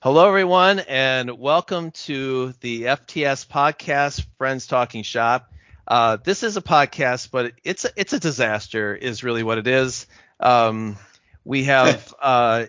Hello, 0.00 0.28
everyone, 0.28 0.78
and 0.78 1.40
welcome 1.40 1.90
to 1.90 2.54
the 2.60 2.84
FTS 2.84 3.44
podcast, 3.48 4.24
Friends 4.38 4.68
Talking 4.68 5.02
Shop. 5.02 5.52
Uh, 5.88 6.18
this 6.22 6.44
is 6.44 6.56
a 6.56 6.62
podcast, 6.62 7.32
but 7.32 7.54
it's 7.64 7.84
a, 7.84 7.90
it's 7.96 8.12
a 8.12 8.20
disaster, 8.20 8.94
is 8.94 9.24
really 9.24 9.42
what 9.42 9.58
it 9.58 9.66
is. 9.66 10.06
Um, 10.38 10.98
we 11.44 11.64
have 11.64 12.14
uh, 12.22 12.66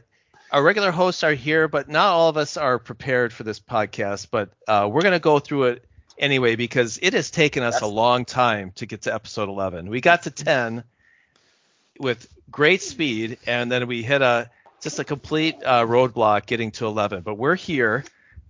our 0.52 0.64
regular 0.64 0.90
hosts 0.90 1.24
are 1.24 1.36
here, 1.36 1.68
but 1.68 1.88
not 1.88 2.08
all 2.08 2.30
of 2.30 2.38
us 2.38 2.58
are 2.58 2.80
prepared 2.80 3.32
for 3.32 3.44
this 3.44 3.60
podcast. 3.60 4.30
But 4.32 4.50
uh, 4.68 4.90
we're 4.92 5.04
going 5.04 5.14
to 5.14 5.20
go 5.20 5.38
through 5.38 5.66
it 5.66 5.86
anyway 6.18 6.56
because 6.56 6.98
it 7.00 7.14
has 7.14 7.30
taken 7.30 7.62
us 7.62 7.82
a 7.82 7.88
long 7.88 8.26
time 8.26 8.72
to 8.78 8.88
get 8.88 9.04
to 9.04 9.14
episode 9.14 9.50
11. 9.50 9.88
We 9.92 10.02
got 10.02 10.24
to 10.24 10.32
10 10.32 10.84
with 12.00 12.28
great 12.50 12.82
speed, 12.82 13.38
and 13.46 13.72
then 13.72 13.86
we 13.86 14.02
hit 14.02 14.24
a 14.24 14.50
just 14.82 15.00
a 15.00 15.04
complete 15.04 15.56
uh, 15.66 15.86
roadblock 15.86 16.46
getting 16.46 16.72
to 16.72 16.86
11. 16.86 17.22
But 17.22 17.36
we're 17.36 17.56
here. 17.56 18.04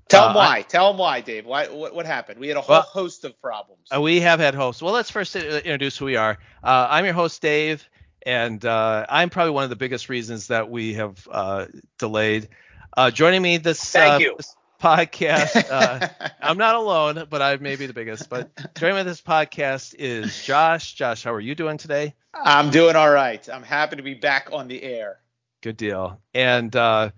Tell 0.07 0.23
Uh, 0.25 0.29
him 0.29 0.35
why. 0.35 0.61
Tell 0.63 0.87
them 0.91 0.97
why, 0.97 1.21
Dave. 1.21 1.45
Why? 1.45 1.67
What, 1.67 1.93
what 1.93 2.05
happened? 2.05 2.39
We 2.39 2.47
had 2.47 2.57
a 2.57 2.61
whole 2.61 2.75
Well- 2.77 2.81
host 2.81 3.25
of 3.25 3.39
problems. 3.41 3.87
Uh, 3.95 4.01
we 4.01 4.21
have 4.21 4.39
had 4.39 4.55
hosts. 4.55 4.81
Well, 4.81 4.93
let's 4.93 5.11
first 5.11 5.35
uh, 5.35 5.39
introduce 5.39 5.97
who 5.97 6.05
we 6.05 6.15
are. 6.15 6.37
Uh, 6.63 6.87
I'm 6.89 7.05
your 7.05 7.13
host, 7.13 7.41
Dave, 7.41 7.87
and 8.25 8.63
uh, 8.65 9.05
I'm 9.09 9.29
probably 9.29 9.51
one 9.51 9.63
of 9.65 9.69
the 9.69 9.75
biggest 9.75 10.09
reasons 10.09 10.47
that 10.47 10.69
we 10.69 10.95
have 10.95 11.27
uh, 11.31 11.65
delayed. 11.99 12.49
Uh, 12.97 13.11
joining 13.11 13.41
me 13.41 13.57
this, 13.57 13.83
Thank 13.91 14.13
uh, 14.15 14.17
you. 14.17 14.33
this 14.37 14.55
podcast, 14.81 15.69
uh, 15.71 16.07
I'm 16.41 16.57
not 16.57 16.73
alone, 16.75 17.27
but 17.29 17.41
I 17.41 17.57
may 17.57 17.75
be 17.75 17.85
the 17.85 17.93
biggest. 17.93 18.29
But 18.29 18.49
joining 18.75 18.95
me 18.97 19.03
this 19.03 19.21
podcast 19.21 19.93
is 19.99 20.43
Josh. 20.43 20.95
Josh, 20.95 21.23
how 21.23 21.33
are 21.33 21.39
you 21.39 21.53
doing 21.53 21.77
today? 21.77 22.15
I'm 22.33 22.71
doing 22.71 22.95
all 22.95 23.09
right. 23.11 23.47
I'm 23.47 23.63
happy 23.63 23.97
to 23.97 24.01
be 24.01 24.15
back 24.15 24.49
on 24.51 24.67
the 24.67 24.81
air. 24.81 25.19
Good 25.61 25.77
deal. 25.77 26.21
And 26.33 26.73
uh, 26.75 27.11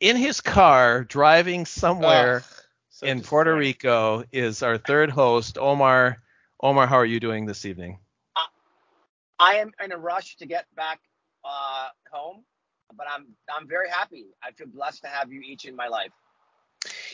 in 0.00 0.16
his 0.16 0.40
car, 0.40 1.04
driving 1.04 1.66
somewhere 1.66 2.36
Ugh, 2.36 2.44
so 2.90 3.06
in 3.06 3.20
Puerto 3.20 3.50
disappointing. 3.50 3.68
Rico, 3.68 4.24
is 4.32 4.62
our 4.62 4.78
third 4.78 5.10
host, 5.10 5.58
Omar. 5.58 6.18
Omar, 6.62 6.86
how 6.86 6.96
are 6.96 7.06
you 7.06 7.20
doing 7.20 7.46
this 7.46 7.64
evening? 7.64 7.98
I 9.38 9.56
am 9.56 9.72
in 9.82 9.92
a 9.92 9.98
rush 9.98 10.36
to 10.36 10.46
get 10.46 10.66
back 10.76 11.00
uh, 11.44 11.88
home, 12.10 12.44
but 12.96 13.06
I'm 13.12 13.26
I'm 13.54 13.66
very 13.66 13.88
happy. 13.90 14.26
I 14.42 14.52
feel 14.52 14.68
blessed 14.68 15.02
to 15.02 15.08
have 15.08 15.32
you 15.32 15.40
each 15.40 15.64
in 15.64 15.74
my 15.74 15.88
life. 15.88 16.12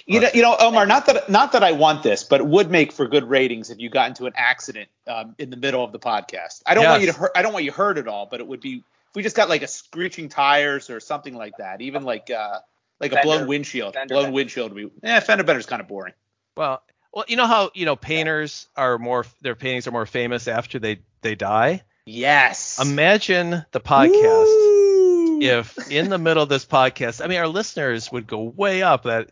You 0.07 0.21
know, 0.21 0.29
you 0.35 0.43
know, 0.43 0.57
Omar. 0.59 0.87
Not 0.87 1.07
that 1.07 1.31
not 1.31 1.53
that 1.53 1.63
I 1.63 1.73
want 1.73 2.03
this, 2.03 2.25
but 2.25 2.41
it 2.41 2.47
would 2.47 2.71
make 2.71 2.93
for 2.93 3.07
good 3.07 3.25
ratings 3.25 3.71
if 3.71 3.79
you 3.79 3.89
got 3.89 4.09
into 4.09 4.27
an 4.27 4.33
accident 4.37 4.89
um, 5.07 5.35
in 5.39 5.51
the 5.51 5.57
middle 5.57 5.85
of 5.85 5.93
the 5.93 5.99
podcast. 5.99 6.63
I 6.67 6.75
don't 6.75 6.85
want 6.85 7.01
you 7.01 7.07
to 7.09 7.19
hurt. 7.19 7.33
I 7.35 7.43
don't 7.43 7.53
want 7.53 7.65
you 7.65 7.73
hurt 7.73 7.99
at 7.99 8.09
all, 8.09 8.27
but 8.27 8.41
it 8.41 8.47
would 8.47 8.61
be 8.61 8.83
if 9.11 9.17
we 9.17 9.23
just 9.23 9.37
got 9.37 9.49
like 9.49 9.63
a 9.63 9.67
screeching 9.69 10.29
tires 10.29 10.89
or 10.91 11.01
something 11.01 11.35
like 11.35 11.55
that. 11.59 11.81
Even 11.81 12.03
like 12.05 12.31
uh 12.31 12.61
like 13.01 13.13
a 13.13 13.21
blown 13.23 13.47
windshield. 13.47 13.95
fender 13.95 14.15
blown 14.15 14.25
bender. 14.25 14.35
windshield 14.35 14.73
would 14.73 14.91
be. 15.03 15.09
Eh, 15.09 15.21
fender 15.21 15.45
bender's 15.45 15.67
kind 15.67 15.81
of 15.83 15.89
boring. 15.89 16.15
Well, 16.57 16.83
well, 17.13 17.25
you 17.29 17.37
know 17.37 17.47
how 17.47 17.71
you 17.75 17.87
know 17.87 17.97
painters 17.97 18.69
are 18.77 18.99
more 18.99 19.27
their 19.41 19.55
paintings 19.57 19.87
are 19.87 19.91
more 19.93 20.07
famous 20.07 20.47
after 20.49 20.79
they 20.79 21.01
they 21.23 21.35
die. 21.35 21.83
Yes. 22.07 22.79
Imagine 22.81 23.65
the 23.73 23.81
podcast 23.81 24.45
Woo! 24.45 25.41
if 25.43 25.91
in 25.91 26.09
the 26.09 26.19
middle 26.19 26.43
of 26.43 26.49
this 26.49 26.65
podcast, 26.67 27.23
I 27.25 27.29
mean, 27.29 27.39
our 27.39 27.47
listeners 27.49 28.11
would 28.13 28.27
go 28.27 28.43
way 28.43 28.83
up 28.83 29.05
that 29.05 29.31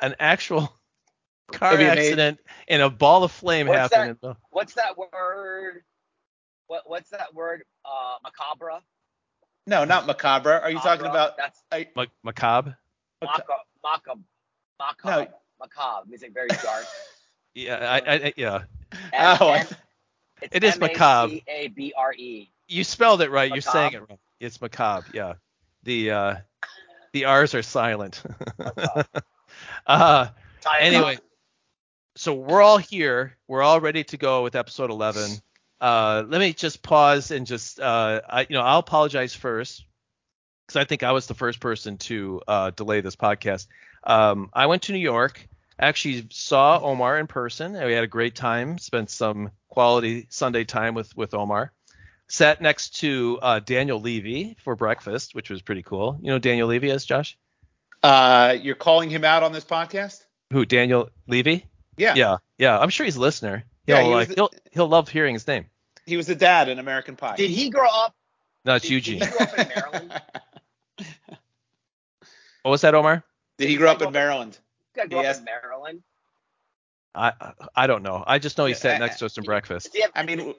an 0.00 0.14
actual 0.20 0.72
car 1.52 1.74
It'd 1.74 1.80
be 1.80 1.84
amazing. 1.90 2.04
accident 2.12 2.40
and 2.68 2.82
a 2.82 2.90
ball 2.90 3.24
of 3.24 3.32
flame 3.32 3.66
What's 3.66 3.92
happened. 3.94 4.10
in 4.22 4.28
the- 4.28 4.36
What's 4.50 4.74
that 4.74 4.96
word? 4.98 5.82
What 6.66 6.82
what's 6.88 7.10
that 7.10 7.34
word? 7.34 7.62
Uh, 7.84 8.16
macabre. 8.22 8.80
No, 9.68 9.84
not 9.84 10.06
macabre. 10.06 10.50
Are 10.62 10.70
you 10.70 10.78
talking 10.80 11.04
about? 11.04 11.36
That's 11.36 11.62
Ma- 11.94 12.06
macabre. 12.24 12.74
macabre. 13.20 13.44
Macabre. 13.84 14.20
Macabre. 14.80 15.32
Macabre 15.60 16.08
means 16.08 16.22
like 16.22 16.32
very 16.32 16.48
dark. 16.48 16.84
Yeah, 17.54 18.00
I, 18.06 18.14
I, 18.14 18.32
yeah. 18.36 18.62
Oh, 19.12 19.48
I- 19.48 19.66
it's 20.40 20.54
It 20.54 20.62
is 20.62 20.78
macabre. 20.78 21.40
A 21.48 21.68
B 21.68 21.92
R 21.96 22.14
E. 22.14 22.48
You 22.68 22.84
spelled 22.84 23.20
it 23.20 23.30
right. 23.32 23.50
You're 23.50 23.60
saying 23.60 23.94
it 23.94 23.98
wrong. 24.08 24.18
It's 24.38 24.60
macabre. 24.60 25.06
Yeah. 25.12 25.34
The 25.82 26.10
uh, 26.12 26.34
the 27.12 27.24
R's 27.24 27.54
are 27.54 27.62
silent. 27.62 28.22
uh, 29.86 30.28
anyway, 30.78 31.18
so 32.14 32.34
we're 32.34 32.62
all 32.62 32.78
here. 32.78 33.36
We're 33.48 33.62
all 33.62 33.80
ready 33.80 34.04
to 34.04 34.16
go 34.16 34.44
with 34.44 34.54
episode 34.54 34.90
11. 34.90 35.30
Uh, 35.80 36.24
let 36.26 36.40
me 36.40 36.52
just 36.52 36.82
pause 36.82 37.30
and 37.30 37.46
just, 37.46 37.78
uh, 37.80 38.20
I, 38.28 38.40
you 38.42 38.56
know, 38.56 38.62
I'll 38.62 38.80
apologize 38.80 39.34
first 39.34 39.84
because 40.66 40.76
I 40.80 40.84
think 40.84 41.02
I 41.02 41.12
was 41.12 41.26
the 41.26 41.34
first 41.34 41.60
person 41.60 41.98
to 41.98 42.42
uh, 42.48 42.70
delay 42.70 43.00
this 43.00 43.16
podcast. 43.16 43.66
Um, 44.04 44.50
I 44.52 44.66
went 44.66 44.82
to 44.82 44.92
New 44.92 44.98
York. 44.98 45.46
Actually 45.80 46.26
saw 46.30 46.80
Omar 46.80 47.18
in 47.18 47.28
person. 47.28 47.76
and 47.76 47.86
We 47.86 47.92
had 47.92 48.02
a 48.02 48.08
great 48.08 48.34
time. 48.34 48.78
Spent 48.78 49.10
some 49.10 49.52
quality 49.68 50.26
Sunday 50.28 50.64
time 50.64 50.94
with 50.94 51.16
with 51.16 51.34
Omar. 51.34 51.72
Sat 52.26 52.60
next 52.60 52.98
to 53.00 53.38
uh, 53.40 53.60
Daniel 53.60 54.00
Levy 54.00 54.56
for 54.64 54.74
breakfast, 54.74 55.36
which 55.36 55.50
was 55.50 55.62
pretty 55.62 55.82
cool. 55.82 56.18
You 56.20 56.32
know 56.32 56.38
Daniel 56.40 56.66
Levy 56.66 56.90
is, 56.90 57.04
Josh? 57.04 57.38
Uh, 58.02 58.56
you're 58.60 58.74
calling 58.74 59.08
him 59.08 59.24
out 59.24 59.42
on 59.44 59.52
this 59.52 59.64
podcast? 59.64 60.24
Who? 60.52 60.64
Daniel 60.64 61.10
Levy? 61.28 61.64
Yeah. 61.96 62.14
Yeah, 62.16 62.36
yeah. 62.58 62.78
I'm 62.78 62.90
sure 62.90 63.04
he's 63.04 63.16
a 63.16 63.20
listener. 63.20 63.64
He'll 63.88 63.96
Yeah, 63.96 64.02
he 64.04 64.08
like 64.10 64.28
the- 64.28 64.34
he'll 64.36 64.50
he'll 64.70 64.88
love 64.88 65.08
hearing 65.08 65.34
his 65.34 65.46
name. 65.46 65.66
He 66.06 66.16
was 66.16 66.26
the 66.26 66.34
dad 66.36 66.68
in 66.68 66.78
American 66.78 67.16
Pie. 67.16 67.36
Did 67.36 67.50
he 67.50 67.70
grow 67.70 67.88
up? 67.90 68.14
No, 68.64 68.74
it's 68.76 68.84
Did- 68.84 68.92
Eugene. 68.92 69.18
Did 69.20 69.28
he 69.30 69.36
grow 69.36 69.46
up 69.46 69.58
in 69.58 69.68
Maryland? 69.68 70.22
What 72.62 72.72
was 72.72 72.80
that, 72.82 72.94
Omar? 72.94 73.24
Did 73.56 73.68
he 73.70 73.76
grow 73.76 73.90
up 73.92 74.02
in 74.02 74.12
Maryland? 74.12 74.58
Did 74.94 75.04
he 75.04 75.08
grow 75.10 75.22
Yes. 75.22 75.36
up 75.36 75.40
in 75.40 75.44
Maryland? 75.46 76.02
I 77.14 77.32
I 77.74 77.86
don't 77.86 78.02
know. 78.02 78.22
I 78.26 78.38
just 78.38 78.58
know 78.58 78.66
he 78.66 78.74
sat 78.74 79.00
next 79.00 79.18
to 79.20 79.26
us 79.26 79.38
in 79.38 79.44
breakfast. 79.44 79.96
Have? 80.00 80.10
I 80.14 80.22
mean, 80.24 80.54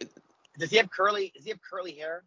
Does 0.58 0.72
he 0.72 0.78
have 0.78 0.90
curly? 0.90 1.32
Does 1.36 1.44
he 1.44 1.52
have 1.52 1.60
curly 1.62 1.92
hair? 1.94 2.24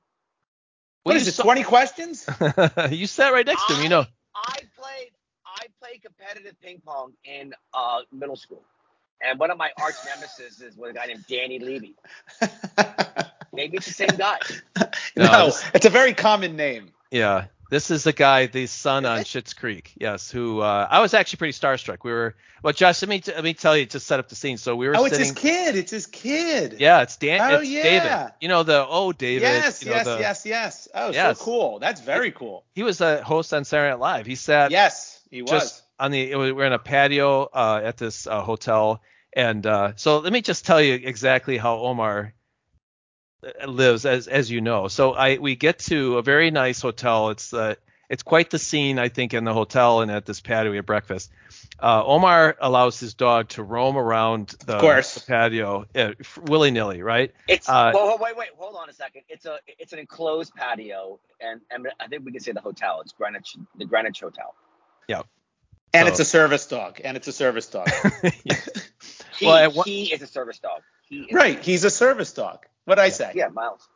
what 1.02 1.12
Well, 1.12 1.16
is 1.16 1.24
you 1.26 1.30
it? 1.30 1.34
saw- 1.34 1.42
20 1.42 1.64
questions? 1.64 2.26
you 2.90 3.06
sat 3.06 3.32
right 3.32 3.44
next 3.46 3.66
to 3.66 3.74
him. 3.74 3.82
You 3.82 3.88
know. 3.88 4.06
I 4.36 4.58
played 4.78 5.10
I 5.44 5.66
played 5.80 6.02
competitive 6.02 6.54
ping 6.60 6.80
pong 6.84 7.14
in 7.24 7.52
uh, 7.74 8.02
middle 8.12 8.36
school, 8.36 8.62
and 9.26 9.38
one 9.38 9.50
of 9.50 9.58
my 9.58 9.70
arch 9.80 9.94
nemesis 10.06 10.60
is 10.60 10.76
was 10.76 10.90
a 10.90 10.94
guy 10.94 11.06
named 11.06 11.24
Danny 11.28 11.58
Levy. 11.58 11.94
Maybe 13.52 13.76
it's 13.76 13.86
the 13.86 13.92
same 13.92 14.16
guy. 14.16 14.38
No, 15.14 15.26
no, 15.30 15.46
this- 15.46 15.62
it's 15.74 15.84
a 15.86 15.90
very 15.90 16.14
common 16.14 16.56
name. 16.56 16.90
Yeah. 17.10 17.46
This 17.68 17.90
is 17.90 18.04
the 18.04 18.12
guy, 18.14 18.46
the 18.46 18.66
son 18.66 19.04
on 19.06 19.20
Schitt's 19.20 19.52
Creek. 19.54 19.92
Yes, 19.98 20.30
who 20.30 20.60
uh, 20.60 20.86
I 20.90 21.00
was 21.00 21.12
actually 21.14 21.36
pretty 21.38 21.52
starstruck. 21.52 21.98
We 22.02 22.10
were, 22.12 22.34
well, 22.62 22.72
Josh, 22.74 23.00
let 23.02 23.08
me 23.10 23.22
let 23.26 23.42
me 23.44 23.52
tell 23.54 23.74
you 23.76 23.86
to 23.86 24.00
set 24.00 24.20
up 24.20 24.28
the 24.28 24.34
scene. 24.34 24.56
So 24.58 24.76
we 24.76 24.88
were 24.88 24.96
Oh, 24.96 25.04
it's 25.06 25.16
sitting. 25.16 25.34
his 25.34 25.42
kid. 25.42 25.76
It's 25.76 25.90
his 25.90 26.06
kid. 26.06 26.76
Yeah, 26.80 27.00
it's 27.02 27.16
Dan. 27.16 27.40
Oh, 27.40 27.60
it's 27.60 27.68
yeah. 27.70 27.82
David. 27.82 28.32
You 28.42 28.48
know 28.48 28.62
the 28.62 28.86
oh 28.86 29.12
David. 29.12 29.42
Yes, 29.42 29.82
you 29.82 29.90
know, 29.90 29.96
yes, 29.96 30.04
the- 30.06 30.18
yes, 30.18 30.46
yes. 30.46 30.88
Oh, 30.94 31.10
Yes. 31.12 31.38
so 31.38 31.44
cool. 31.44 31.78
That's 31.78 32.00
very 32.02 32.30
cool. 32.30 32.64
He 32.74 32.82
was 32.82 33.00
a 33.02 33.22
host 33.22 33.52
on 33.54 33.64
Saturday 33.64 33.90
Night 33.90 34.00
Live. 34.00 34.26
He 34.26 34.34
sat 34.34 34.70
Yes, 34.70 35.20
he 35.30 35.40
was. 35.42 35.50
just 35.50 35.81
on 36.02 36.10
the 36.10 36.30
it 36.30 36.36
was- 36.36 36.52
we're 36.52 36.66
in 36.66 36.72
a 36.72 36.78
patio 36.78 37.44
uh, 37.44 37.80
at 37.84 37.96
this 37.96 38.26
uh, 38.26 38.42
hotel. 38.42 39.00
And 39.34 39.64
uh, 39.66 39.92
so 39.96 40.18
let 40.18 40.32
me 40.32 40.42
just 40.42 40.66
tell 40.66 40.80
you 40.82 40.94
exactly 40.94 41.56
how 41.56 41.78
Omar 41.78 42.34
uh, 43.42 43.66
lives 43.66 44.04
as 44.04 44.28
as 44.28 44.50
you 44.50 44.60
know. 44.60 44.88
So 44.88 45.12
I 45.14 45.38
we 45.38 45.56
get 45.56 45.78
to 45.90 46.18
a 46.18 46.22
very 46.22 46.50
nice 46.50 46.82
hotel. 46.82 47.30
It's 47.30 47.54
uh, 47.54 47.76
it's 48.10 48.22
quite 48.22 48.50
the 48.50 48.58
scene 48.58 48.98
I 48.98 49.08
think 49.08 49.32
in 49.32 49.44
the 49.44 49.54
hotel 49.54 50.02
and 50.02 50.10
at 50.10 50.26
this 50.26 50.40
patio 50.42 50.76
at 50.76 50.84
breakfast. 50.84 51.30
Uh, 51.80 52.04
Omar 52.04 52.56
allows 52.60 53.00
his 53.00 53.14
dog 53.14 53.48
to 53.50 53.62
roam 53.62 53.96
around 53.96 54.48
the, 54.66 54.78
the 55.24 55.24
patio 55.26 55.86
uh, 55.94 56.12
willy 56.42 56.70
nilly 56.70 57.00
right? 57.02 57.32
It's 57.48 57.68
Uh, 57.68 57.90
well, 57.94 58.18
wait, 58.20 58.36
wait, 58.36 58.50
hold 58.58 58.76
on 58.76 58.90
a 58.90 58.92
second. 58.92 59.22
It's 59.30 59.46
a 59.46 59.58
it's 59.78 59.94
an 59.94 59.98
enclosed 59.98 60.52
patio, 60.54 61.18
and, 61.40 61.62
and 61.70 61.88
I 61.98 62.06
think 62.08 62.24
we 62.26 62.32
can 62.32 62.40
say 62.42 62.52
the 62.52 62.60
hotel. 62.60 63.00
It's 63.00 63.12
Greenwich, 63.12 63.56
the 63.78 63.86
Greenwich 63.86 64.20
Hotel. 64.20 64.54
And 65.94 66.06
so- 66.06 66.10
it's 66.10 66.20
a 66.20 66.24
service 66.24 66.66
dog. 66.66 67.00
And 67.04 67.16
it's 67.16 67.28
a 67.28 67.32
service 67.32 67.66
dog. 67.66 67.88
He, 69.38 69.46
Well, 69.46 69.56
at 69.56 69.74
one- 69.74 69.86
he 69.86 70.12
is 70.12 70.22
a 70.22 70.26
service 70.26 70.58
dog. 70.58 70.82
He 71.08 71.20
is, 71.22 71.32
right. 71.32 71.58
He's 71.64 71.84
a 71.84 71.90
service 71.90 72.32
dog. 72.32 72.64
What 72.84 72.96
did 72.96 73.02
I 73.02 73.08
say? 73.08 73.32
Yeah, 73.34 73.48
Miles. 73.48 73.88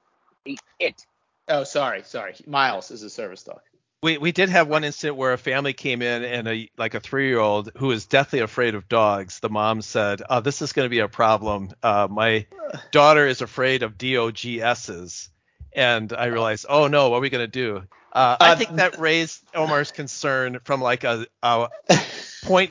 He, 0.44 0.58
it. 0.80 1.06
Oh, 1.46 1.62
sorry, 1.64 2.02
sorry. 2.02 2.34
Miles 2.46 2.90
is 2.90 3.02
a 3.02 3.10
service 3.10 3.44
dog. 3.44 3.60
We 4.02 4.18
we 4.18 4.32
did 4.32 4.48
have 4.48 4.66
one 4.68 4.82
incident 4.84 5.16
where 5.16 5.32
a 5.32 5.38
family 5.38 5.72
came 5.72 6.02
in 6.02 6.24
and 6.24 6.48
a 6.48 6.68
like 6.76 6.94
a 6.94 7.00
three 7.00 7.28
year 7.28 7.38
old 7.38 7.70
who 7.76 7.90
is 7.92 8.06
deathly 8.06 8.40
afraid 8.40 8.74
of 8.74 8.88
dogs. 8.88 9.40
The 9.40 9.48
mom 9.48 9.82
said, 9.82 10.22
"Oh, 10.28 10.40
this 10.40 10.62
is 10.62 10.72
going 10.72 10.86
to 10.86 10.90
be 10.90 10.98
a 11.00 11.08
problem. 11.08 11.70
Uh, 11.82 12.08
my 12.10 12.46
daughter 12.90 13.26
is 13.26 13.40
afraid 13.40 13.82
of 13.82 13.96
DOGSs." 13.98 15.28
And 15.76 16.12
I 16.12 16.26
realized, 16.26 16.66
oh 16.68 16.88
no, 16.88 17.10
what 17.10 17.18
are 17.18 17.20
we 17.20 17.30
going 17.30 17.44
to 17.44 17.46
do? 17.46 17.84
Uh, 18.12 18.36
I 18.40 18.54
think 18.54 18.76
that 18.76 18.98
raised 18.98 19.42
Omar's 19.54 19.92
concern 19.92 20.58
from 20.64 20.80
like 20.80 21.04
a, 21.04 21.26
a 21.42 21.68
0.5 21.90 22.70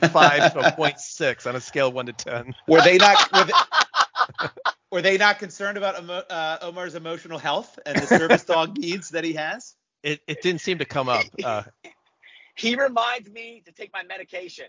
to 0.52 0.58
a 0.58 0.72
0.6 0.72 1.46
on 1.46 1.54
a 1.54 1.60
scale 1.60 1.88
of 1.88 1.94
one 1.94 2.06
to 2.06 2.12
ten. 2.12 2.52
Were 2.66 2.82
they 2.82 2.98
not? 2.98 3.32
Were 3.32 3.44
they, 3.44 4.48
were 4.90 5.02
they 5.02 5.18
not 5.18 5.38
concerned 5.38 5.78
about 5.78 6.02
emo, 6.02 6.14
uh, 6.14 6.58
Omar's 6.62 6.96
emotional 6.96 7.38
health 7.38 7.78
and 7.86 7.96
the 7.96 8.06
service 8.08 8.42
dog 8.42 8.76
needs 8.78 9.10
that 9.10 9.22
he 9.22 9.34
has? 9.34 9.76
It 10.02 10.20
it 10.26 10.42
didn't 10.42 10.62
seem 10.62 10.78
to 10.78 10.84
come 10.84 11.08
up. 11.08 11.26
Uh, 11.44 11.62
he 12.56 12.74
reminds 12.74 13.30
me 13.30 13.62
to 13.66 13.72
take 13.72 13.92
my 13.92 14.02
medication. 14.02 14.66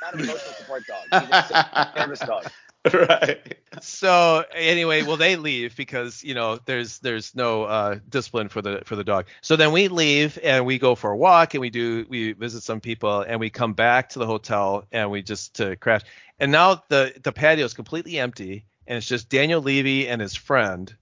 Not 0.00 0.14
an 0.14 0.20
emotional 0.20 0.54
support 0.54 0.84
dog. 0.86 1.20
He's 1.20 1.30
a 1.30 1.92
service 1.96 2.20
dog. 2.20 2.46
right. 2.94 3.59
So 3.82 4.44
anyway, 4.54 5.02
well 5.02 5.16
they 5.16 5.36
leave 5.36 5.76
because 5.76 6.22
you 6.22 6.34
know 6.34 6.58
there's 6.64 6.98
there's 6.98 7.34
no 7.34 7.64
uh, 7.64 7.98
discipline 8.08 8.48
for 8.48 8.62
the 8.62 8.82
for 8.84 8.96
the 8.96 9.04
dog. 9.04 9.26
So 9.40 9.56
then 9.56 9.72
we 9.72 9.88
leave 9.88 10.38
and 10.42 10.66
we 10.66 10.78
go 10.78 10.94
for 10.94 11.10
a 11.10 11.16
walk 11.16 11.54
and 11.54 11.60
we 11.60 11.70
do 11.70 12.06
we 12.08 12.32
visit 12.32 12.62
some 12.62 12.80
people 12.80 13.20
and 13.22 13.40
we 13.40 13.50
come 13.50 13.72
back 13.72 14.10
to 14.10 14.18
the 14.18 14.26
hotel 14.26 14.84
and 14.92 15.10
we 15.10 15.22
just 15.22 15.54
to 15.56 15.76
crash. 15.76 16.02
And 16.38 16.52
now 16.52 16.82
the 16.88 17.14
the 17.22 17.32
patio 17.32 17.64
is 17.64 17.74
completely 17.74 18.18
empty 18.18 18.66
and 18.86 18.98
it's 18.98 19.06
just 19.06 19.28
Daniel 19.28 19.62
Levy 19.62 20.08
and 20.08 20.20
his 20.20 20.34
friend 20.34 20.94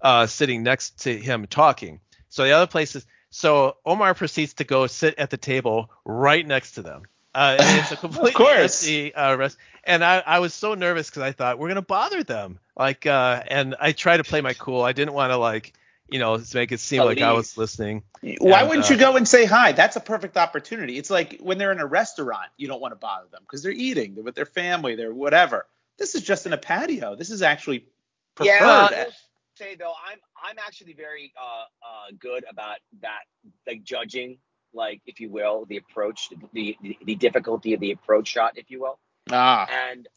uh, 0.00 0.26
sitting 0.26 0.62
next 0.62 1.00
to 1.02 1.16
him 1.16 1.46
talking. 1.46 2.00
So 2.28 2.44
the 2.44 2.52
other 2.52 2.66
places. 2.66 3.06
So 3.30 3.76
Omar 3.84 4.14
proceeds 4.14 4.54
to 4.54 4.64
go 4.64 4.86
sit 4.86 5.18
at 5.18 5.30
the 5.30 5.36
table 5.36 5.90
right 6.04 6.46
next 6.46 6.72
to 6.72 6.82
them. 6.82 7.02
Uh, 7.34 7.56
and 7.58 7.80
it's 7.80 7.92
a 7.92 7.96
completely 8.06 8.32
course. 8.32 8.82
empty 8.82 9.14
uh, 9.14 9.36
rest. 9.36 9.58
And 9.84 10.04
I, 10.04 10.22
I 10.24 10.38
was 10.38 10.54
so 10.54 10.74
nervous 10.74 11.10
because 11.10 11.22
I 11.22 11.32
thought 11.32 11.58
we're 11.58 11.68
gonna 11.68 11.82
bother 11.82 12.22
them. 12.22 12.58
Like, 12.76 13.06
uh, 13.06 13.42
and 13.46 13.74
I 13.80 13.92
tried 13.92 14.18
to 14.18 14.24
play 14.24 14.40
my 14.40 14.54
cool. 14.54 14.82
I 14.82 14.92
didn't 14.92 15.14
want 15.14 15.32
to 15.32 15.36
like, 15.36 15.72
you 16.08 16.18
know, 16.18 16.40
make 16.54 16.72
it 16.72 16.80
seem 16.80 17.02
like 17.02 17.20
I 17.20 17.32
was 17.32 17.56
listening. 17.56 18.02
Why 18.38 18.60
And, 18.60 18.68
wouldn't 18.68 18.90
uh, 18.90 18.94
you 18.94 19.00
go 19.00 19.16
and 19.16 19.26
say 19.26 19.44
hi? 19.44 19.72
That's 19.72 19.96
a 19.96 20.00
perfect 20.00 20.36
opportunity. 20.36 20.96
It's 20.96 21.10
like 21.10 21.38
when 21.40 21.58
they're 21.58 21.72
in 21.72 21.80
a 21.80 21.86
restaurant, 21.86 22.50
you 22.56 22.68
don't 22.68 22.80
want 22.80 22.92
to 22.92 22.96
bother 22.96 23.26
them 23.30 23.42
because 23.42 23.62
they're 23.62 23.72
eating, 23.72 24.14
they're 24.14 24.24
with 24.24 24.34
their 24.34 24.46
family, 24.46 24.94
they're 24.96 25.12
whatever. 25.14 25.66
This 25.98 26.14
is 26.14 26.22
just 26.22 26.46
in 26.46 26.52
a 26.52 26.58
patio. 26.58 27.16
This 27.16 27.30
is 27.30 27.42
actually 27.42 27.86
preferred. 28.34 28.52
Yeah, 28.52 28.88
I 28.90 29.04
will 29.04 29.12
say 29.56 29.76
though, 29.76 29.92
I'm 30.10 30.18
I'm 30.42 30.56
actually 30.58 30.94
very 30.94 31.32
uh, 31.40 31.64
uh, 31.82 32.12
good 32.18 32.44
about 32.50 32.78
that, 33.00 33.20
like 33.66 33.82
judging, 33.82 34.38
like 34.74 35.02
if 35.06 35.20
you 35.20 35.30
will, 35.30 35.66
the 35.66 35.78
approach, 35.78 36.30
the, 36.52 36.76
the 36.82 36.98
the 37.04 37.16
difficulty 37.16 37.74
of 37.74 37.80
the 37.80 37.92
approach 37.92 38.28
shot, 38.28 38.58
if 38.58 38.70
you 38.70 38.80
will. 38.82 38.98
ah, 39.32 39.68
And 39.68 40.08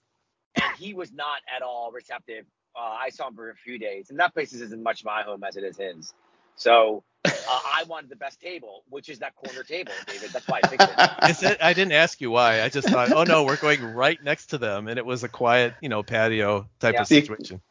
and 0.56 0.74
he 0.76 0.94
was 0.94 1.14
not 1.14 1.40
at 1.56 1.64
all 1.64 1.92
receptive. 1.94 2.46
Uh, 2.76 2.82
I 3.02 3.10
saw 3.10 3.30
him 3.30 3.36
for 3.36 3.52
a 3.52 3.56
few 3.56 3.80
days, 3.80 4.12
and 4.12 4.20
that 4.20 4.34
place 4.34 4.54
is 4.54 4.62
as 4.62 4.72
much 4.76 5.06
my 5.06 5.24
home 5.24 5.44
as 5.44 5.58
it 5.58 5.64
is 5.66 5.78
his. 5.78 6.14
So 6.56 7.04
uh, 7.48 7.60
I 7.66 7.84
wanted 7.86 8.10
the 8.12 8.18
best 8.18 8.42
table, 8.42 8.84
which 8.90 9.10
is 9.10 9.20
that 9.20 9.36
corner 9.36 9.64
table, 9.64 10.04
David. 10.08 10.32
That's 10.34 10.48
why 10.48 10.60
I 10.60 10.64
picked 10.64 10.90
it. 10.90 11.00
Is 11.24 11.44
it, 11.44 11.60
I 11.62 11.74
didn't 11.74 11.94
ask 11.94 12.22
you 12.22 12.32
why. 12.32 12.62
I 12.64 12.70
just 12.70 12.90
thought, 12.90 13.12
oh 13.14 13.24
no, 13.26 13.44
we're 13.46 13.58
going 13.58 13.84
right 13.84 14.22
next 14.24 14.48
to 14.48 14.58
them, 14.60 14.88
and 14.88 15.00
it 15.00 15.06
was 15.06 15.24
a 15.24 15.30
quiet, 15.30 15.76
you 15.82 15.90
know, 15.90 16.04
patio 16.04 16.70
type 16.80 16.98
Yeah. 16.98 17.02
of 17.02 17.08
situation. 17.08 17.62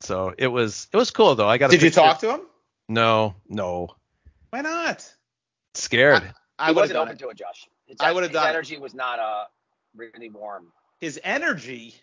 So 0.00 0.34
it 0.38 0.48
was 0.48 0.88
it 0.92 0.96
was 0.98 1.10
cool 1.10 1.34
though. 1.36 1.48
I 1.48 1.58
got. 1.58 1.70
a 1.70 1.74
did 1.74 1.82
you 1.82 1.90
talk 1.90 2.20
to 2.20 2.32
him? 2.34 2.40
No, 2.88 3.36
no, 3.48 3.88
Why 4.50 4.60
not? 4.62 5.12
scared. 5.74 6.22
I 6.58 6.66
he 6.68 6.72
would 6.74 6.74
have 6.74 6.76
wasn't 6.76 6.94
done 6.94 7.02
open 7.08 7.16
it. 7.16 7.18
to 7.20 7.28
it, 7.28 7.36
Josh. 7.38 7.68
His, 7.86 7.96
I 8.00 8.12
would've 8.12 8.30
his 8.30 8.34
done 8.34 8.46
it. 8.46 8.50
energy 8.50 8.76
was 8.78 8.92
not 8.94 9.18
uh 9.18 9.44
really 9.96 10.28
warm. 10.28 10.72
His 11.00 11.18
energy. 11.24 11.94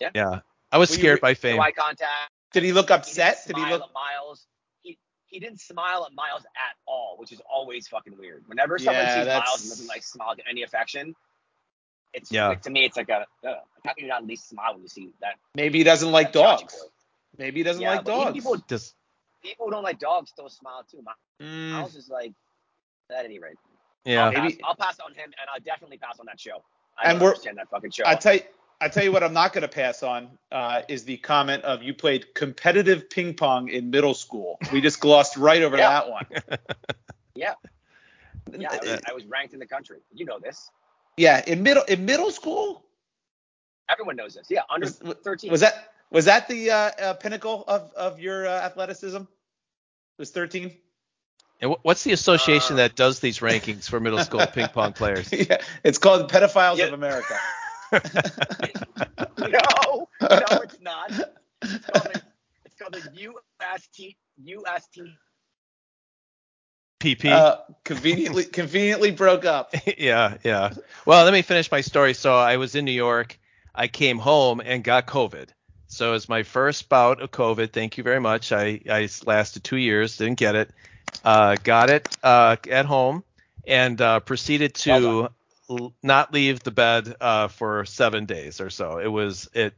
yeah, 0.00 0.10
Yeah. 0.14 0.40
I 0.72 0.78
was 0.78 0.90
Were 0.90 0.96
scared 0.96 1.16
re- 1.18 1.20
by 1.20 1.30
No 1.32 1.34
fame. 1.34 1.60
eye 1.60 1.70
contact. 1.72 2.10
Did 2.52 2.62
he 2.64 2.72
look 2.72 2.88
He 2.88 2.94
upset? 2.94 3.42
didn't 3.46 3.56
Did 3.60 3.66
he 3.66 3.72
look? 3.72 3.82
at 3.82 3.88
Miles. 3.94 4.46
He 4.82 4.98
he 5.26 5.38
didn't 5.38 5.60
smile 5.60 6.04
at 6.06 6.14
Miles 6.14 6.42
at 6.44 6.76
all, 6.86 7.16
which 7.18 7.30
is 7.32 7.40
always 7.48 7.86
fucking 7.88 8.16
weird. 8.18 8.44
Whenever 8.48 8.78
someone 8.78 9.04
Yeah, 9.04 9.14
sees 9.16 9.24
that's- 9.26 9.48
Miles 9.48 9.60
and 9.62 9.70
doesn't 9.70 9.86
like 9.88 10.02
smile 10.02 10.34
get 10.34 10.46
any 10.50 10.62
affection, 10.62 11.14
it's 12.14 12.32
Yeah. 12.32 12.54
to 12.54 12.70
me 12.70 12.84
it's 12.86 12.96
like 12.96 13.10
a 13.10 13.26
uh, 13.46 13.54
how 13.84 13.92
can 13.94 14.04
you 14.04 14.08
not 14.08 14.22
at 14.22 14.26
least 14.26 14.48
smile 14.48 14.72
when 14.74 14.82
you 14.82 14.88
see 14.88 15.12
that? 15.20 15.34
Maybe 15.54 15.78
he 15.78 15.84
doesn't 15.84 16.10
like 16.10 16.32
dogs. 16.32 16.74
Maybe 17.38 17.60
he 17.60 17.64
doesn't 17.64 17.80
Yeah, 17.82 17.96
like 17.96 18.04
dogs. 18.04 18.32
people 18.32 18.56
Just 18.68 18.94
people 19.42 19.66
who 19.66 19.72
don't 19.72 19.82
like 19.82 19.98
dogs 19.98 20.30
still 20.30 20.48
smile 20.48 20.84
too. 20.90 20.98
Mi- 20.98 21.46
Mm, 21.46 21.72
Miles 21.72 21.96
is 21.96 22.08
like 22.08 22.32
at 23.10 23.24
any 23.24 23.38
rate. 23.40 23.56
yeah. 24.04 24.26
I'll, 24.26 24.32
Maybe- 24.32 24.54
pass, 24.54 24.60
I'll 24.64 24.74
pass 24.76 25.00
on 25.00 25.12
him, 25.14 25.24
and 25.40 25.50
I'll 25.52 25.60
definitely 25.60 25.98
pass 25.98 26.20
on 26.20 26.26
that 26.26 26.38
show. 26.38 26.62
I 26.96 27.10
And 27.10 27.18
we're- 27.20 27.30
understand 27.30 27.58
that 27.58 27.68
fucking 27.70 27.90
show. 27.90 28.04
I 28.06 28.14
tell 28.14 28.34
you, 28.34 28.42
I 28.80 28.88
tell 28.88 29.02
you 29.04 29.12
what, 29.12 29.22
I'm 29.22 29.32
not 29.32 29.52
going 29.52 29.62
to 29.62 29.68
pass 29.68 30.02
on 30.02 30.28
uh, 30.50 30.82
is 30.88 31.04
the 31.04 31.16
comment 31.18 31.62
of 31.64 31.82
you 31.82 31.94
played 31.94 32.34
competitive 32.34 33.08
ping 33.10 33.34
pong 33.34 33.68
in 33.68 33.90
middle 33.90 34.14
school. 34.14 34.58
We 34.72 34.80
just 34.80 35.00
glossed 35.00 35.36
right 35.36 35.62
over 35.62 35.76
Yeah. 35.76 35.88
that 35.90 36.10
one. 36.10 36.26
yeah, 37.34 37.54
yeah, 38.56 38.68
I 38.72 38.76
was, 38.78 39.00
I 39.10 39.12
was 39.12 39.24
ranked 39.26 39.54
in 39.54 39.60
the 39.60 39.66
country. 39.66 39.98
You 40.12 40.24
know 40.26 40.38
this. 40.40 40.70
Yeah, 41.16 41.42
in 41.46 41.62
middle 41.62 41.82
in 41.84 42.04
middle 42.04 42.30
school 42.30 42.84
Everyone 43.88 44.16
knows 44.16 44.34
this. 44.34 44.46
Yeah, 44.48 44.62
under 44.70 44.86
was, 44.86 45.16
13. 45.22 45.50
was 45.50 45.60
that 45.60 45.91
was 46.12 46.26
that 46.26 46.46
the 46.48 46.70
uh, 46.70 46.76
uh, 46.76 47.14
pinnacle 47.14 47.64
of 47.66 47.92
of 47.94 48.20
your 48.20 48.46
uh, 48.46 48.50
athleticism? 48.50 49.16
It 49.22 49.26
was 50.18 50.30
13. 50.30 50.70
And 51.60 51.76
what's 51.82 52.04
the 52.04 52.12
association 52.12 52.74
Uh, 52.74 52.76
that 52.78 52.96
does 52.96 53.20
these 53.20 53.38
rankings 53.38 53.88
for 53.88 53.98
middle 54.00 54.18
school 54.24 54.46
ping 54.52 54.68
pong 54.68 54.92
players? 54.92 55.32
yeah, 55.32 55.58
it's 55.84 55.98
called 55.98 56.28
the 56.28 56.32
Pedophiles 56.32 56.76
Yeah. 56.78 56.86
of 56.86 56.92
America. 56.92 57.38
no, 59.38 60.08
no, 60.20 60.60
it's 60.62 60.80
not. 60.80 61.10
It's 61.62 61.86
called 61.86 62.04
the, 62.04 62.22
it's 62.64 62.74
called 62.78 62.94
the 62.94 63.32
UST 63.60 64.16
UST. 64.44 65.00
PP. 67.00 67.30
Uh, 67.30 67.56
conveniently 67.84 68.44
conveniently 68.44 69.10
broke 69.10 69.44
up. 69.44 69.74
yeah, 69.98 70.36
yeah. 70.44 70.72
Well, 71.04 71.24
let 71.24 71.32
me 71.32 71.42
finish 71.42 71.70
my 71.70 71.80
story. 71.80 72.14
So 72.14 72.34
I 72.34 72.56
was 72.58 72.74
in 72.74 72.84
New 72.84 72.92
York. 72.92 73.38
I 73.74 73.88
came 73.88 74.18
home 74.18 74.60
and 74.60 74.84
got 74.84 75.06
COVID. 75.06 75.48
So 75.92 76.14
it's 76.14 76.26
my 76.26 76.42
first 76.42 76.88
bout 76.88 77.20
of 77.20 77.30
COVID. 77.30 77.70
Thank 77.70 77.98
you 77.98 78.02
very 78.02 78.18
much. 78.18 78.50
I, 78.50 78.80
I 78.88 79.10
lasted 79.26 79.62
two 79.62 79.76
years, 79.76 80.16
didn't 80.16 80.38
get 80.38 80.54
it. 80.54 80.70
Uh, 81.22 81.56
got 81.62 81.90
it 81.90 82.08
uh, 82.22 82.56
at 82.70 82.86
home 82.86 83.22
and 83.66 84.00
uh, 84.00 84.20
proceeded 84.20 84.74
to 84.74 85.28
l- 85.68 85.92
not 86.02 86.32
leave 86.32 86.62
the 86.62 86.70
bed 86.70 87.14
uh, 87.20 87.48
for 87.48 87.84
seven 87.84 88.24
days 88.24 88.58
or 88.58 88.70
so. 88.70 89.00
It 89.00 89.08
was 89.08 89.50
it. 89.52 89.74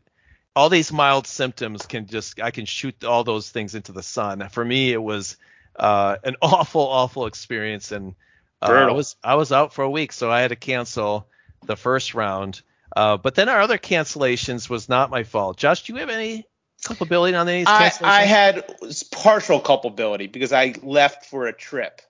All 0.54 0.68
these 0.68 0.92
mild 0.92 1.26
symptoms 1.26 1.84
can 1.84 2.06
just 2.06 2.40
I 2.40 2.52
can 2.52 2.64
shoot 2.64 3.02
all 3.02 3.24
those 3.24 3.50
things 3.50 3.74
into 3.74 3.90
the 3.90 4.02
sun. 4.04 4.48
For 4.50 4.64
me, 4.64 4.92
it 4.92 5.02
was 5.02 5.36
uh, 5.74 6.16
an 6.22 6.36
awful, 6.42 6.82
awful 6.82 7.26
experience, 7.26 7.90
and 7.90 8.14
uh, 8.62 8.66
I 8.66 8.92
was 8.92 9.16
I 9.24 9.34
was 9.34 9.50
out 9.50 9.74
for 9.74 9.82
a 9.82 9.90
week, 9.90 10.12
so 10.12 10.30
I 10.30 10.42
had 10.42 10.50
to 10.50 10.56
cancel 10.56 11.26
the 11.66 11.74
first 11.74 12.14
round. 12.14 12.62
Uh, 12.94 13.16
but 13.16 13.34
then 13.34 13.48
our 13.48 13.60
other 13.60 13.78
cancellations 13.78 14.68
was 14.68 14.88
not 14.88 15.10
my 15.10 15.24
fault. 15.24 15.56
Josh, 15.56 15.84
do 15.84 15.92
you 15.92 15.98
have 15.98 16.10
any 16.10 16.46
culpability 16.84 17.34
on 17.34 17.48
any 17.48 17.64
I, 17.66 17.88
cancellations? 17.88 18.02
I 18.02 18.22
had 18.22 18.74
partial 19.10 19.60
culpability 19.60 20.28
because 20.28 20.52
I 20.52 20.74
left 20.82 21.26
for 21.26 21.46
a 21.46 21.52
trip 21.52 22.00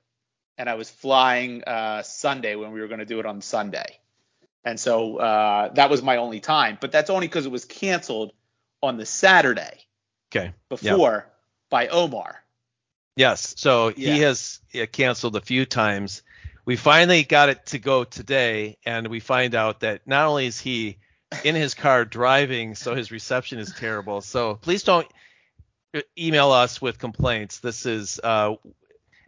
and 0.58 0.69
I 0.69 0.75
was 0.75 0.90
flying 0.90 1.64
uh, 1.64 2.02
Sunday 2.02 2.54
when 2.54 2.72
we 2.72 2.81
were 2.81 2.88
going 2.88 3.00
to 3.00 3.06
do 3.06 3.19
it 3.19 3.26
on 3.26 3.40
Sunday. 3.40 3.98
And 4.64 4.79
so 4.79 5.17
uh, 5.17 5.72
that 5.74 5.91
was 5.91 6.03
my 6.03 6.17
only 6.17 6.41
time. 6.41 6.79
But 6.81 6.93
that's 6.93 7.10
only 7.10 7.26
because 7.26 7.46
it 7.46 7.53
was 7.53 7.64
canceled 7.64 8.32
on 8.82 8.96
the 8.96 9.06
Saturday 9.06 9.79
okay. 10.34 10.53
before 10.69 11.26
by 11.70 11.88
Omar. 11.88 12.36
Yes. 13.17 13.55
So 13.56 13.88
Yeah. 13.88 14.14
he 14.14 14.20
has 14.20 14.60
canceled 14.93 15.36
a 15.36 15.41
few 15.41 15.64
times. 15.64 16.22
We 16.67 16.77
finally 16.77 17.25
got 17.25 17.49
it 17.51 17.67
to 17.67 17.79
go 17.79 18.05
today, 18.05 18.79
and 18.87 19.09
we 19.09 19.21
find 19.21 19.55
out 19.55 19.81
that 19.81 20.06
not 20.06 20.27
only 20.27 20.47
is 20.47 20.59
he 20.59 20.99
in 21.44 21.55
his 21.55 21.75
car 21.75 22.05
driving, 22.05 22.75
so 22.75 22.94
his 22.94 23.11
reception 23.11 23.59
is 23.59 23.73
terrible. 23.73 24.21
So 24.21 24.55
please 24.55 24.83
don't 24.83 25.06
email 26.19 26.51
us 26.51 26.81
with 26.81 26.99
complaints. 26.99 27.59
This 27.59 27.87
is 27.87 28.21
uh, 28.23 28.55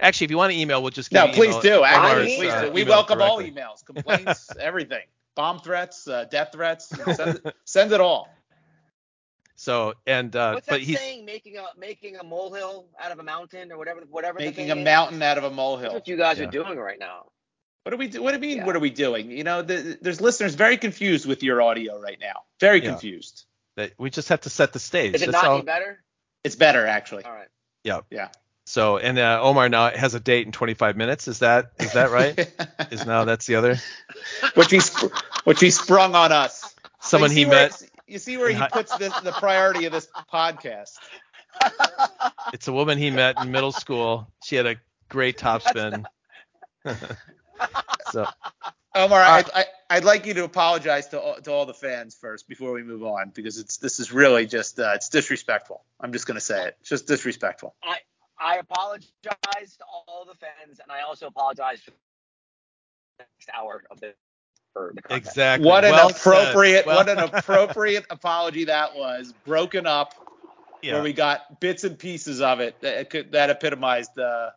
actually, 0.01 0.27
if 0.27 0.31
you 0.31 0.37
want 0.37 0.53
to 0.53 0.59
email, 0.59 0.83
we'll 0.83 0.91
just 0.91 1.13
No, 1.13 1.29
please 1.29 1.57
do. 1.59 1.85
Actually, 1.85 2.11
Omar's, 2.11 2.37
please 2.37 2.53
uh, 2.53 2.65
do. 2.67 2.71
We 2.73 2.85
welcome 2.85 3.21
all 3.21 3.39
emails, 3.39 3.85
complaints, 3.85 4.51
everything. 4.61 5.05
Bomb 5.35 5.61
threats, 5.61 6.09
uh, 6.09 6.25
death 6.25 6.51
threats. 6.53 6.89
Send, 7.15 7.41
send 7.65 7.93
it 7.93 8.01
all. 8.01 8.31
So 9.57 9.95
and 10.07 10.35
uh, 10.37 10.53
What's 10.55 10.67
but 10.67 10.75
that 10.75 10.81
he's 10.83 10.99
saying? 10.99 11.25
Making 11.25 11.57
a 11.57 11.65
making 11.79 12.17
a 12.17 12.25
molehill 12.25 12.87
out 13.03 13.11
of 13.13 13.19
a 13.19 13.23
mountain 13.23 13.73
or 13.73 13.79
whatever 13.79 14.03
whatever. 14.11 14.39
Making 14.39 14.55
thing 14.55 14.71
a 14.71 14.77
is? 14.77 14.85
mountain 14.85 15.23
out 15.23 15.39
of 15.39 15.45
a 15.45 15.49
That's 15.49 15.57
molehill. 15.57 15.93
what 15.95 16.09
you 16.09 16.17
guys 16.17 16.39
Yeah. 16.39 16.47
are 16.47 16.51
doing 16.51 16.79
right 16.79 16.99
now. 16.99 17.27
What 17.85 17.91
do 17.93 17.97
we 17.99 18.09
do? 18.09 18.23
What 18.23 18.33
do 18.33 18.37
you 18.37 18.41
mean? 18.41 18.59
Yeah. 18.59 18.67
What 18.67 18.77
are 18.77 18.81
we 18.81 18.91
doing? 18.91 19.31
You 19.31 19.45
know, 19.45 19.63
the, 19.63 19.97
there's 20.03 20.21
listeners 20.21 20.55
very 20.57 20.77
confused 20.77 21.25
with 21.27 21.43
your 21.43 21.63
audio 21.63 22.01
right 22.01 22.19
now. 22.21 22.43
Very 22.61 22.83
Yeah. 22.83 22.91
confused. 22.91 23.45
that 23.77 23.93
we 23.99 24.11
just 24.11 24.29
have 24.31 24.41
to 24.43 24.51
set 24.51 24.73
the 24.73 24.79
stage. 24.79 25.15
Is 25.15 25.23
it 25.23 25.27
That's 25.33 25.43
not 25.45 25.51
all. 25.51 25.63
better? 25.63 26.03
It's 26.45 26.57
better 26.57 26.87
actually. 26.87 27.25
All 27.25 27.33
right. 27.33 27.49
Yeah. 27.85 28.01
Yeah. 28.11 28.29
So 28.67 28.99
and 28.99 29.19
uh, 29.19 29.39
Omar 29.43 29.69
now 29.69 29.91
has 29.91 30.15
a 30.15 30.21
date 30.21 30.45
in 30.47 30.53
25 30.53 30.97
minutes. 30.97 31.29
Is 31.29 31.39
that 31.39 31.73
is 31.79 31.93
that 31.93 32.11
right? 32.11 32.37
is 32.91 33.07
now 33.07 33.25
that's 33.25 33.47
the 33.47 33.55
other 33.57 33.77
which 34.55 34.71
he 34.71 34.81
sp- 34.83 35.15
which 35.45 35.61
he 35.61 35.71
sprung 35.71 36.15
on 36.15 36.33
us. 36.33 36.75
someone 37.01 37.31
he 37.31 37.45
met. 37.45 37.67
it's- 37.67 37.91
You 38.07 38.19
see 38.19 38.37
where 38.37 38.51
he 38.51 38.63
puts 38.73 38.97
this, 38.97 39.19
the 39.21 39.33
priority 39.33 39.87
of 39.87 39.93
this 39.93 40.09
podcast. 40.33 40.93
It's 42.53 42.69
a 42.69 42.73
woman 42.73 42.97
he 42.97 43.11
met 43.11 43.43
in 43.43 43.51
middle 43.51 43.73
school. 43.73 44.29
She 44.45 44.55
had 44.55 44.67
a 44.67 44.77
great 45.09 45.37
top 45.37 45.63
spin. 45.63 46.07
so 48.13 48.27
Omar, 48.95 49.21
Uh, 49.21 49.29
I'd, 49.29 49.51
I, 49.53 49.65
I'd 49.91 50.05
like 50.05 50.27
you 50.27 50.35
to 50.35 50.45
apologize 50.45 51.09
to 51.09 51.21
all, 51.21 51.35
to 51.41 51.53
all 51.53 51.67
the 51.67 51.75
fans 51.75 52.15
first 52.15 52.49
before 52.49 52.73
we 52.73 52.85
move 52.85 53.03
on 53.03 53.33
because 53.35 53.59
it's 53.59 53.79
this 53.79 53.99
is 53.99 54.13
really 54.13 54.47
just 54.47 54.79
uh, 54.79 54.93
it's 54.95 55.09
disrespectful. 55.09 55.85
I'm 56.01 56.13
just 56.13 56.27
gonna 56.27 56.41
say 56.41 56.69
it. 56.69 56.77
It's 56.81 56.89
just 56.89 57.07
disrespectful. 57.09 57.75
I 58.39 58.57
apologize 58.57 59.77
to 59.79 59.85
all 59.87 60.25
the 60.27 60.35
fans, 60.35 60.81
and 60.81 60.93
I 60.93 61.03
also 61.03 61.27
apologize 61.27 61.81
for 61.81 61.91
the 61.91 61.97
next 63.25 63.51
hour 63.53 63.83
of 63.91 64.01
the 64.01 64.15
for 64.77 64.93
the 64.95 65.03
content. 65.03 65.27
Exactly. 65.27 65.67
What 65.67 65.85
an 65.85 65.93
Well 65.93 66.11
appropriate 66.11 66.87
Well- 66.87 66.97
what 66.97 67.09
an 67.09 67.19
appropriate 67.19 68.05
apology 68.11 68.65
that 68.65 68.95
was. 68.95 69.33
Broken 69.45 69.87
up 69.87 70.15
yeah, 70.83 70.95
where 70.95 71.03
we 71.03 71.13
got 71.15 71.61
bits 71.61 71.85
and 71.85 71.99
pieces 71.99 72.41
of 72.41 72.61
it 72.61 72.79
that 72.83 73.09
could, 73.11 73.33
that 73.33 73.49
epitomized 73.51 74.19
uh 74.19 74.51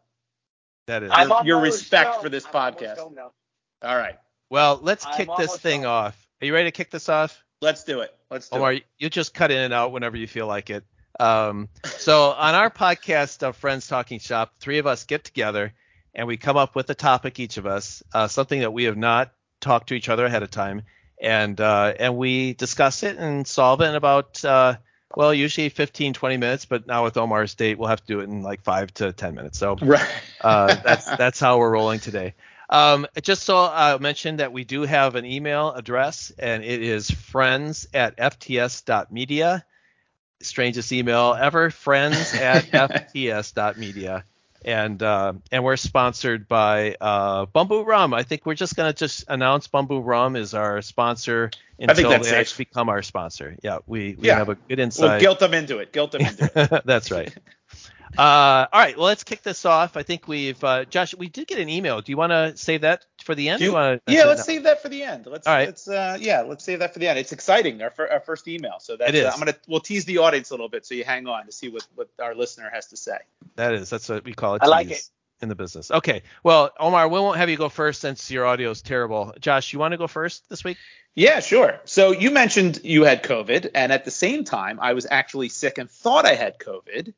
that 0.87 1.03
is. 1.03 1.11
I'm 1.13 1.45
your 1.45 1.61
respect 1.61 2.13
home. 2.15 2.23
for 2.23 2.29
this 2.29 2.45
I'm 2.45 2.73
podcast. 2.73 2.97
all 2.97 3.95
right. 3.95 4.17
Well, 4.49 4.79
let's 4.81 5.05
I'm 5.05 5.13
kick 5.15 5.29
this 5.37 5.55
thing 5.57 5.83
done. 5.83 5.91
off. 5.91 6.27
Are 6.41 6.45
you 6.45 6.53
ready 6.53 6.67
to 6.67 6.71
kick 6.71 6.89
this 6.91 7.07
off? 7.09 7.43
Let's 7.61 7.83
do 7.83 8.01
it. 8.01 8.13
Let's 8.31 8.49
do 8.49 8.57
Omar, 8.57 8.73
it. 8.73 8.83
you 8.97 9.09
just 9.09 9.33
cut 9.33 9.51
in 9.51 9.57
and 9.59 9.73
out 9.73 9.91
whenever 9.91 10.17
you 10.17 10.27
feel 10.27 10.47
like 10.47 10.69
it. 10.69 10.83
Um, 11.19 11.69
so 11.85 12.31
on 12.31 12.55
our 12.55 12.69
podcast, 12.69 13.43
of 13.47 13.55
Friends 13.57 13.87
Talking 13.87 14.19
Shop, 14.19 14.53
three 14.59 14.79
of 14.79 14.87
us 14.87 15.03
get 15.03 15.23
together 15.23 15.73
and 16.15 16.27
we 16.27 16.37
come 16.37 16.57
up 16.57 16.75
with 16.75 16.89
a 16.89 16.95
topic, 16.95 17.39
each 17.39 17.57
of 17.57 17.65
us, 17.65 18.01
uh, 18.13 18.27
something 18.27 18.61
that 18.61 18.71
we 18.71 18.85
have 18.85 18.97
not 18.97 19.31
talked 19.59 19.89
to 19.89 19.95
each 19.95 20.09
other 20.09 20.25
ahead 20.25 20.43
of 20.43 20.51
time, 20.51 20.83
and 21.21 21.59
uh, 21.59 21.93
and 21.99 22.17
we 22.17 22.53
discuss 22.53 23.03
it 23.03 23.17
and 23.17 23.45
solve 23.47 23.81
it 23.81 23.85
in 23.85 23.95
about 23.95 24.43
uh, 24.45 24.75
well, 25.15 25.33
usually 25.33 25.69
15, 25.69 26.13
20 26.13 26.37
minutes, 26.37 26.65
but 26.65 26.87
now 26.87 27.03
with 27.03 27.17
Omar's 27.17 27.55
date, 27.55 27.77
we'll 27.77 27.89
have 27.89 28.01
to 28.01 28.07
do 28.07 28.19
it 28.21 28.25
in 28.25 28.41
like 28.43 28.61
five 28.63 28.93
to 28.95 29.11
10 29.11 29.35
minutes. 29.35 29.57
So 29.57 29.81
Right. 29.81 30.07
uh, 30.41 30.75
that's 30.83 31.11
that's 31.11 31.39
how 31.39 31.57
we're 31.57 31.71
rolling 31.71 31.99
today. 31.99 32.35
Um, 32.69 33.07
just 33.21 33.43
so 33.43 33.57
I 33.57 33.97
mentioned 33.97 34.39
that 34.39 34.53
we 34.53 34.63
do 34.63 34.83
have 34.83 35.15
an 35.15 35.25
email 35.25 35.71
address, 35.71 36.31
and 36.37 36.63
it 36.63 36.81
is 36.81 37.09
friends 37.09 37.87
at 37.93 38.17
fts.media. 38.17 39.65
Strangest 40.41 40.91
email 40.91 41.35
ever, 41.39 41.69
friends 41.71 42.33
at 42.33 42.71
fts.media. 42.71 44.23
And 44.65 45.01
uh, 45.01 45.33
and 45.51 45.63
we're 45.63 45.77
sponsored 45.77 46.47
by 46.47 46.95
uh, 46.99 47.45
Bumbu 47.45 47.85
Rum. 47.85 48.13
I 48.13 48.23
think 48.23 48.45
we're 48.45 48.55
just 48.55 48.75
gonna 48.75 48.91
just 48.93 49.23
announce 49.29 49.67
Bumbu 49.69 50.01
Rum 50.05 50.35
is 50.35 50.53
our 50.53 50.81
sponsor 50.81 51.51
until 51.79 52.09
they 52.09 52.23
safe. 52.23 52.33
actually 52.33 52.65
become 52.65 52.89
our 52.89 53.01
sponsor. 53.01 53.55
Yeah, 53.63 53.79
we, 53.87 54.15
we 54.19 54.27
Yeah. 54.27 54.35
have 54.37 54.49
a 54.49 54.55
good 54.55 54.61
We'll 54.77 54.79
insight. 54.79 55.21
guilt 55.21 55.39
them 55.39 55.53
into 55.53 55.77
it. 55.79 55.93
Guilt 55.93 56.11
them 56.11 56.21
into 56.21 56.51
it. 56.53 56.83
That's 56.85 57.09
right. 57.09 57.33
Uh, 58.17 58.21
all 58.71 58.79
right, 58.81 58.97
well, 58.97 59.05
let's 59.05 59.23
kick 59.23 59.43
this 59.43 59.65
off. 59.65 59.95
I 59.95 60.03
think 60.03 60.27
we've, 60.27 60.61
uh, 60.63 60.85
Josh, 60.85 61.13
we 61.15 61.29
did 61.29 61.47
get 61.47 61.59
an 61.59 61.69
email. 61.69 62.01
Do 62.01 62.11
you 62.11 62.17
want 62.17 62.31
to 62.31 62.57
save 62.57 62.81
that 62.81 63.05
for 63.23 63.35
the 63.35 63.49
end? 63.49 63.59
Do 63.59 63.65
you- 63.65 63.73
wanna, 63.73 64.01
yeah, 64.07 64.25
let's 64.25 64.43
save 64.45 64.63
that 64.63 64.81
for 64.81 64.89
the 64.89 65.03
end. 65.03 65.25
Let's 65.27 65.45
All 65.47 65.53
right. 65.53 65.67
let's 65.67 65.87
uh 65.87 66.17
yeah, 66.19 66.41
let's 66.41 66.63
save 66.63 66.79
that 66.79 66.93
for 66.93 66.99
the 66.99 67.07
end. 67.07 67.19
It's 67.19 67.31
exciting. 67.31 67.81
Our, 67.81 67.91
fir- 67.91 68.07
our 68.09 68.19
first 68.19 68.47
email. 68.47 68.75
So 68.79 68.97
that's 68.97 69.09
It 69.09 69.15
is. 69.15 69.25
uh, 69.25 69.31
I'm 69.33 69.39
gonna 69.39 69.55
we'll 69.67 69.79
tease 69.79 70.05
the 70.05 70.17
audience 70.19 70.49
a 70.49 70.53
little 70.53 70.69
bit 70.69 70.85
so 70.85 70.95
you 70.95 71.03
hang 71.03 71.27
on 71.27 71.45
to 71.45 71.51
see 71.51 71.69
what 71.69 71.85
what 71.95 72.09
our 72.19 72.33
listener 72.35 72.69
has 72.73 72.87
to 72.87 72.97
say. 72.97 73.17
That 73.55 73.73
is, 73.73 73.89
that's 73.89 74.09
what 74.09 74.23
we 74.23 74.33
call 74.33 74.55
it. 74.55 74.63
I 74.63 74.67
like 74.67 74.89
it. 74.91 75.07
in 75.41 75.49
the 75.49 75.55
business. 75.55 75.91
Okay, 75.91 76.23
well, 76.43 76.71
Omar, 76.79 77.07
we 77.07 77.19
won't 77.19 77.37
have 77.37 77.49
you 77.49 77.57
go 77.57 77.69
first 77.69 78.01
since 78.01 78.29
your 78.31 78.45
audio 78.45 78.71
is 78.71 78.81
terrible. 78.81 79.33
Josh, 79.39 79.71
you 79.73 79.79
want 79.79 79.91
to 79.93 79.97
go 79.97 80.07
first 80.07 80.49
this 80.49 80.63
week? 80.63 80.77
Yeah, 81.15 81.39
sure. 81.41 81.79
So 81.85 82.11
you 82.11 82.31
mentioned 82.31 82.81
you 82.83 83.03
had 83.03 83.23
COVID, 83.23 83.71
and 83.75 83.91
at 83.91 84.05
the 84.05 84.11
same 84.11 84.43
time, 84.43 84.79
I 84.81 84.93
was 84.93 85.05
actually 85.09 85.49
sick 85.49 85.77
and 85.77 85.89
thought 85.89 86.25
I 86.25 86.35
had 86.35 86.59
COVID. 86.59 87.13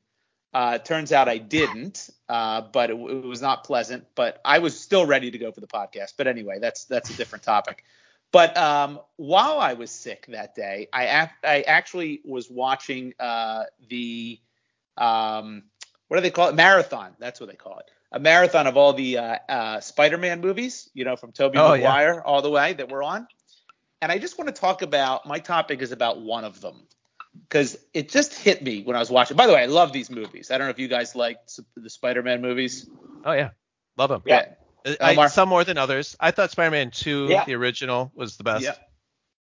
Uh, 0.53 0.77
turns 0.77 1.11
out 1.11 1.29
I 1.29 1.37
didn't, 1.37 2.09
uh, 2.27 2.61
but 2.73 2.89
it, 2.89 2.93
it 2.93 3.23
was 3.23 3.41
not 3.41 3.63
pleasant. 3.63 4.05
But 4.15 4.41
I 4.43 4.59
was 4.59 4.77
still 4.79 5.05
ready 5.05 5.31
to 5.31 5.37
go 5.37 5.51
for 5.51 5.61
the 5.61 5.67
podcast. 5.67 6.13
But 6.17 6.27
anyway, 6.27 6.59
that's 6.59 6.85
that's 6.85 7.09
a 7.09 7.13
different 7.13 7.43
topic. 7.43 7.83
But 8.31 8.55
um, 8.57 8.99
while 9.17 9.59
I 9.59 9.73
was 9.73 9.91
sick 9.91 10.25
that 10.27 10.55
day, 10.55 10.87
I 10.91 11.23
ac- 11.23 11.31
I 11.43 11.61
actually 11.61 12.21
was 12.25 12.49
watching 12.49 13.13
uh, 13.19 13.63
the 13.89 14.39
um, 14.97 15.63
what 16.07 16.17
do 16.17 16.21
they 16.21 16.31
call 16.31 16.49
it? 16.49 16.55
Marathon. 16.55 17.15
That's 17.19 17.39
what 17.39 17.49
they 17.49 17.55
call 17.55 17.79
it. 17.79 17.89
A 18.11 18.19
marathon 18.19 18.67
of 18.67 18.75
all 18.75 18.91
the 18.93 19.17
uh, 19.17 19.37
uh, 19.47 19.79
Spider-Man 19.79 20.41
movies, 20.41 20.89
you 20.93 21.05
know, 21.05 21.15
from 21.15 21.31
Tobey 21.31 21.57
Oh, 21.57 21.73
yeah. 21.73 21.83
Maguire 21.85 22.21
all 22.25 22.41
the 22.41 22.49
way 22.49 22.73
that 22.73 22.89
we're 22.89 23.03
on. 23.03 23.25
And 24.01 24.11
I 24.11 24.17
just 24.17 24.37
want 24.37 24.53
to 24.53 24.59
talk 24.59 24.81
about 24.81 25.25
my 25.25 25.39
topic 25.39 25.81
is 25.81 25.93
about 25.93 26.19
one 26.21 26.43
of 26.43 26.59
them 26.59 26.87
because 27.47 27.77
it 27.93 28.09
just 28.09 28.33
hit 28.33 28.61
me 28.61 28.83
when 28.83 28.95
I 28.95 28.99
was 28.99 29.09
watching. 29.09 29.37
By 29.37 29.47
the 29.47 29.53
way, 29.53 29.61
I 29.61 29.67
love 29.67 29.93
these 29.93 30.09
movies. 30.09 30.51
I 30.51 30.57
don't 30.57 30.67
know 30.67 30.71
if 30.71 30.79
you 30.79 30.87
guys 30.87 31.15
like 31.15 31.37
the 31.75 31.89
Spider-Man 31.89 32.41
movies. 32.41 32.89
Oh 33.25 33.31
yeah, 33.31 33.51
love 33.97 34.09
them. 34.09 34.21
Yeah. 34.25 34.53
I, 34.99 35.11
Omar? 35.11 35.29
some 35.29 35.47
more 35.47 35.63
than 35.63 35.77
others. 35.77 36.15
I 36.19 36.31
thought 36.31 36.49
Spider-Man 36.51 36.89
2, 36.91 37.27
Yeah. 37.29 37.45
the 37.45 37.53
original, 37.53 38.11
was 38.15 38.37
the 38.37 38.43
best. 38.43 38.63
Yeah. 38.63 38.73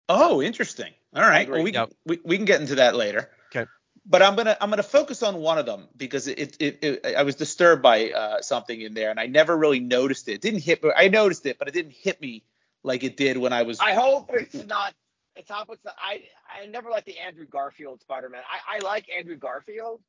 Oh, 0.09 0.41
interesting. 0.41 0.91
All 1.15 1.21
right. 1.21 1.49
Well, 1.49 1.63
we, 1.63 1.71
Yep. 1.71 1.91
we 2.05 2.19
we 2.25 2.35
can 2.37 2.45
get 2.45 2.59
into 2.59 2.75
that 2.75 2.95
later. 2.95 3.29
Okay. 3.55 3.69
But 4.05 4.21
I'm 4.21 4.35
gonna 4.35 4.57
I'm 4.59 4.69
gonna 4.69 4.83
focus 4.83 5.23
on 5.23 5.35
one 5.37 5.57
of 5.57 5.65
them 5.65 5.87
because 5.95 6.27
it 6.27 6.57
it, 6.59 6.83
it 6.83 7.15
I 7.15 7.23
was 7.23 7.35
disturbed 7.35 7.81
by 7.81 8.11
uh, 8.11 8.41
something 8.41 8.79
in 8.79 8.93
there 8.93 9.11
and 9.11 9.19
I 9.19 9.27
never 9.27 9.55
really 9.57 9.79
noticed 9.79 10.27
it. 10.27 10.33
It 10.33 10.41
didn't 10.41 10.59
hit 10.61 10.83
I 10.97 11.07
noticed 11.07 11.45
it, 11.45 11.57
but 11.57 11.67
it 11.69 11.73
didn't 11.73 11.93
hit 11.93 12.19
me 12.19 12.43
like 12.83 13.03
it 13.03 13.15
did 13.15 13.37
when 13.37 13.53
I 13.53 13.63
was. 13.63 13.79
I 13.79 13.93
hope 13.93 14.29
it's 14.33 14.65
not. 14.65 14.93
It's 15.35 15.49
not. 15.49 15.67
It's 15.71 15.81
I 15.97 16.23
I 16.61 16.65
never 16.67 16.89
liked 16.89 17.05
the 17.05 17.17
Andrew 17.19 17.45
Garfield 17.45 18.01
Spider-Man. 18.01 18.41
I, 18.71 18.75
I 18.77 18.79
like 18.79 19.05
Andrew 19.09 19.35
Garfield 19.35 20.01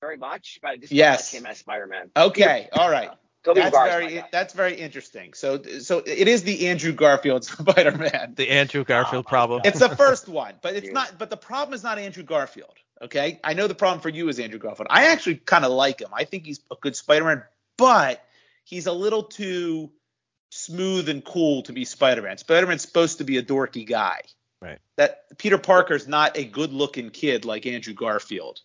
very 0.00 0.16
much, 0.16 0.58
but 0.62 0.68
I 0.72 0.76
just 0.76 0.90
don't 0.90 0.98
Yes. 0.98 1.32
like 1.32 1.42
him 1.42 1.46
as 1.46 1.58
Spider-Man. 1.58 2.10
okay. 2.16 2.68
All 2.72 2.90
right. 2.90 3.10
Tobey 3.44 3.60
That's 3.60 3.72
Maguire's 3.74 4.10
very 4.12 4.24
that's 4.32 4.52
very 4.52 4.74
interesting. 4.74 5.32
So 5.32 5.62
so 5.80 5.98
it 6.04 6.28
is 6.28 6.42
the 6.42 6.68
Andrew 6.68 6.92
Garfield 6.92 7.44
Spider-Man. 7.46 8.34
The 8.36 8.50
Andrew 8.50 8.84
Garfield 8.84 9.24
Oh, 9.26 9.28
problem. 9.28 9.60
God. 9.62 9.68
It's 9.68 9.78
the 9.78 9.94
first 9.96 10.28
one, 10.42 10.54
but 10.60 10.74
it's 10.74 10.86
Dude. 10.86 10.94
not. 10.94 11.18
But 11.18 11.30
the 11.30 11.36
problem 11.36 11.74
is 11.74 11.82
not 11.82 11.98
Andrew 11.98 12.22
Garfield. 12.24 12.74
Okay, 13.00 13.38
I 13.44 13.54
know 13.54 13.68
the 13.68 13.76
problem 13.76 14.00
for 14.00 14.08
you 14.08 14.28
is 14.28 14.40
Andrew 14.40 14.58
Garfield. 14.58 14.88
I 14.90 15.06
actually 15.12 15.36
kind 15.36 15.64
of 15.64 15.70
like 15.70 16.00
him. 16.00 16.08
I 16.12 16.24
think 16.24 16.44
he's 16.44 16.60
a 16.70 16.74
good 16.80 16.96
Spider-Man, 16.96 17.44
but 17.76 18.22
he's 18.64 18.86
a 18.88 18.92
little 18.92 19.22
too 19.22 19.92
smooth 20.50 21.08
and 21.08 21.24
cool 21.24 21.62
to 21.62 21.72
be 21.72 21.84
Spider-Man. 21.84 22.38
Spider-Man's 22.38 22.82
supposed 22.82 23.18
to 23.18 23.24
be 23.24 23.38
a 23.38 23.42
dorky 23.42 23.86
guy. 23.86 24.22
Right. 24.60 24.78
That 24.96 25.38
Peter 25.38 25.58
Parker's 25.58 26.08
not 26.08 26.36
a 26.36 26.44
good-looking 26.44 27.10
kid 27.10 27.44
like 27.44 27.66
Andrew 27.66 27.94
Garfield. 27.94 28.60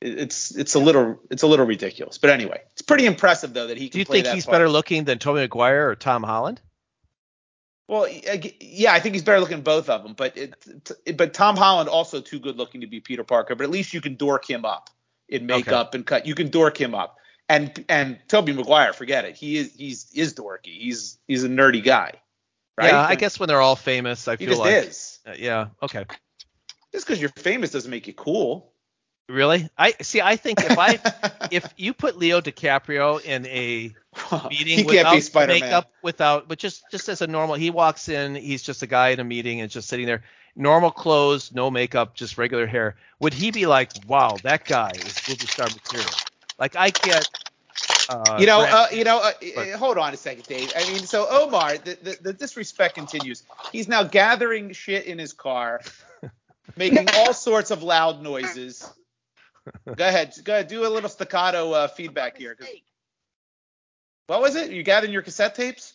It's 0.00 0.50
it's 0.56 0.74
a 0.74 0.80
little 0.80 1.20
it's 1.30 1.42
a 1.42 1.46
little 1.46 1.66
ridiculous. 1.66 2.18
But 2.18 2.30
anyway, 2.30 2.60
it's 2.72 2.82
pretty 2.82 3.06
impressive 3.06 3.54
though 3.54 3.68
that 3.68 3.76
he 3.76 3.88
can 3.88 3.92
Do 3.92 3.98
you 4.00 4.04
think 4.04 4.26
he's 4.26 4.46
part. 4.46 4.54
better 4.54 4.68
looking 4.68 5.04
than 5.04 5.18
Tobey 5.18 5.40
Maguire 5.42 5.88
or 5.88 5.94
Tom 5.94 6.22
Holland? 6.22 6.60
Well, 7.88 8.08
yeah, 8.60 8.92
I 8.92 9.00
think 9.00 9.14
he's 9.14 9.22
better 9.22 9.38
looking 9.38 9.60
both 9.60 9.88
of 9.90 10.02
them, 10.02 10.14
but 10.14 10.36
it, 10.36 11.16
but 11.16 11.34
Tom 11.34 11.56
Holland 11.56 11.88
also 11.88 12.20
too 12.20 12.40
good 12.40 12.56
looking 12.56 12.80
to 12.80 12.86
be 12.86 13.00
Peter 13.00 13.22
Parker. 13.22 13.54
But 13.54 13.64
at 13.64 13.70
least 13.70 13.92
you 13.92 14.00
can 14.00 14.16
dork 14.16 14.48
him 14.48 14.64
up 14.64 14.90
in 15.28 15.46
makeup 15.46 15.94
and 15.94 16.06
cut. 16.06 16.26
You 16.26 16.34
can 16.34 16.48
dork 16.48 16.80
him 16.80 16.94
up. 16.94 17.18
And 17.48 17.84
and 17.88 18.18
Tobey 18.28 18.52
Maguire, 18.52 18.92
forget 18.92 19.24
it. 19.24 19.36
He 19.36 19.58
is 19.58 19.74
he's 19.74 20.10
is 20.14 20.32
dorky. 20.34 20.78
He's 20.78 21.18
he's 21.28 21.44
a 21.44 21.48
nerdy 21.48 21.84
guy, 21.84 22.12
right? 22.76 22.88
Yeah, 22.88 23.06
I 23.06 23.14
guess 23.14 23.38
when 23.38 23.48
they're 23.48 23.60
all 23.60 23.76
famous, 23.76 24.28
I 24.28 24.36
he 24.36 24.46
feel 24.46 24.48
just 24.48 24.60
like. 24.60 24.86
is. 24.86 25.18
Uh, 25.26 25.34
yeah. 25.38 25.68
Okay. 25.82 26.04
Just 26.92 27.06
because 27.06 27.20
you're 27.20 27.30
famous 27.30 27.70
doesn't 27.70 27.90
make 27.90 28.06
you 28.06 28.12
cool. 28.12 28.72
Really? 29.28 29.68
I 29.78 29.92
see. 30.02 30.20
I 30.20 30.36
think 30.36 30.60
if 30.60 30.78
I 30.78 30.98
if 31.50 31.72
you 31.76 31.94
put 31.94 32.18
Leo 32.18 32.40
DiCaprio 32.40 33.22
in 33.22 33.46
a 33.46 33.94
meeting 34.50 34.84
without 34.84 35.48
makeup, 35.48 35.90
without, 36.02 36.48
but 36.48 36.58
just 36.58 36.82
just 36.90 37.08
as 37.08 37.22
a 37.22 37.26
normal, 37.26 37.54
he 37.54 37.70
walks 37.70 38.08
in, 38.08 38.34
he's 38.34 38.62
just 38.62 38.82
a 38.82 38.86
guy 38.86 39.08
in 39.08 39.20
a 39.20 39.24
meeting 39.24 39.60
and 39.60 39.70
just 39.70 39.88
sitting 39.88 40.06
there, 40.06 40.22
normal 40.54 40.90
clothes, 40.90 41.52
no 41.52 41.70
makeup, 41.70 42.14
just 42.14 42.36
regular 42.36 42.66
hair. 42.66 42.96
Would 43.20 43.32
he 43.32 43.50
be 43.50 43.66
like, 43.66 43.92
wow, 44.06 44.36
that 44.42 44.64
guy 44.64 44.90
is 44.94 45.28
movie 45.28 45.46
star 45.46 45.68
material? 45.68 46.10
Like 46.58 46.76
I 46.76 46.90
get. 46.90 47.26
Uh, 48.08 48.36
you 48.40 48.46
know, 48.46 48.60
uh, 48.60 48.86
you 48.92 49.04
know. 49.04 49.18
Uh, 49.18 49.32
but- 49.54 49.68
uh, 49.68 49.76
hold 49.78 49.98
on 49.98 50.12
a 50.12 50.16
second, 50.16 50.44
Dave. 50.46 50.72
I 50.76 50.84
mean, 50.90 51.00
so 51.00 51.26
Omar, 51.28 51.78
the, 51.78 51.98
the, 52.02 52.18
the 52.20 52.32
disrespect 52.32 52.94
continues. 52.94 53.42
He's 53.70 53.88
now 53.88 54.02
gathering 54.02 54.72
shit 54.72 55.06
in 55.06 55.18
his 55.18 55.32
car, 55.32 55.80
making 56.76 57.08
all 57.14 57.32
sorts 57.32 57.70
of 57.70 57.82
loud 57.82 58.22
noises. 58.22 58.88
Go 59.86 60.06
ahead, 60.06 60.34
go 60.44 60.54
ahead. 60.54 60.68
Do 60.68 60.86
a 60.86 60.88
little 60.88 61.08
staccato 61.08 61.72
uh, 61.72 61.88
feedback 61.88 62.36
here. 62.36 62.56
what 64.26 64.40
was 64.40 64.56
it? 64.56 64.70
You 64.70 64.82
gathering 64.82 65.12
your 65.12 65.22
cassette 65.22 65.54
tapes? 65.54 65.94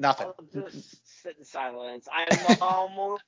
Nothing. 0.00 0.26
I'll 0.26 0.62
just 0.70 1.22
sit 1.22 1.36
in 1.38 1.44
silence. 1.44 2.08
I'm 2.10 2.56
almost. 2.60 3.22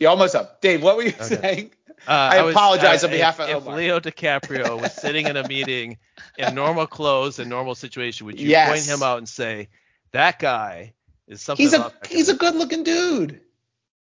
You're 0.00 0.10
almost 0.10 0.34
up, 0.34 0.60
Dave. 0.62 0.82
What 0.82 0.96
were 0.96 1.02
you 1.04 1.12
Okay. 1.20 1.36
saying? 1.40 1.70
Uh, 2.08 2.10
I 2.10 2.42
was- 2.42 2.54
apologize 2.54 3.04
on 3.04 3.10
if- 3.10 3.16
behalf 3.18 3.38
of 3.40 3.50
if 3.50 3.66
Leo 3.66 4.00
DiCaprio 4.00 4.80
was 4.80 4.94
sitting 4.94 5.26
in 5.26 5.36
a 5.36 5.46
meeting 5.46 5.98
in 6.38 6.54
normal 6.54 6.86
clothes 6.86 7.38
and 7.38 7.50
normal 7.50 7.74
situation, 7.74 8.24
would 8.26 8.40
you 8.40 8.48
Yes. 8.48 8.68
point 8.70 8.86
him 8.86 9.02
out 9.02 9.18
and 9.18 9.28
say 9.28 9.68
that 10.12 10.38
guy 10.38 10.94
is 11.28 11.42
something? 11.42 11.62
He's 11.62 11.74
a 11.74 11.92
he's 12.08 12.30
a 12.30 12.34
good-looking 12.34 12.82
dude. 12.84 13.42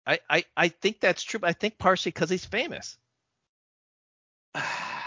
I, 0.08 0.20
I 0.30 0.46
I 0.56 0.68
think 0.70 1.02
that's 1.02 1.22
true. 1.22 1.42
But 1.42 1.50
I 1.50 1.54
think 1.54 1.78
partially 1.78 2.12
because 2.12 2.30
he's 2.30 2.46
famous. 2.46 2.98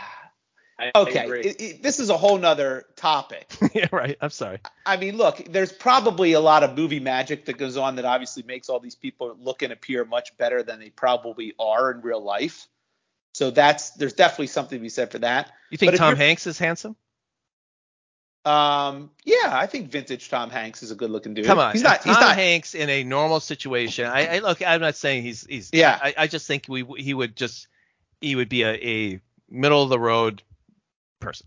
I 0.78 0.90
okay, 0.94 1.24
agree. 1.24 1.40
it- 1.42 1.60
it- 1.60 1.82
this 1.82 2.00
is 2.00 2.10
a 2.10 2.16
whole 2.16 2.36
nother 2.36 2.86
topic. 2.96 3.52
yeah, 3.74 3.86
right. 3.92 4.16
I'm 4.20 4.30
sorry. 4.30 4.58
I 4.84 4.96
mean, 4.96 5.16
look, 5.16 5.44
there's 5.48 5.72
probably 5.72 6.32
a 6.32 6.40
lot 6.40 6.64
of 6.64 6.76
movie 6.76 7.00
magic 7.00 7.44
that 7.46 7.58
goes 7.58 7.76
on 7.76 7.96
that 7.96 8.04
obviously 8.04 8.42
makes 8.42 8.68
all 8.68 8.80
these 8.80 8.96
people 8.96 9.36
look 9.38 9.62
and 9.62 9.72
appear 9.72 10.04
much 10.04 10.36
better 10.36 10.62
than 10.62 10.80
they 10.80 10.90
probably 10.90 11.54
are 11.60 11.92
in 11.92 12.00
real 12.00 12.22
life. 12.22 12.66
So 13.34 13.50
that's 13.50 13.90
there's 13.90 14.12
definitely 14.14 14.48
something 14.48 14.78
to 14.78 14.82
be 14.82 14.88
said 14.88 15.10
for 15.10 15.18
that. 15.20 15.52
You 15.70 15.78
think 15.78 15.92
But 15.92 15.98
Tom 15.98 16.16
Hanks 16.16 16.46
is 16.46 16.58
handsome? 16.58 16.96
Um, 18.44 19.10
yeah, 19.24 19.50
I 19.52 19.66
think 19.66 19.90
vintage 19.90 20.28
Tom 20.28 20.50
Hanks 20.50 20.82
is 20.82 20.90
a 20.90 20.94
good 20.94 21.10
looking 21.10 21.32
dude. 21.34 21.46
Come 21.46 21.58
on, 21.58 21.72
he's 21.72 21.82
not. 21.82 22.02
Tom 22.02 22.12
He's 22.14 22.20
not. 22.20 22.34
Hanks 22.36 22.74
in 22.74 22.90
a 22.90 23.02
normal 23.02 23.40
situation. 23.40 24.04
I, 24.06 24.36
I 24.36 24.38
look. 24.40 24.60
I'm 24.60 24.82
not 24.82 24.96
saying 24.96 25.22
he's 25.22 25.46
he's. 25.46 25.70
Yeah. 25.72 25.98
I, 26.00 26.14
I 26.18 26.26
just 26.26 26.46
think 26.46 26.66
we 26.68 26.84
he 26.98 27.14
would 27.14 27.36
just 27.36 27.68
he 28.20 28.36
would 28.36 28.50
be 28.50 28.62
a, 28.62 28.72
a 28.74 29.20
middle 29.48 29.82
of 29.82 29.88
the 29.88 29.98
road 29.98 30.42
person. 31.24 31.46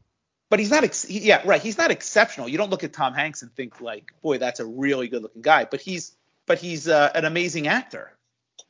But 0.49 0.59
he's 0.59 0.71
not. 0.71 0.83
Ex- 0.83 1.03
he, 1.03 1.19
yeah, 1.19 1.41
right. 1.45 1.61
He's 1.61 1.77
not 1.77 1.91
exceptional. 1.91 2.47
You 2.47 2.57
don't 2.57 2.69
look 2.69 2.83
at 2.83 2.93
Tom 2.93 3.13
Hanks 3.13 3.41
and 3.41 3.51
think 3.53 3.81
like, 3.81 4.13
boy, 4.21 4.37
that's 4.37 4.59
a 4.59 4.65
really 4.65 5.07
good 5.09 5.21
looking 5.23 5.41
guy. 5.41 5.65
But 5.65 5.81
he's. 5.81 6.13
But 6.45 6.59
he's 6.59 6.87
uh, 6.87 7.11
an 7.13 7.25
amazing 7.25 7.67
actor. 7.67 8.13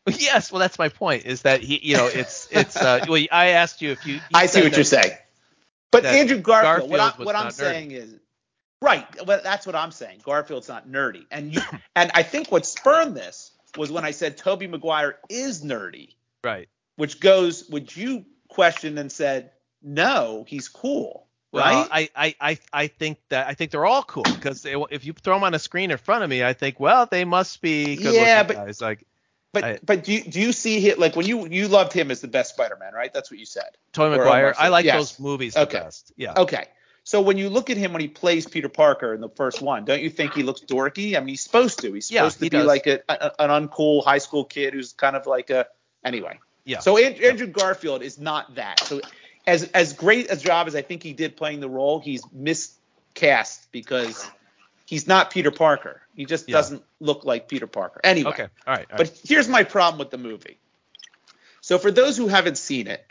Yes, 0.08 0.52
well, 0.52 0.60
that's 0.60 0.80
my 0.80 0.90
point. 0.90 1.26
Is 1.26 1.44
that 1.44 1.62
he? 1.62 1.80
You 1.84 1.98
know, 1.98 2.08
it's 2.08 2.48
it's. 2.52 2.76
Uh, 2.76 3.06
well, 3.10 3.24
I 3.32 3.50
asked 3.50 3.82
you 3.82 3.92
if 3.92 4.06
you. 4.08 4.16
you 4.16 4.22
I 4.34 4.48
see 4.48 4.62
what 4.62 4.72
that- 4.72 4.78
you're 4.78 4.84
saying. 4.86 5.12
But 5.92 6.06
Andrew 6.06 6.40
Garfield, 6.40 6.90
what, 6.90 7.00
I, 7.00 7.10
what 7.24 7.36
I'm 7.36 7.48
nerdy. 7.48 7.52
saying 7.54 7.92
is, 7.92 8.14
right. 8.82 9.06
Well, 9.26 9.40
that's 9.44 9.66
what 9.66 9.76
I'm 9.76 9.92
saying. 9.92 10.20
Garfield's 10.24 10.68
not 10.68 10.90
nerdy, 10.90 11.26
and 11.32 11.54
you, 11.54 11.62
and 11.96 12.12
I 12.14 12.24
think 12.24 12.52
what 12.52 12.66
spurned 12.66 13.16
this 13.16 13.52
was 13.78 13.90
when 13.92 14.04
I 14.04 14.12
said 14.12 14.38
Tobey 14.38 14.68
Maguire 14.68 15.18
is 15.30 15.64
nerdy, 15.64 16.10
Right. 16.44 16.68
which 16.98 17.20
goes, 17.22 17.70
which 17.70 17.96
you 17.96 18.26
question 18.50 18.98
and 18.98 19.10
said, 19.12 19.52
no, 19.82 20.46
he's 20.48 20.68
cool, 20.68 21.28
Well, 21.52 21.64
right? 21.64 22.10
I, 22.16 22.26
I, 22.28 22.36
I, 22.52 22.60
I 22.74 22.88
think 22.88 23.20
that 23.30 23.48
I 23.48 23.54
think 23.54 23.72
they're 23.72 23.86
all 23.86 24.04
cool 24.04 24.24
because 24.24 24.66
if 24.66 25.06
you 25.06 25.14
throw 25.14 25.36
them 25.36 25.44
on 25.44 25.54
a 25.54 25.60
screen 25.60 25.92
in 25.92 25.98
front 25.98 26.24
of 26.24 26.30
me, 26.30 26.44
I 26.44 26.54
think, 26.54 26.80
well, 26.80 27.06
they 27.10 27.26
must 27.26 27.62
be 27.62 27.96
good 27.96 28.16
Yeah, 28.16 28.44
but- 28.44 28.56
guys. 28.56 28.82
Like 28.82 29.06
but 29.54 29.64
I- 29.64 29.80
but 29.84 30.04
do 30.04 30.14
you, 30.14 30.24
do 30.24 30.42
you 30.42 30.52
see 30.52 30.80
him 30.82 31.00
like 31.00 31.16
when 31.16 31.26
you 31.26 31.48
you 31.48 31.68
loved 31.68 31.94
him 31.94 32.12
as 32.12 32.20
the 32.22 32.28
best 32.28 32.54
Spider-Man, 32.54 32.94
right? 32.94 33.14
That's 33.14 33.32
what 33.32 33.40
you 33.40 33.46
said. 33.46 33.70
Tobey 33.94 34.18
Maguire, 34.18 34.54
I 34.58 34.68
like 34.68 34.86
yes. 34.86 34.96
those 34.98 35.20
movies 35.20 35.54
the 35.54 35.62
Okay. 35.62 35.80
best. 35.80 36.12
Yeah. 36.18 36.34
Okay. 36.38 36.66
So 37.06 37.22
when 37.22 37.38
you 37.38 37.50
look 37.50 37.70
at 37.70 37.78
him 37.78 37.94
when 37.94 38.02
he 38.02 38.10
plays 38.10 38.46
Peter 38.46 38.68
Parker 38.68 39.14
in 39.14 39.22
the 39.22 39.30
first 39.30 39.62
one, 39.62 39.86
don't 39.86 40.02
you 40.02 40.10
think 40.10 40.34
he 40.34 40.44
looks 40.44 40.60
dorky? 40.60 41.16
I 41.16 41.20
mean, 41.22 41.30
he's 41.30 41.42
supposed 41.42 41.80
to. 41.80 41.94
He's 41.94 42.12
Yeah, 42.12 42.24
supposed 42.24 42.40
to 42.40 42.46
he 42.46 42.50
be 42.50 42.58
does. 42.58 42.68
like 42.68 42.86
a, 42.88 43.00
a, 43.08 43.32
an 43.42 43.70
uncool 43.70 44.04
high 44.04 44.18
school 44.18 44.44
kid 44.44 44.74
who's 44.74 44.92
kind 44.92 45.16
of 45.16 45.26
like 45.26 45.50
a 45.50 45.68
anyway. 46.04 46.38
Yeah. 46.66 46.80
So 46.80 46.98
An- 46.98 47.24
Andrew 47.24 47.48
Garfield 47.48 48.02
is 48.04 48.20
not 48.20 48.56
that. 48.56 48.82
So 48.82 49.00
as 49.48 49.64
as 49.72 49.94
great 49.94 50.32
a 50.32 50.36
job 50.36 50.68
as 50.68 50.76
I 50.76 50.82
think 50.82 51.02
he 51.02 51.14
did 51.14 51.36
playing 51.38 51.62
the 51.62 51.70
role, 51.70 52.00
he's 52.00 52.22
miscast 52.32 53.72
because 53.72 54.30
he's 54.86 55.08
not 55.08 55.32
Peter 55.32 55.50
Parker. 55.52 56.02
He 56.16 56.26
just 56.26 56.48
Yeah. 56.48 56.58
doesn't 56.58 56.84
look 57.00 57.26
like 57.26 57.48
Peter 57.48 57.68
Parker. 57.68 58.02
Anyway. 58.04 58.30
Okay. 58.32 58.44
All 58.44 58.50
right. 58.74 58.88
All 58.92 58.98
right. 58.98 59.10
But 59.10 59.20
here's 59.24 59.48
my 59.48 59.64
problem 59.64 59.98
with 59.98 60.12
the 60.12 60.18
movie. 60.18 60.60
So 61.62 61.80
for 61.80 61.92
those 61.92 62.18
who 62.18 62.28
haven't 62.28 62.58
seen 62.58 62.88
it, 62.88 63.06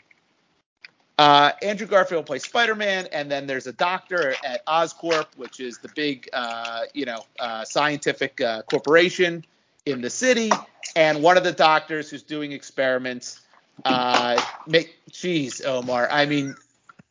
uh, 1.19 1.51
Andrew 1.63 1.87
Garfield 1.87 2.27
plays 2.27 2.43
Spider-Man, 2.43 3.07
and 3.11 3.31
then 3.31 3.47
there's 3.47 3.65
a 3.65 3.73
doctor 3.73 4.35
at 4.43 4.65
Oscorp, 4.67 5.25
which 5.35 5.59
is 5.59 5.79
the 5.79 5.89
big, 5.95 6.29
uh, 6.31 6.81
you 6.93 7.05
know, 7.05 7.25
uh, 7.39 7.65
scientific 7.65 8.39
uh, 8.39 8.61
corporation 8.63 9.43
in 9.85 10.01
the 10.01 10.09
city. 10.09 10.51
And 10.95 11.23
one 11.23 11.37
of 11.37 11.43
the 11.43 11.51
doctors 11.51 12.09
who's 12.09 12.21
doing 12.21 12.51
experiments, 12.51 13.41
uh, 13.85 14.41
make, 14.65 14.95
geez, 15.11 15.61
Omar, 15.61 16.07
I 16.11 16.25
mean, 16.25 16.55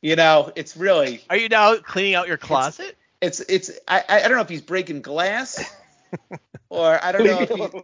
you 0.02 0.16
know, 0.16 0.52
it's 0.56 0.76
really, 0.76 1.22
Are 1.30 1.36
you 1.36 1.48
now 1.48 1.76
cleaning 1.76 2.14
out 2.14 2.28
your 2.28 2.36
closet? 2.36 2.96
it's, 3.20 3.40
it's, 3.40 3.70
I, 3.88 4.02
I 4.08 4.20
don't 4.22 4.32
know 4.36 4.40
if 4.42 4.48
he's 4.48 4.62
breaking 4.62 5.02
glass, 5.02 5.62
or 6.68 7.02
I 7.02 7.12
don't 7.12 7.24
know 7.24 7.40
if 7.40 7.48
he, 7.50 7.82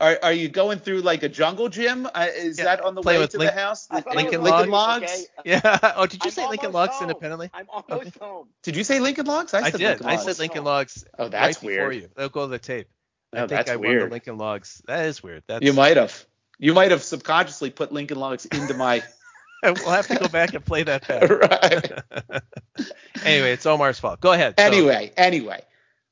are, 0.00 0.18
are 0.22 0.32
you 0.32 0.48
going 0.48 0.78
through 0.78 1.00
like 1.00 1.22
a 1.22 1.28
jungle 1.28 1.68
gym? 1.70 2.06
Uh, 2.06 2.26
is 2.34 2.58
Yeah, 2.58 2.64
that 2.64 2.80
on 2.82 2.94
the 2.94 3.00
play 3.02 3.14
way 3.14 3.20
with 3.20 3.30
to 3.30 3.38
Link- 3.38 3.52
the 3.52 3.58
house? 3.58 3.88
I 3.90 4.00
thought 4.02 4.14
Lincoln 4.16 4.42
Logs? 4.42 4.68
Logs. 4.68 5.02
Logs? 5.02 5.04
Okay. 5.12 5.24
Yeah. 5.44 5.92
Oh, 5.96 6.06
did 6.06 6.22
you 6.24 6.28
I'm 6.28 6.32
say 6.32 6.48
Lincoln 6.48 6.72
Logs 6.72 6.94
home. 6.96 7.08
independently? 7.08 7.50
I'm 7.54 7.66
almost 7.70 8.18
home. 8.18 8.48
Did 8.62 8.76
you 8.76 8.84
say 8.84 8.98
Lincoln 9.00 9.24
Logs? 9.26 9.54
I 9.54 9.70
said 9.70 9.78
did. 9.78 9.88
Lincoln 9.88 10.06
I 10.06 10.10
Logs. 10.16 10.24
said 10.24 10.38
Lincoln 10.38 10.64
Logs. 10.64 11.04
Oh, 11.18 11.28
that's 11.28 11.62
right 11.62 11.68
before 11.70 11.88
weird. 11.88 11.94
you. 12.02 12.08
They'll 12.16 12.28
go 12.28 12.42
to 12.42 12.48
the 12.50 12.58
tape. 12.58 12.88
I 13.32 13.36
Oh, 13.36 13.40
think 13.40 13.50
that's 13.50 13.70
I 13.70 13.76
won 13.76 13.98
the. 13.98 14.06
Lincoln 14.08 14.36
Logs. 14.38 14.82
That 14.86 15.06
is 15.06 15.22
weird. 15.22 15.44
That's 15.46 15.64
You 15.64 15.72
might 15.72 15.96
have. 15.96 16.26
You 16.58 16.72
might 16.74 16.90
have 16.90 17.02
subconsciously 17.02 17.70
put 17.70 17.92
Lincoln 17.92 18.18
Logs 18.18 18.46
into 18.46 18.74
my. 18.74 19.02
we'll 19.62 19.74
have 19.90 20.06
to 20.08 20.16
go 20.16 20.28
back 20.28 20.54
and 20.54 20.64
play 20.64 20.82
that 20.84 21.06
back. 21.06 21.30
right. 22.32 22.42
anyway, 23.24 23.52
it's 23.52 23.66
Omar's 23.66 23.98
fault. 23.98 24.20
Go 24.20 24.32
ahead. 24.32 24.54
So- 24.58 24.64
Anyway, 24.64 25.12
anyway. 25.16 25.62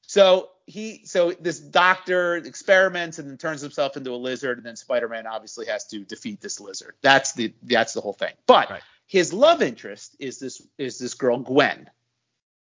So 0.03 0.51
he, 0.67 1.03
so 1.05 1.33
this 1.33 1.59
doctor 1.59 2.37
experiments 2.37 3.19
and 3.19 3.29
then 3.29 3.37
turns 3.39 3.61
himself 3.61 3.97
into 3.97 4.11
a 4.13 4.17
lizard, 4.17 4.59
and 4.59 4.67
then 4.67 4.77
Spider-Man 4.77 5.27
obviously 5.27 5.67
has 5.67 5.87
to 5.89 6.01
defeat 6.01 6.41
this 6.41 6.61
lizard. 6.61 6.95
That's 7.03 7.33
the 7.33 7.55
that's 7.63 7.93
the 7.95 8.01
whole 8.01 8.13
thing. 8.13 8.33
But 8.47 8.71
Right. 8.71 8.83
his 9.07 9.33
love 9.33 9.63
interest 9.63 10.17
is 10.19 10.39
this 10.39 10.61
is 10.79 10.99
this 10.99 11.15
girl 11.15 11.39
Gwen. 11.39 11.89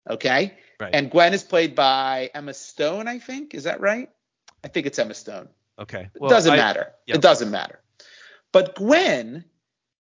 Okay. 0.10 0.54
Right. 0.80 0.94
And 0.94 1.10
Gwen 1.12 1.34
is 1.34 1.44
played 1.44 1.76
by 1.76 2.30
Emma 2.34 2.54
Stone, 2.54 3.08
I 3.08 3.20
think. 3.20 3.54
Is 3.54 3.64
that 3.66 3.80
right? 3.80 4.10
I 4.64 4.68
think 4.68 4.86
it's 4.86 5.00
Emma 5.00 5.14
Stone. 5.14 5.48
Okay. 5.80 6.10
It 6.14 6.30
doesn't 6.30 6.52
I- 6.54 6.58
matter. 6.58 6.94
yeah. 7.06 7.16
It 7.16 7.22
doesn't 7.22 7.52
matter. 7.52 7.80
But 8.52 8.76
Gwen 8.76 9.46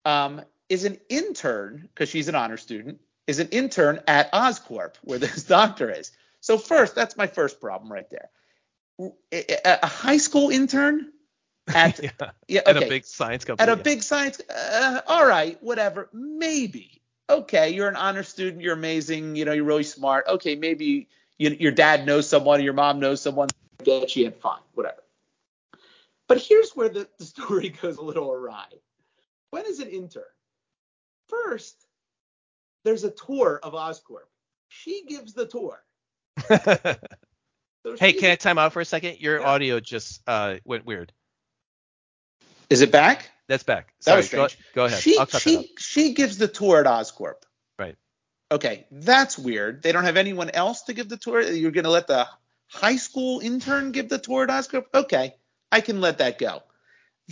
um, 0.05 0.43
is 0.69 0.85
an 0.85 0.99
intern 1.09 1.89
because 1.95 2.09
she's 2.09 2.29
an 2.29 2.35
honor 2.35 2.57
student. 2.57 3.01
Is 3.27 3.39
an 3.39 3.49
intern 3.51 4.01
at 4.09 4.33
Oscorp 4.33 4.95
where 5.03 5.19
this 5.19 5.45
doctor 5.59 5.89
is. 5.91 6.11
So 6.41 6.59
first, 6.59 6.95
that's 6.95 7.17
my 7.17 7.27
first 7.29 7.61
problem 7.61 7.93
right 7.93 8.09
there. 8.11 8.29
A, 9.33 9.79
a 9.83 9.87
high 9.87 10.17
school 10.17 10.51
intern 10.51 11.13
at 11.69 12.03
yeah. 12.03 12.11
yeah 12.49 12.61
At 12.67 12.77
a 12.77 12.81
big 12.81 13.05
science 13.05 13.45
company. 13.45 13.69
at 13.69 13.73
a 13.73 13.79
yeah. 13.79 13.83
big 13.83 14.03
science. 14.03 14.41
Uh, 14.51 15.01
all 15.07 15.27
right, 15.27 15.63
whatever. 15.63 16.09
Maybe 16.13 17.01
okay. 17.29 17.71
You're 17.71 17.89
an 17.89 17.97
honor 17.97 18.23
student. 18.25 18.63
You're 18.63 18.75
amazing. 18.75 19.37
You 19.37 19.45
know, 19.45 19.53
you're 19.53 19.65
really 19.65 19.85
smart. 19.85 20.27
Okay, 20.29 20.57
maybe 20.57 21.09
you, 21.39 21.51
your 21.51 21.73
dad 21.73 22.07
knows 22.07 22.29
someone. 22.29 22.63
Your 22.63 22.73
mom 22.73 22.99
knows 23.01 23.21
someone. 23.21 23.49
Get 23.85 24.17
you 24.17 24.27
in. 24.27 24.33
Fine, 24.33 24.61
whatever. 24.75 25.03
But 26.31 26.39
here's 26.39 26.71
where 26.73 26.89
the, 26.89 27.07
the 27.19 27.25
story 27.35 27.69
goes 27.71 27.97
a 27.99 28.03
little 28.03 28.31
awry. 28.33 28.67
When 29.51 29.67
is 29.67 29.81
an 29.81 29.89
intern? 29.89 30.23
First, 31.29 31.77
there's 32.85 33.05
a 33.05 33.11
tour 33.11 33.61
of 33.63 33.73
Oscorp. 33.75 34.29
She 34.69 35.05
gives 35.07 35.35
the 35.35 35.47
tour. 35.47 35.83
So 37.83 37.97
hey, 37.99 38.11
she's- 38.11 38.21
can 38.21 38.31
I 38.33 38.35
time 38.37 38.59
out 38.59 38.75
for 38.75 38.81
a 38.83 38.85
second? 38.85 39.21
Your 39.21 39.41
Yeah. 39.41 39.47
audio 39.47 39.81
just 39.81 40.21
uh, 40.27 40.57
went 40.67 40.85
weird. 40.85 41.13
Is 42.69 42.83
it 42.83 42.93
back? 42.93 43.31
That's 43.49 43.63
back. 43.63 43.95
That 44.01 44.05
Sorry, 44.05 44.17
was 44.19 44.29
go, 44.29 44.47
strange. 44.49 44.65
go 44.75 44.85
ahead. 44.85 45.01
She 45.03 45.17
I'll 45.19 45.25
cut 45.25 45.41
she 45.41 45.57
out. 45.57 45.65
she 45.79 46.13
gives 46.13 46.37
the 46.37 46.47
tour 46.47 46.81
at 46.81 46.87
Oscorp. 46.87 47.37
Right. 47.79 47.97
Okay, 48.53 48.87
that's 48.91 49.39
weird. 49.39 49.83
They 49.83 49.93
don't 49.93 50.05
have 50.05 50.19
anyone 50.19 50.51
else 50.51 50.83
to 50.83 50.93
give 50.93 51.09
the 51.09 51.17
tour. 51.17 51.41
You're 51.41 51.71
going 51.71 51.85
to 51.85 51.91
let 51.91 52.07
the 52.07 52.29
high 52.69 52.97
school 52.97 53.41
intern 53.41 53.93
give 53.93 54.11
the 54.11 54.19
tour 54.19 54.43
at 54.45 54.51
Oscorp? 54.51 54.85
Okay, 54.93 55.35
I 55.73 55.81
can 55.81 56.01
let 56.01 56.19
that 56.19 56.39
go. 56.39 56.63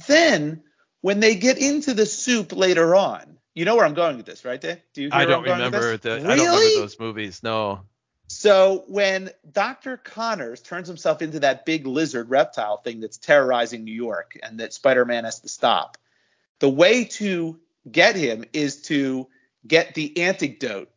Then 0.07 0.63
when 1.01 1.21
they 1.21 1.35
get 1.35 1.59
into 1.59 1.95
the 1.95 2.07
soup 2.07 2.53
later 2.53 2.95
on, 2.95 3.39
you 3.55 3.65
know 3.65 3.77
where 3.77 3.85
I'm 3.85 3.95
going 3.95 4.17
with 4.17 4.27
this, 4.27 4.45
right? 4.45 4.61
There. 4.61 4.79
Do 4.95 5.03
you? 5.03 5.11
I 5.13 5.25
don't 5.25 5.41
I'm 5.41 5.45
going 5.45 5.73
with 5.73 5.75
remember 5.75 5.97
the. 5.97 6.11
Really? 6.11 6.25
I 6.25 6.37
don't 6.37 6.47
remember 6.47 6.81
those 6.81 7.01
movies. 7.01 7.43
No. 7.43 7.81
So 8.29 8.85
when 8.89 9.31
Dr. 9.51 9.97
Connors 9.97 10.61
turns 10.61 10.87
himself 10.87 11.23
into 11.23 11.41
that 11.41 11.65
big 11.65 11.87
lizard 11.87 12.29
reptile 12.29 12.77
thing 12.77 13.01
that's 13.01 13.17
terrorizing 13.17 13.85
New 13.85 13.95
York 13.95 14.39
and 14.43 14.61
that 14.61 14.75
Spider-Man 14.75 15.25
has 15.25 15.41
to 15.41 15.49
stop, 15.49 15.97
the 16.59 16.69
way 16.69 17.05
to 17.05 17.59
get 17.91 18.17
him 18.17 18.45
is 18.53 18.83
to 18.83 19.29
get 19.67 19.95
the 19.95 20.21
antidote, 20.21 20.91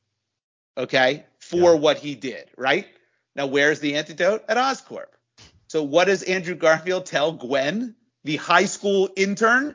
okay, 0.78 1.26
for 1.40 1.74
Yeah. 1.74 1.80
what 1.80 2.00
he 2.00 2.16
did, 2.16 2.50
right? 2.58 2.88
Now 3.34 3.46
where's 3.46 3.80
the 3.80 3.96
antidote? 3.96 4.44
At 4.50 4.58
Oscorp. 4.58 5.08
So 5.72 5.84
what 5.84 6.08
does 6.08 6.24
Andrew 6.24 6.54
Garfield 6.54 7.06
tell 7.06 7.32
Gwen, 7.32 7.96
the 8.26 8.36
high 8.36 8.66
school 8.66 9.10
intern? 9.16 9.74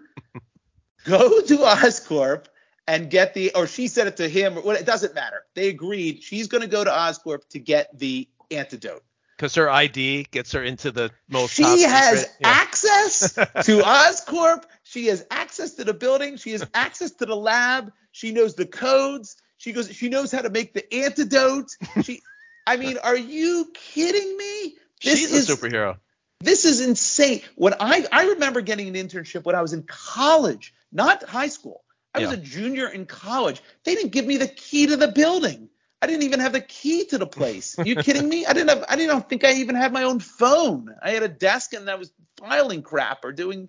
Go 1.07 1.41
to 1.41 1.57
Oscorp 1.57 2.45
and 2.87 3.09
get 3.09 3.33
the 3.33 3.55
or 3.55 3.67
she 3.67 3.89
said 3.89 4.07
it 4.07 4.19
to 4.19 4.29
him 4.29 4.59
or 4.59 4.61
well, 4.61 4.77
it 4.77 4.85
doesn't 4.85 5.15
matter. 5.15 5.45
They 5.55 5.69
agreed 5.71 6.23
she's 6.23 6.49
going 6.49 6.61
to 6.61 6.69
go 6.69 6.85
to 6.85 6.91
Oscorp 6.91 7.49
to 7.51 7.59
get 7.59 7.99
the 7.99 8.29
antidote. 8.51 9.05
Because 9.39 9.55
her 9.55 9.71
ID 9.71 10.25
gets 10.25 10.53
her 10.53 10.63
into 10.63 10.91
the 10.91 11.13
most. 11.31 11.55
She 11.55 11.63
top 11.63 11.79
has 11.79 12.19
secret- 12.19 12.37
yeah. 12.41 12.49
access 12.49 13.33
to 13.33 13.43
Oscorp. 13.83 14.65
She 14.83 15.07
has 15.07 15.25
access 15.31 15.77
to 15.77 15.85
the 15.85 15.95
building. 15.95 16.37
She 16.37 16.51
has 16.51 16.67
access 16.75 17.13
to 17.13 17.25
the 17.25 17.37
lab. 17.37 17.91
She 18.13 18.33
knows 18.33 18.55
the 18.55 18.67
codes. 18.67 19.39
She 19.57 19.73
goes. 19.73 19.91
She 19.91 20.11
knows 20.11 20.31
how 20.31 20.43
to 20.43 20.51
make 20.51 20.75
the 20.75 20.93
antidote. 20.93 21.71
She. 22.03 22.21
I 22.67 22.77
mean, 22.77 22.99
are 22.99 23.17
you 23.17 23.71
kidding 23.73 24.37
me? 24.37 24.75
This 25.03 25.19
She's 25.19 25.33
is 25.33 25.51
a 25.51 25.57
superhero. 25.57 25.99
this 26.41 26.65
is 26.65 26.81
insane. 26.81 27.43
When 27.55 27.75
I 27.79 28.07
I 28.11 28.27
remember 28.29 28.61
getting 28.61 28.89
an 28.89 28.95
internship 28.95 29.45
when 29.45 29.55
I 29.55 29.63
was 29.63 29.73
in 29.73 29.83
college, 29.85 30.75
not 30.93 31.23
high 31.23 31.49
school. 31.49 31.83
I 32.15 32.21
was 32.21 32.33
a 32.33 32.39
junior 32.39 32.89
in 32.89 33.05
college. 33.05 33.61
They 33.85 33.95
didn't 33.95 34.13
give 34.13 34.25
me 34.25 34.39
the 34.39 34.49
key 34.49 34.87
to 34.87 34.97
the 34.97 35.09
building. 35.09 35.69
I 36.01 36.07
didn't 36.07 36.23
even 36.23 36.41
have 36.41 36.55
the 36.55 36.63
key 36.63 37.05
to 37.07 37.19
the 37.19 37.27
place. 37.27 37.77
you 37.85 37.97
kidding 38.03 38.27
me? 38.27 38.47
I 38.47 38.55
didn't 38.55 38.71
have 38.71 38.85
I 38.89 38.97
didn't 38.97 39.29
think 39.29 39.45
I 39.45 39.53
even 39.55 39.75
had 39.75 39.93
my 39.93 40.05
own 40.05 40.21
phone. 40.21 40.95
I 41.03 41.11
had 41.11 41.23
a 41.23 41.29
desk 41.29 41.75
and 41.75 41.91
I 41.91 41.97
was 41.97 42.11
filing 42.39 42.83
crap 42.83 43.25
or 43.25 43.33
doing 43.33 43.69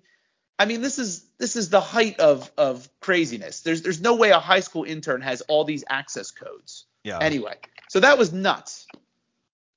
I 0.58 0.64
mean, 0.64 0.80
this 0.80 0.98
is 0.98 1.24
this 1.38 1.54
is 1.56 1.70
the 1.70 1.80
height 1.80 2.18
of 2.18 2.50
of 2.58 2.88
craziness. 3.00 3.60
There's 3.60 3.82
there's 3.82 4.00
no 4.00 4.16
way 4.16 4.30
a 4.30 4.40
high 4.40 4.60
school 4.60 4.84
intern 4.84 5.20
has 5.20 5.40
all 5.42 5.64
these 5.64 5.84
access 5.88 6.32
codes. 6.32 6.86
Yeah. 7.04 7.18
Anyway, 7.18 7.54
so 7.88 8.00
that 8.00 8.18
was 8.18 8.32
nuts. 8.32 8.86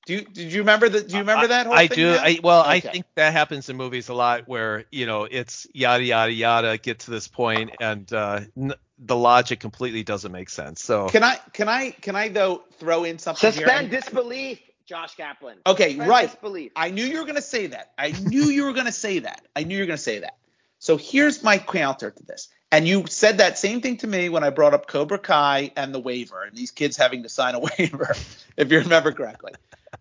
Do 0.05 0.13
you 0.13 0.21
did 0.21 0.51
you 0.51 0.61
remember 0.61 0.89
that? 0.89 1.07
Do 1.07 1.13
you 1.13 1.19
remember 1.21 1.47
that 1.47 1.67
whole 1.67 1.75
I 1.75 1.87
thing? 1.87 1.97
do. 1.97 2.11
Matt? 2.11 2.25
I 2.25 2.39
well, 2.43 2.61
I 2.61 2.79
think 2.79 3.05
that 3.15 3.33
happens 3.33 3.69
in 3.69 3.77
movies 3.77 4.09
a 4.09 4.13
lot 4.13 4.47
where 4.47 4.85
you 4.91 5.05
know 5.05 5.25
it's 5.25 5.67
yada 5.73 6.03
yada 6.03 6.31
yada 6.31 6.77
get 6.77 6.99
to 6.99 7.11
this 7.11 7.27
point 7.27 7.71
and 7.79 8.11
uh, 8.11 8.41
n- 8.57 8.73
the 8.97 9.15
logic 9.15 9.59
completely 9.59 10.03
doesn't 10.03 10.31
make 10.31 10.49
sense. 10.49 10.83
So 10.83 11.07
Can 11.07 11.23
I 11.23 11.35
can 11.53 11.67
I 11.69 11.91
can 11.91 12.15
I 12.15 12.29
though 12.29 12.63
throw 12.77 13.03
in 13.03 13.19
something 13.19 13.51
here? 13.51 13.67
Suspend 13.67 13.91
disbelief, 13.91 14.59
Josh 14.85 15.15
Kaplan. 15.15 15.57
Okay, 15.65 15.89
Suspend 15.89 16.09
right. 16.09 16.31
Disbelief. 16.31 16.71
I 16.75 16.89
knew 16.89 17.05
you 17.05 17.19
were 17.19 17.25
going 17.25 17.35
to 17.35 17.41
say 17.41 17.67
that. 17.67 17.91
I 17.97 18.11
knew 18.11 18.45
you 18.45 18.65
were 18.65 18.73
going 18.73 18.87
to 18.87 18.91
say 18.91 19.19
that. 19.19 19.45
I 19.55 19.63
knew 19.63 19.75
you 19.75 19.83
were 19.83 19.87
going 19.87 19.97
to 19.97 20.03
say 20.03 20.19
that. 20.19 20.37
So 20.79 20.97
here's 20.97 21.43
my 21.43 21.59
counter 21.59 22.09
to 22.09 22.23
this. 22.23 22.49
And 22.71 22.87
you 22.87 23.05
said 23.07 23.37
that 23.37 23.59
same 23.59 23.81
thing 23.81 23.97
to 23.97 24.07
me 24.07 24.29
when 24.29 24.43
I 24.43 24.49
brought 24.49 24.73
up 24.73 24.87
Cobra 24.87 25.19
Kai 25.19 25.71
and 25.75 25.93
the 25.93 25.99
waiver 25.99 26.41
and 26.43 26.55
these 26.55 26.71
kids 26.71 26.97
having 26.97 27.23
to 27.23 27.29
sign 27.29 27.53
a 27.53 27.59
waiver, 27.77 28.15
if 28.57 28.71
you 28.71 28.79
remember 28.79 29.11
correctly. 29.11 29.53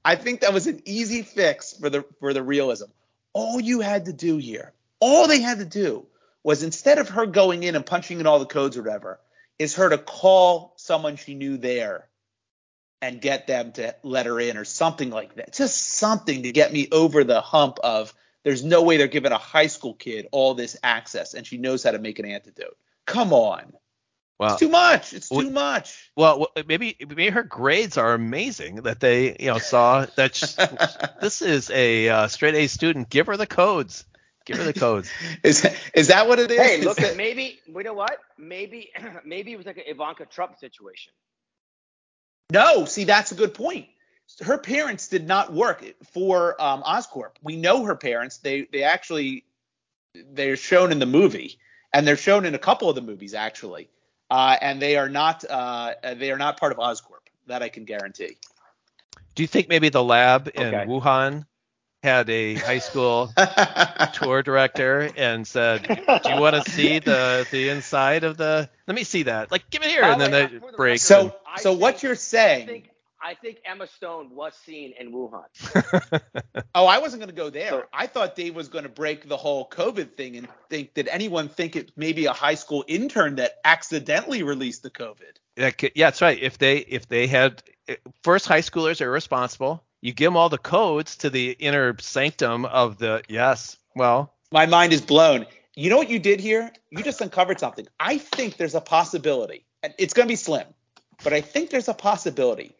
I 0.04 0.16
think 0.16 0.40
that 0.40 0.52
was 0.52 0.66
an 0.66 0.82
easy 0.84 1.22
fix 1.22 1.72
for 1.74 1.90
the 1.90 2.04
for 2.20 2.32
the 2.32 2.42
realism. 2.42 2.86
All 3.32 3.60
you 3.60 3.80
had 3.80 4.06
to 4.06 4.12
do 4.12 4.38
here, 4.38 4.72
all 4.98 5.28
they 5.28 5.40
had 5.40 5.58
to 5.58 5.64
do 5.64 6.06
was 6.42 6.62
instead 6.62 6.98
of 6.98 7.10
her 7.10 7.26
going 7.26 7.62
in 7.62 7.74
and 7.74 7.84
punching 7.84 8.18
in 8.18 8.26
all 8.26 8.38
the 8.38 8.46
codes 8.46 8.76
or 8.76 8.82
whatever, 8.82 9.20
is 9.58 9.76
her 9.76 9.90
to 9.90 9.98
call 9.98 10.74
someone 10.76 11.16
she 11.16 11.34
knew 11.34 11.58
there 11.58 12.08
and 13.02 13.20
get 13.20 13.46
them 13.46 13.72
to 13.72 13.94
let 14.02 14.26
her 14.26 14.40
in 14.40 14.56
or 14.56 14.64
something 14.64 15.10
like 15.10 15.34
that. 15.34 15.52
Just 15.52 15.76
something 15.76 16.42
to 16.42 16.52
get 16.52 16.72
me 16.72 16.88
over 16.92 17.24
the 17.24 17.40
hump 17.40 17.78
of 17.82 18.12
there's 18.42 18.64
no 18.64 18.82
way 18.82 18.96
they're 18.96 19.06
giving 19.06 19.32
a 19.32 19.38
high 19.38 19.66
school 19.66 19.94
kid 19.94 20.28
all 20.32 20.54
this 20.54 20.76
access 20.82 21.34
and 21.34 21.46
she 21.46 21.58
knows 21.58 21.82
how 21.82 21.90
to 21.90 21.98
make 21.98 22.18
an 22.18 22.26
antidote. 22.26 22.76
Come 23.06 23.32
on. 23.32 23.72
Well, 24.40 24.52
It's 24.54 24.58
too 24.60 24.68
much. 24.70 25.12
It's 25.12 25.30
we- 25.30 25.44
too 25.44 25.50
much. 25.50 26.10
well, 26.16 26.38
well, 26.40 26.64
maybe 26.66 26.96
maybe 26.98 27.28
her 27.28 27.42
grades 27.42 27.98
are 27.98 28.14
amazing 28.14 28.76
that 28.76 28.98
they 28.98 29.36
you 29.38 29.46
know 29.48 29.58
saw 29.58 30.06
that 30.16 30.34
sh- 30.34 30.54
this 31.20 31.42
is 31.42 31.70
a 31.70 32.08
uh, 32.08 32.26
straight 32.28 32.54
A 32.54 32.66
student. 32.66 33.10
Give 33.10 33.26
her 33.26 33.36
the 33.36 33.46
codes. 33.46 34.06
Give 34.46 34.56
her 34.56 34.64
the 34.64 34.72
codes. 34.72 35.10
is 35.44 35.68
is 35.94 36.08
that 36.08 36.26
what 36.26 36.38
it 36.38 36.50
is? 36.50 36.58
Hey, 36.58 36.80
look 36.80 36.96
that- 36.96 37.10
at 37.12 37.16
maybe. 37.18 37.60
You 37.66 37.82
know 37.82 37.92
what? 37.92 38.18
Maybe 38.38 38.90
maybe 39.26 39.52
it 39.52 39.56
was 39.56 39.66
like 39.66 39.76
an 39.76 39.84
Ivanka 39.86 40.24
Trump 40.24 40.58
situation. 40.58 41.12
No, 42.50 42.84
see, 42.86 43.04
that's 43.04 43.32
a 43.32 43.34
good 43.34 43.52
point. 43.54 43.86
Her 44.40 44.58
parents 44.58 45.08
did 45.08 45.26
not 45.26 45.52
work 45.52 45.84
for 46.12 46.60
um, 46.62 46.82
Oscorp. 46.82 47.32
We 47.42 47.56
know 47.56 47.84
her 47.84 47.94
parents. 47.94 48.38
They 48.38 48.62
they 48.72 48.84
actually 48.84 49.44
they're 50.32 50.56
shown 50.56 50.92
in 50.92 50.98
the 50.98 51.06
movie, 51.06 51.58
and 51.92 52.06
they're 52.06 52.16
shown 52.16 52.46
in 52.46 52.54
a 52.54 52.58
couple 52.58 52.88
of 52.88 52.94
the 52.94 53.02
movies 53.02 53.34
actually. 53.34 53.90
Uh, 54.30 54.56
and 54.60 54.80
they 54.80 54.96
are 54.96 55.08
not 55.08 55.44
uh, 55.48 55.94
they 56.16 56.30
are 56.30 56.38
not 56.38 56.58
part 56.58 56.72
of 56.72 56.78
Oscorp. 56.78 57.26
That 57.46 57.62
I 57.62 57.68
can 57.68 57.84
guarantee. 57.84 58.36
Do 59.34 59.42
you 59.42 59.46
think 59.48 59.68
maybe 59.68 59.88
the 59.88 60.04
lab 60.04 60.48
in 60.54 60.62
Okay. 60.62 60.86
Wuhan 60.86 61.46
had 62.02 62.30
a 62.30 62.54
high 62.54 62.78
school 62.78 63.32
tour 64.14 64.42
director 64.42 65.10
and 65.16 65.46
said, 65.46 65.82
"Do 65.86 66.32
you 66.32 66.40
want 66.40 66.62
to 66.62 66.70
see 66.70 66.98
the 67.00 67.46
the 67.50 67.68
inside 67.70 68.24
of 68.24 68.36
the? 68.36 68.70
Let 68.86 68.94
me 68.94 69.04
see 69.04 69.24
that. 69.24 69.50
Like, 69.50 69.68
give 69.70 69.82
it 69.82 69.88
here." 69.90 70.02
By 70.02 70.12
And 70.12 70.20
then 70.20 70.30
way, 70.32 70.46
they 70.46 70.58
the 70.58 70.72
break. 70.76 71.00
so 71.00 71.24
record, 71.24 71.32
I 71.46 71.60
so 71.60 71.72
what 71.72 72.02
you're 72.02 72.12
I 72.12 72.16
saying? 72.16 72.88
Think 73.22 73.38
I 73.38 73.40
think 73.40 73.58
Emma 73.64 73.86
Stone 73.86 74.30
was 74.34 74.54
seen 74.54 74.94
in 74.98 75.12
Wuhan. 75.12 76.20
Oh, 76.72 76.86
I 76.86 76.98
wasn't 76.98 77.20
going 77.20 77.30
to 77.30 77.36
go 77.36 77.50
there. 77.50 77.70
So- 77.70 77.84
I 77.92 78.06
thought 78.06 78.36
Dave 78.36 78.54
was 78.54 78.68
going 78.68 78.84
to 78.84 78.90
break 78.90 79.28
the 79.28 79.36
whole 79.36 79.68
COVID 79.68 80.14
thing 80.16 80.36
and 80.36 80.48
think 80.68 80.94
did 80.94 81.08
anyone 81.08 81.48
think 81.48 81.74
it 81.74 81.90
maybe 81.96 82.26
a 82.26 82.32
high 82.32 82.54
school 82.54 82.84
intern 82.86 83.36
that 83.36 83.56
accidentally 83.64 84.42
released 84.44 84.82
the 84.82 84.90
COVID? 84.90 85.36
That 85.56 85.78
could- 85.78 85.92
yeah, 85.94 86.06
that's 86.06 86.22
right. 86.22 86.38
If 86.40 86.58
they 86.58 86.78
if 86.78 87.08
they 87.08 87.26
had 87.26 87.62
eh, 87.88 87.96
first 88.22 88.46
high 88.46 88.60
schoolers 88.60 89.00
are 89.00 89.06
irresponsible. 89.06 89.82
You 90.00 90.12
give 90.14 90.28
them 90.28 90.36
all 90.36 90.48
the 90.48 90.58
codes 90.58 91.16
to 91.18 91.30
the 91.30 91.50
inner 91.50 91.94
sanctum 91.98 92.64
of 92.64 92.96
the 92.98 93.22
yes. 93.28 93.76
Well, 93.94 94.32
My 94.52 94.64
mind 94.66 94.92
is 94.94 95.02
blown. 95.02 95.44
You 95.76 95.90
know 95.90 95.98
what 95.98 96.08
you 96.08 96.18
did 96.18 96.40
here? 96.40 96.72
You 96.90 97.02
just 97.02 97.20
uncovered 97.20 97.60
something. 97.60 97.86
I 97.98 98.16
think 98.18 98.56
there's 98.56 98.74
a 98.74 98.80
possibility, 98.80 99.66
and 99.82 99.92
it's 99.98 100.14
going 100.14 100.26
to 100.26 100.32
be 100.32 100.36
slim, 100.36 100.66
but 101.22 101.32
I 101.32 101.40
think 101.42 101.70
there's 101.70 101.88
a 101.88 101.94
possibility 101.94 102.74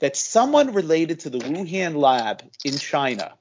that 0.00 0.16
someone 0.16 0.72
related 0.74 1.20
to 1.20 1.30
the 1.30 1.38
Wuhan 1.38 1.96
lab 1.96 2.42
in 2.64 2.76
China 2.76 3.34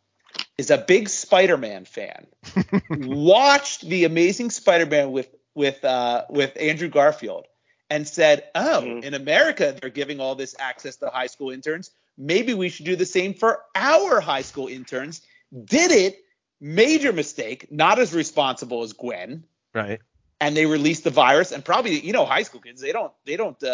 is 0.58 0.72
a 0.72 0.78
big 0.78 1.10
Spider-Man 1.10 1.86
fan, 1.86 2.28
watched 2.90 3.82
the 3.82 4.06
Amazing 4.06 4.52
Spider-Man 4.52 5.12
with 5.12 5.30
with 5.54 5.84
uh, 5.86 6.26
with 6.30 6.56
Andrew 6.60 6.90
Garfield, 6.90 7.46
and 7.90 8.08
said, 8.08 8.44
"Oh, 8.56 8.82
Mhm. 8.86 9.04
in 9.04 9.14
America 9.14 9.76
they're 9.80 9.90
giving 9.90 10.20
all 10.20 10.36
this 10.36 10.56
access 10.60 10.98
to 10.98 11.08
high 11.10 11.28
school 11.28 11.52
interns. 11.52 11.92
Maybe 12.18 12.54
we 12.54 12.70
should 12.70 12.86
do 12.86 12.96
the 12.96 13.06
same 13.06 13.34
for 13.34 13.62
our 13.76 14.20
high 14.20 14.42
school 14.44 14.68
interns." 14.68 15.22
Did 15.64 15.92
it? 15.92 16.22
Major 16.62 17.12
mistake. 17.14 17.72
Not 17.72 18.00
as 18.00 18.14
responsible 18.14 18.84
as 18.84 18.94
Gwen. 18.94 19.44
right. 19.74 20.00
And 20.42 20.56
they 20.56 20.66
released 20.66 21.06
the 21.06 21.10
virus, 21.12 21.52
and 21.54 21.64
probably 21.64 22.00
you 22.00 22.12
know 22.14 22.26
high 22.26 22.44
school 22.44 22.60
kids 22.62 22.82
they 22.82 22.92
don't 22.92 23.14
they 23.26 23.38
don't 23.38 23.62
uh, 23.64 23.68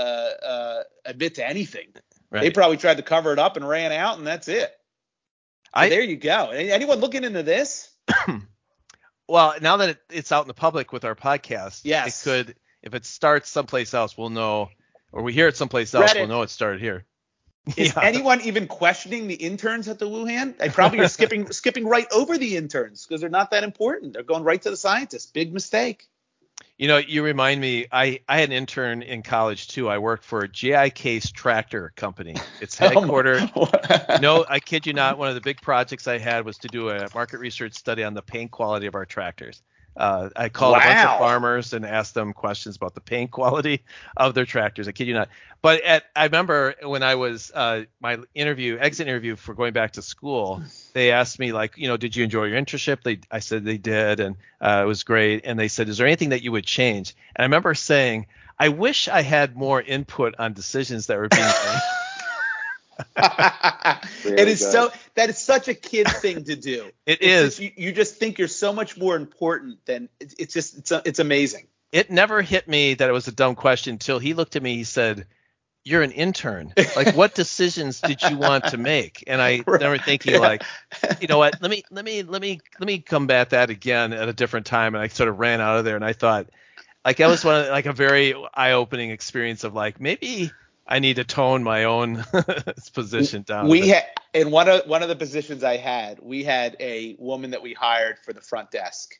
uh, 0.45 0.83
admit 1.05 1.35
to 1.35 1.47
anything. 1.47 1.87
Right. 2.31 2.41
They 2.43 2.49
probably 2.51 2.77
tried 2.77 2.97
to 2.97 3.03
cover 3.03 3.33
it 3.33 3.39
up 3.39 3.57
and 3.57 3.67
ran 3.67 3.91
out, 3.91 4.17
and 4.17 4.25
that's 4.25 4.47
it. 4.47 4.69
So 5.65 5.69
I- 5.73 5.89
there 5.89 6.01
you 6.01 6.15
go. 6.17 6.49
Anyone 6.51 6.99
looking 6.99 7.23
into 7.23 7.43
this? 7.43 7.89
Well, 9.27 9.55
now 9.61 9.77
that 9.77 9.89
it, 9.89 9.97
it's 10.11 10.31
out 10.33 10.43
in 10.43 10.49
the 10.49 10.53
public 10.53 10.91
with 10.91 11.05
our 11.05 11.15
podcast, 11.15 11.81
Yes. 11.85 12.25
it 12.25 12.29
could 12.29 12.55
if 12.83 12.93
it 12.93 13.05
starts 13.05 13.49
someplace 13.49 13.93
else, 13.93 14.17
we'll 14.17 14.29
know, 14.29 14.69
or 15.13 15.21
we 15.23 15.31
hear 15.33 15.47
it 15.47 15.55
someplace 15.55 15.93
else, 15.93 16.11
Reddit. 16.11 16.17
we'll 16.17 16.27
know 16.27 16.41
it 16.41 16.49
started 16.49 16.81
here. 16.81 17.05
Is 17.77 17.93
Yeah. 17.95 18.01
anyone 18.03 18.41
even 18.41 18.67
questioning 18.67 19.27
the 19.27 19.35
interns 19.35 19.87
at 19.87 19.99
the 19.99 20.07
Wuhan? 20.09 20.57
They 20.57 20.67
probably 20.69 20.99
are 20.99 21.07
skipping 21.17 21.49
skipping 21.53 21.85
right 21.87 22.07
over 22.11 22.37
the 22.37 22.57
interns 22.57 23.05
because 23.05 23.21
they're 23.21 23.29
not 23.29 23.51
that 23.51 23.63
important. 23.63 24.13
They're 24.13 24.23
going 24.23 24.43
right 24.43 24.61
to 24.63 24.69
the 24.69 24.75
scientists. 24.77 25.27
Big 25.27 25.53
mistake. 25.53 26.09
You 26.81 26.87
know, 26.87 26.97
you 26.97 27.21
remind 27.21 27.61
me. 27.61 27.85
I 27.91 28.21
I 28.27 28.39
had 28.39 28.49
an 28.49 28.53
intern 28.53 29.03
in 29.03 29.21
college 29.21 29.67
too. 29.67 29.87
I 29.87 29.99
worked 29.99 30.25
for 30.25 30.39
a 30.39 30.47
GI 30.47 30.89
Case 30.89 31.29
Tractor 31.29 31.93
Company. 31.95 32.35
It's 32.59 32.81
oh 32.81 32.89
headquartered. 32.89 33.51
Oh 34.11 34.17
no, 34.17 34.43
I 34.49 34.59
kid 34.59 34.87
you 34.87 34.93
not. 34.93 35.19
One 35.19 35.29
of 35.29 35.35
the 35.35 35.41
big 35.41 35.61
projects 35.61 36.07
I 36.07 36.17
had 36.17 36.43
was 36.43 36.57
to 36.57 36.67
do 36.67 36.89
a 36.89 37.07
market 37.13 37.39
research 37.39 37.75
study 37.75 38.03
on 38.03 38.15
the 38.15 38.23
paint 38.23 38.49
quality 38.49 38.87
of 38.87 38.95
our 38.95 39.05
tractors. 39.05 39.61
Uh, 39.95 40.29
I 40.35 40.49
called 40.49 40.77
a 40.77 40.79
bunch 40.79 41.05
of 41.05 41.19
farmers 41.19 41.73
and 41.73 41.85
asked 41.85 42.13
them 42.13 42.33
questions 42.33 42.75
about 42.77 42.93
the 42.93 43.01
paint 43.01 43.31
quality 43.31 43.83
of 44.15 44.33
their 44.33 44.45
tractors. 44.45 44.87
I 44.87 44.91
kid 44.91 45.07
you 45.07 45.13
not. 45.13 45.29
But 45.61 45.81
at, 45.83 46.03
I 46.15 46.23
remember 46.25 46.75
when 46.81 47.03
I 47.03 47.15
was 47.15 47.51
uh, 47.53 47.83
my 47.99 48.17
interview, 48.33 48.77
exit 48.79 49.07
interview 49.07 49.35
for 49.35 49.53
going 49.53 49.73
back 49.73 49.93
to 49.93 50.01
school, 50.01 50.63
they 50.93 51.11
asked 51.11 51.37
me 51.39 51.51
like, 51.51 51.77
you 51.77 51.87
know, 51.87 51.97
did 51.97 52.15
you 52.15 52.23
enjoy 52.23 52.45
your 52.45 52.59
internship? 52.59 53.03
They, 53.03 53.19
I 53.29 53.39
said 53.39 53.63
they 53.63 53.77
did, 53.77 54.19
and 54.19 54.37
uh, 54.59 54.81
it 54.83 54.87
was 54.87 55.03
great. 55.03 55.41
And 55.45 55.59
they 55.59 55.67
said, 55.67 55.87
is 55.87 55.97
there 55.97 56.07
anything 56.07 56.29
that 56.29 56.41
you 56.41 56.51
would 56.51 56.65
change? 56.65 57.13
And 57.35 57.43
I 57.43 57.45
remember 57.45 57.75
saying, 57.75 58.25
I 58.57 58.69
wish 58.69 59.07
I 59.07 59.21
had 59.21 59.55
more 59.55 59.81
input 59.81 60.35
on 60.39 60.53
decisions 60.53 61.07
that 61.07 61.17
were 61.17 61.27
being 61.27 61.43
made. 61.43 61.81
it 63.17 64.47
is 64.47 64.59
so 64.59 64.91
that 65.15 65.29
is 65.29 65.37
such 65.37 65.67
a 65.67 65.73
kid 65.73 66.07
thing 66.07 66.43
to 66.45 66.55
do. 66.55 66.89
It 67.05 67.19
It's 67.21 67.25
is. 67.25 67.57
just- 67.57 67.59
you, 67.59 67.71
you 67.87 67.91
just 67.93 68.15
think 68.15 68.37
you're 68.39 68.47
so 68.47 68.71
much 68.73 68.97
more 68.97 69.15
important 69.15 69.85
than 69.85 70.09
it's, 70.19 70.35
it's 70.37 70.53
just 70.53 70.77
it's 70.77 70.91
it's 71.05 71.19
amazing. 71.19 71.67
it 71.91 72.09
never 72.11 72.41
hit 72.41 72.67
me 72.67 72.93
that 72.95 73.09
it 73.09 73.13
was 73.13 73.27
a 73.27 73.31
dumb 73.31 73.55
question 73.55 73.93
until 73.93 74.19
he 74.19 74.33
looked 74.33 74.55
at 74.55 74.63
me. 74.63 74.75
He 74.75 74.83
said, 74.83 75.25
"You're 75.83 76.03
an 76.03 76.11
intern. 76.11 76.73
Like, 76.95 77.15
what 77.15 77.33
decisions 77.35 77.99
did 78.01 78.21
you 78.23 78.37
want 78.37 78.67
to 78.67 78.77
make?" 78.77 79.23
And 79.27 79.41
I 79.41 79.57
Right. 79.67 79.81
remember 79.81 79.97
thinking, 80.03 80.39
like, 80.39 80.63
you 81.19 81.27
know 81.27 81.37
what? 81.37 81.61
Let 81.61 81.69
me 81.71 81.83
let 81.91 82.05
me 82.05 82.23
let 82.23 82.41
me 82.41 82.59
let 82.79 82.87
me 82.87 82.99
combat 82.99 83.49
that 83.49 83.69
again 83.69 84.13
at 84.13 84.29
a 84.29 84.33
different 84.33 84.65
time. 84.67 84.95
And 84.95 85.03
I 85.03 85.07
sort 85.07 85.27
of 85.29 85.39
ran 85.39 85.59
out 85.59 85.79
of 85.79 85.85
there. 85.85 85.95
And 85.95 86.05
I 86.05 86.13
thought, 86.13 86.47
like, 87.03 87.17
that 87.17 87.27
was 87.27 87.43
one 87.43 87.61
of, 87.65 87.67
like 87.69 87.87
a 87.87 87.93
very 87.93 88.33
eye-opening 88.53 89.09
experience 89.11 89.63
of 89.63 89.73
like 89.73 89.99
maybe 89.99 90.51
I 90.91 90.99
need 90.99 91.15
to 91.15 91.23
tone 91.23 91.63
my 91.63 91.85
own 91.85 92.25
position 92.93 93.43
down. 93.43 93.69
we 93.69 93.87
had 93.87 94.05
in 94.33 94.51
one 94.51 94.67
of 94.67 94.85
one 94.87 95.01
of 95.01 95.07
the 95.07 95.15
positions 95.15 95.63
I 95.63 95.77
had, 95.77 96.19
we 96.19 96.43
had 96.43 96.75
a 96.81 97.15
woman 97.17 97.51
that 97.51 97.61
we 97.61 97.73
hired 97.73 98.19
for 98.19 98.33
the 98.33 98.41
front 98.41 98.71
desk, 98.71 99.17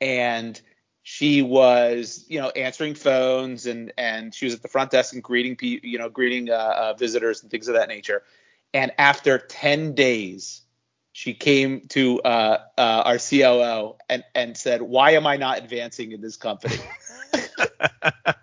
and 0.00 0.60
she 1.04 1.42
was 1.42 2.24
you 2.26 2.40
know 2.40 2.48
answering 2.50 2.96
phones 2.96 3.66
and 3.66 3.92
and 3.96 4.34
she 4.34 4.46
was 4.46 4.54
at 4.54 4.62
the 4.62 4.68
front 4.68 4.90
desk 4.90 5.14
and 5.14 5.22
greeting 5.22 5.54
people 5.54 5.88
you 5.88 5.96
know 5.96 6.08
greeting 6.08 6.50
uh, 6.50 6.54
uh, 6.54 6.94
visitors 6.94 7.40
and 7.42 7.52
things 7.52 7.68
of 7.68 7.76
that 7.76 7.88
nature. 7.88 8.24
And 8.74 8.90
after 8.98 9.38
ten 9.38 9.94
days, 9.94 10.62
she 11.12 11.34
came 11.34 11.86
to 11.90 12.20
uh, 12.22 12.58
uh, 12.76 13.02
our 13.06 13.18
COO 13.18 13.94
and 14.08 14.24
and 14.34 14.56
said, 14.56 14.82
"Why 14.82 15.12
am 15.12 15.24
I 15.28 15.36
not 15.36 15.58
advancing 15.58 16.10
in 16.10 16.20
this 16.20 16.36
company?" 16.36 16.74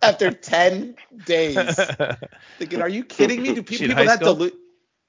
after 0.02 0.32
ten 0.32 0.96
days 1.26 1.80
thinking, 2.58 2.82
are 2.82 2.90
you 2.90 3.04
kidding 3.04 3.42
me? 3.42 3.54
Do 3.54 3.64
pe- 3.64 3.78
people 3.78 3.96
that 4.06 4.20
school? 4.20 4.36
delu- 4.36 4.54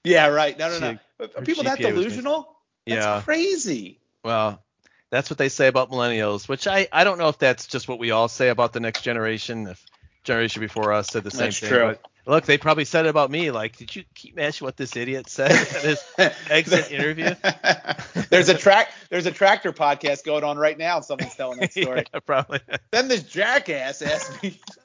Yeah, 0.05 0.29
right. 0.29 0.59
No, 0.59 0.69
no, 0.69 0.75
She- 0.75 0.81
no. 0.81 0.99
Are 1.37 1.43
people 1.43 1.65
that 1.65 1.79
GPA 1.79 1.83
delusional? 1.83 2.57
That's 2.87 3.05
yeah. 3.05 3.23
crazy. 3.23 4.01
Well, 4.25 4.63
That's 5.11 5.31
what 5.31 5.39
they 5.39 5.49
say 5.49 5.69
about 5.69 5.91
millennials, 5.91 6.49
which 6.49 6.67
I, 6.67 6.89
I 6.93 7.05
don't 7.05 7.19
know 7.19 7.29
if 7.29 7.39
that's 7.39 7.67
just 7.69 7.89
what 7.89 7.99
we 7.99 8.11
all 8.11 8.27
say 8.29 8.49
about 8.49 8.73
the 8.73 8.81
next 8.81 9.03
generation. 9.03 9.69
If 9.69 9.85
generation 10.25 10.61
before 10.61 10.93
us 10.93 11.09
said 11.09 11.23
the 11.25 11.31
same 11.31 11.47
That's 11.47 11.59
thing. 11.61 11.69
true. 11.69 11.87
But 11.87 12.03
look, 12.27 12.45
they 12.45 12.59
probably 12.59 12.85
said 12.85 13.07
it 13.07 13.09
about 13.09 13.31
me. 13.31 13.51
Like, 13.51 13.77
did 13.77 13.95
you 13.95 14.05
keep 14.15 14.35
imagine 14.39 14.65
what 14.65 14.77
this 14.77 14.97
idiot 14.97 15.29
said 15.29 15.51
at 15.53 15.69
his 15.83 16.03
exit 16.51 16.91
interview? 16.93 17.35
there's 18.31 18.49
a 18.49 18.55
track 18.57 18.93
there's 19.11 19.27
a 19.27 19.33
tractor 19.33 19.73
podcast 19.73 20.25
going 20.25 20.45
on 20.45 20.57
right 20.59 20.77
now. 20.79 21.01
Someone's 21.01 21.35
telling 21.35 21.59
that 21.61 21.73
story. 21.81 22.05
yeah, 22.13 22.21
probably. 22.21 22.61
Then 22.91 23.09
this 23.09 23.23
jackass 23.23 24.03
asked 24.03 24.43
me. 24.43 24.61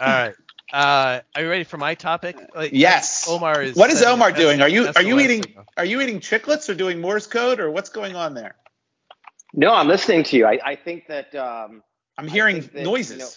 All 0.00 0.06
right. 0.06 0.34
Uh, 0.72 1.20
are 1.34 1.42
you 1.42 1.48
ready 1.48 1.64
for 1.64 1.78
my 1.78 1.94
topic? 1.94 2.36
Like, 2.54 2.70
Yes. 2.74 3.26
Omar 3.28 3.62
is. 3.62 3.74
What 3.76 3.90
is 3.90 3.98
setting- 4.00 4.12
Omar 4.14 4.32
doing? 4.32 4.60
Are 4.60 4.68
you 4.68 4.88
are 4.94 5.02
you 5.02 5.18
eating 5.18 5.42
signal. 5.42 5.64
are 5.76 5.84
you 5.84 6.00
eating 6.00 6.20
chiclets 6.20 6.68
or 6.68 6.74
doing 6.74 7.00
Morse 7.00 7.26
code 7.26 7.58
or 7.58 7.70
what's 7.70 7.88
going 7.88 8.14
on 8.16 8.34
there? 8.34 8.54
No, 9.54 9.72
I'm 9.72 9.88
listening 9.88 10.24
to 10.24 10.36
you. 10.36 10.46
I, 10.46 10.58
I 10.62 10.76
think 10.76 11.06
that. 11.08 11.34
Um, 11.34 11.82
I'm 12.18 12.28
hearing 12.28 12.60
that, 12.60 12.82
noises. 12.82 13.12
you 13.12 13.18
know, 13.20 13.28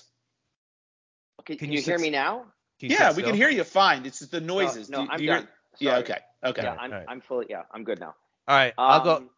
can, 1.45 1.58
Can 1.58 1.67
can 1.67 1.71
you 1.71 1.80
you 1.80 1.84
hear 1.84 1.99
me 1.99 2.10
now? 2.10 2.45
Yeah, 2.80 3.10
sit 3.10 3.17
we 3.17 3.23
can 3.23 3.36
hear 3.36 3.49
you 3.49 3.63
fine. 3.63 4.06
It's 4.06 4.19
just 4.19 4.32
the 4.32 4.41
noises. 4.41 4.89
No, 4.89 5.06
Do- 5.06 5.12
I'm 5.12 5.17
do 5.17 5.23
you 5.23 5.32
hear- 5.32 5.39
done. 5.41 5.47
Yeah, 5.80 5.97
okay. 5.97 6.17
Okay. 6.43 6.63
Yeah, 6.63 6.75
I'm, 6.80 6.91
Alright. 6.91 7.06
I'm 7.08 7.21
fully. 7.21 7.45
Yeah, 7.49 7.63
I'm 7.71 7.84
good 7.84 7.99
now. 7.99 8.15
All 8.47 8.56
right. 8.56 8.73
I'll 8.77 9.04
go. 9.04 9.15
Um, 9.17 9.30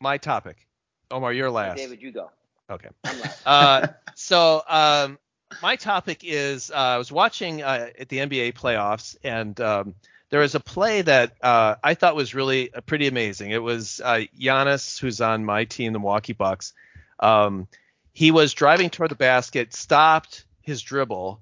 My 0.00 0.18
topic. 0.18 0.56
Omar, 1.10 1.32
you're 1.32 1.50
last. 1.50 1.76
David, 1.76 2.00
you 2.00 2.12
go. 2.12 2.30
Okay. 2.70 2.88
I'm 3.04 3.20
last. 3.20 3.42
Uh, 3.46 3.86
so 4.14 4.62
um, 4.68 5.18
my 5.62 5.76
topic 5.76 6.20
is 6.22 6.70
uh, 6.70 6.74
I 6.74 6.98
was 6.98 7.10
watching 7.10 7.62
uh, 7.62 7.88
at 7.98 8.08
the 8.08 8.18
NBA 8.18 8.54
playoffs, 8.54 9.16
and 9.24 9.58
um, 9.60 9.94
there 10.30 10.40
was 10.40 10.54
a 10.54 10.60
play 10.60 11.02
that 11.02 11.32
uh, 11.42 11.76
I 11.82 11.94
thought 11.94 12.14
was 12.14 12.34
really 12.34 12.72
uh, 12.72 12.80
pretty 12.82 13.08
amazing. 13.08 13.50
It 13.50 13.62
was 13.62 14.00
uh, 14.04 14.20
Giannis, 14.38 15.00
who's 15.00 15.20
on 15.20 15.44
my 15.44 15.64
team, 15.64 15.92
the 15.92 15.98
Milwaukee 15.98 16.34
Bucks. 16.34 16.72
Um, 17.18 17.66
he 18.12 18.30
was 18.30 18.52
driving 18.54 18.90
toward 18.90 19.10
the 19.10 19.16
basket, 19.16 19.74
stopped 19.74 20.44
his 20.68 20.82
dribble, 20.82 21.40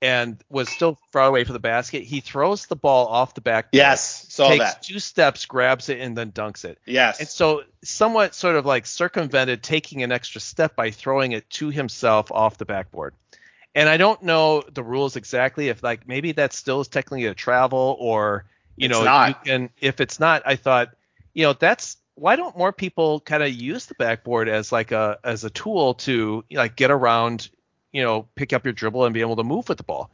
and 0.00 0.42
was 0.48 0.70
still 0.70 0.96
far 1.12 1.26
away 1.26 1.44
from 1.44 1.52
the 1.52 1.58
basket. 1.58 2.04
He 2.04 2.20
throws 2.20 2.64
the 2.66 2.76
ball 2.76 3.06
off 3.08 3.34
the 3.34 3.42
backboard. 3.42 3.74
Yes, 3.78 4.26
saw 4.30 4.48
takes 4.48 4.64
that. 4.64 4.82
two 4.82 4.98
steps, 4.98 5.44
grabs 5.44 5.90
it, 5.90 6.00
and 6.00 6.16
then 6.16 6.32
dunks 6.32 6.64
it. 6.64 6.78
Yes. 6.86 7.20
And 7.20 7.28
so, 7.28 7.64
somewhat 7.84 8.34
sort 8.34 8.56
of 8.56 8.64
like 8.64 8.86
circumvented 8.86 9.62
taking 9.62 10.02
an 10.02 10.12
extra 10.12 10.40
step 10.40 10.74
by 10.74 10.90
throwing 10.90 11.32
it 11.32 11.48
to 11.50 11.68
himself 11.68 12.32
off 12.32 12.56
the 12.56 12.64
backboard. 12.64 13.14
And 13.74 13.88
I 13.88 13.98
don't 13.98 14.22
know 14.22 14.62
the 14.72 14.82
rules 14.82 15.16
exactly. 15.16 15.68
If 15.68 15.82
like 15.82 16.08
maybe 16.08 16.32
that 16.32 16.52
still 16.52 16.80
is 16.80 16.88
technically 16.88 17.26
a 17.26 17.34
travel, 17.34 17.96
or 18.00 18.46
you 18.76 18.86
It's 18.88 18.98
know, 18.98 19.04
not. 19.04 19.28
you 19.28 19.34
can. 19.44 19.70
If 19.80 20.00
it's 20.00 20.18
not, 20.18 20.42
I 20.46 20.56
thought, 20.56 20.94
you 21.34 21.44
know, 21.44 21.52
that's 21.52 21.98
why 22.14 22.36
don't 22.36 22.56
more 22.56 22.72
people 22.72 23.20
kind 23.20 23.42
of 23.42 23.50
use 23.50 23.86
the 23.86 23.94
backboard 23.94 24.48
as 24.48 24.72
like 24.72 24.92
a 24.92 25.18
as 25.22 25.44
a 25.44 25.50
tool 25.50 25.94
to 25.94 26.44
like 26.50 26.76
get 26.76 26.90
around, 26.90 27.48
you 27.92 28.02
know, 28.02 28.28
pick 28.34 28.52
up 28.52 28.64
your 28.64 28.72
dribble 28.72 29.04
and 29.04 29.14
be 29.14 29.20
able 29.20 29.36
to 29.36 29.44
move 29.44 29.68
with 29.68 29.78
the 29.78 29.84
ball. 29.84 30.10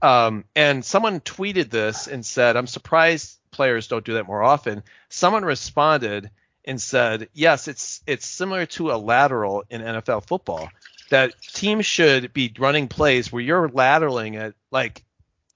Um, 0.00 0.44
and 0.56 0.84
someone 0.84 1.20
tweeted 1.20 1.70
this 1.70 2.06
and 2.06 2.24
said, 2.24 2.56
I'm 2.56 2.66
surprised 2.66 3.38
players 3.50 3.88
don't 3.88 4.04
do 4.04 4.14
that 4.14 4.26
more 4.26 4.42
often. 4.42 4.82
Someone 5.08 5.44
responded 5.44 6.30
and 6.64 6.80
said, 6.80 7.28
yes, 7.34 7.68
it's 7.68 8.02
it's 8.06 8.26
similar 8.26 8.66
to 8.66 8.90
a 8.90 8.96
lateral 8.96 9.64
in 9.70 9.82
NFL 9.82 10.26
football. 10.26 10.68
That 11.10 11.34
teams 11.40 11.86
should 11.86 12.32
be 12.32 12.52
running 12.58 12.88
plays 12.88 13.30
where 13.30 13.42
you're 13.42 13.68
lateraling 13.68 14.40
it, 14.40 14.54
like, 14.70 15.04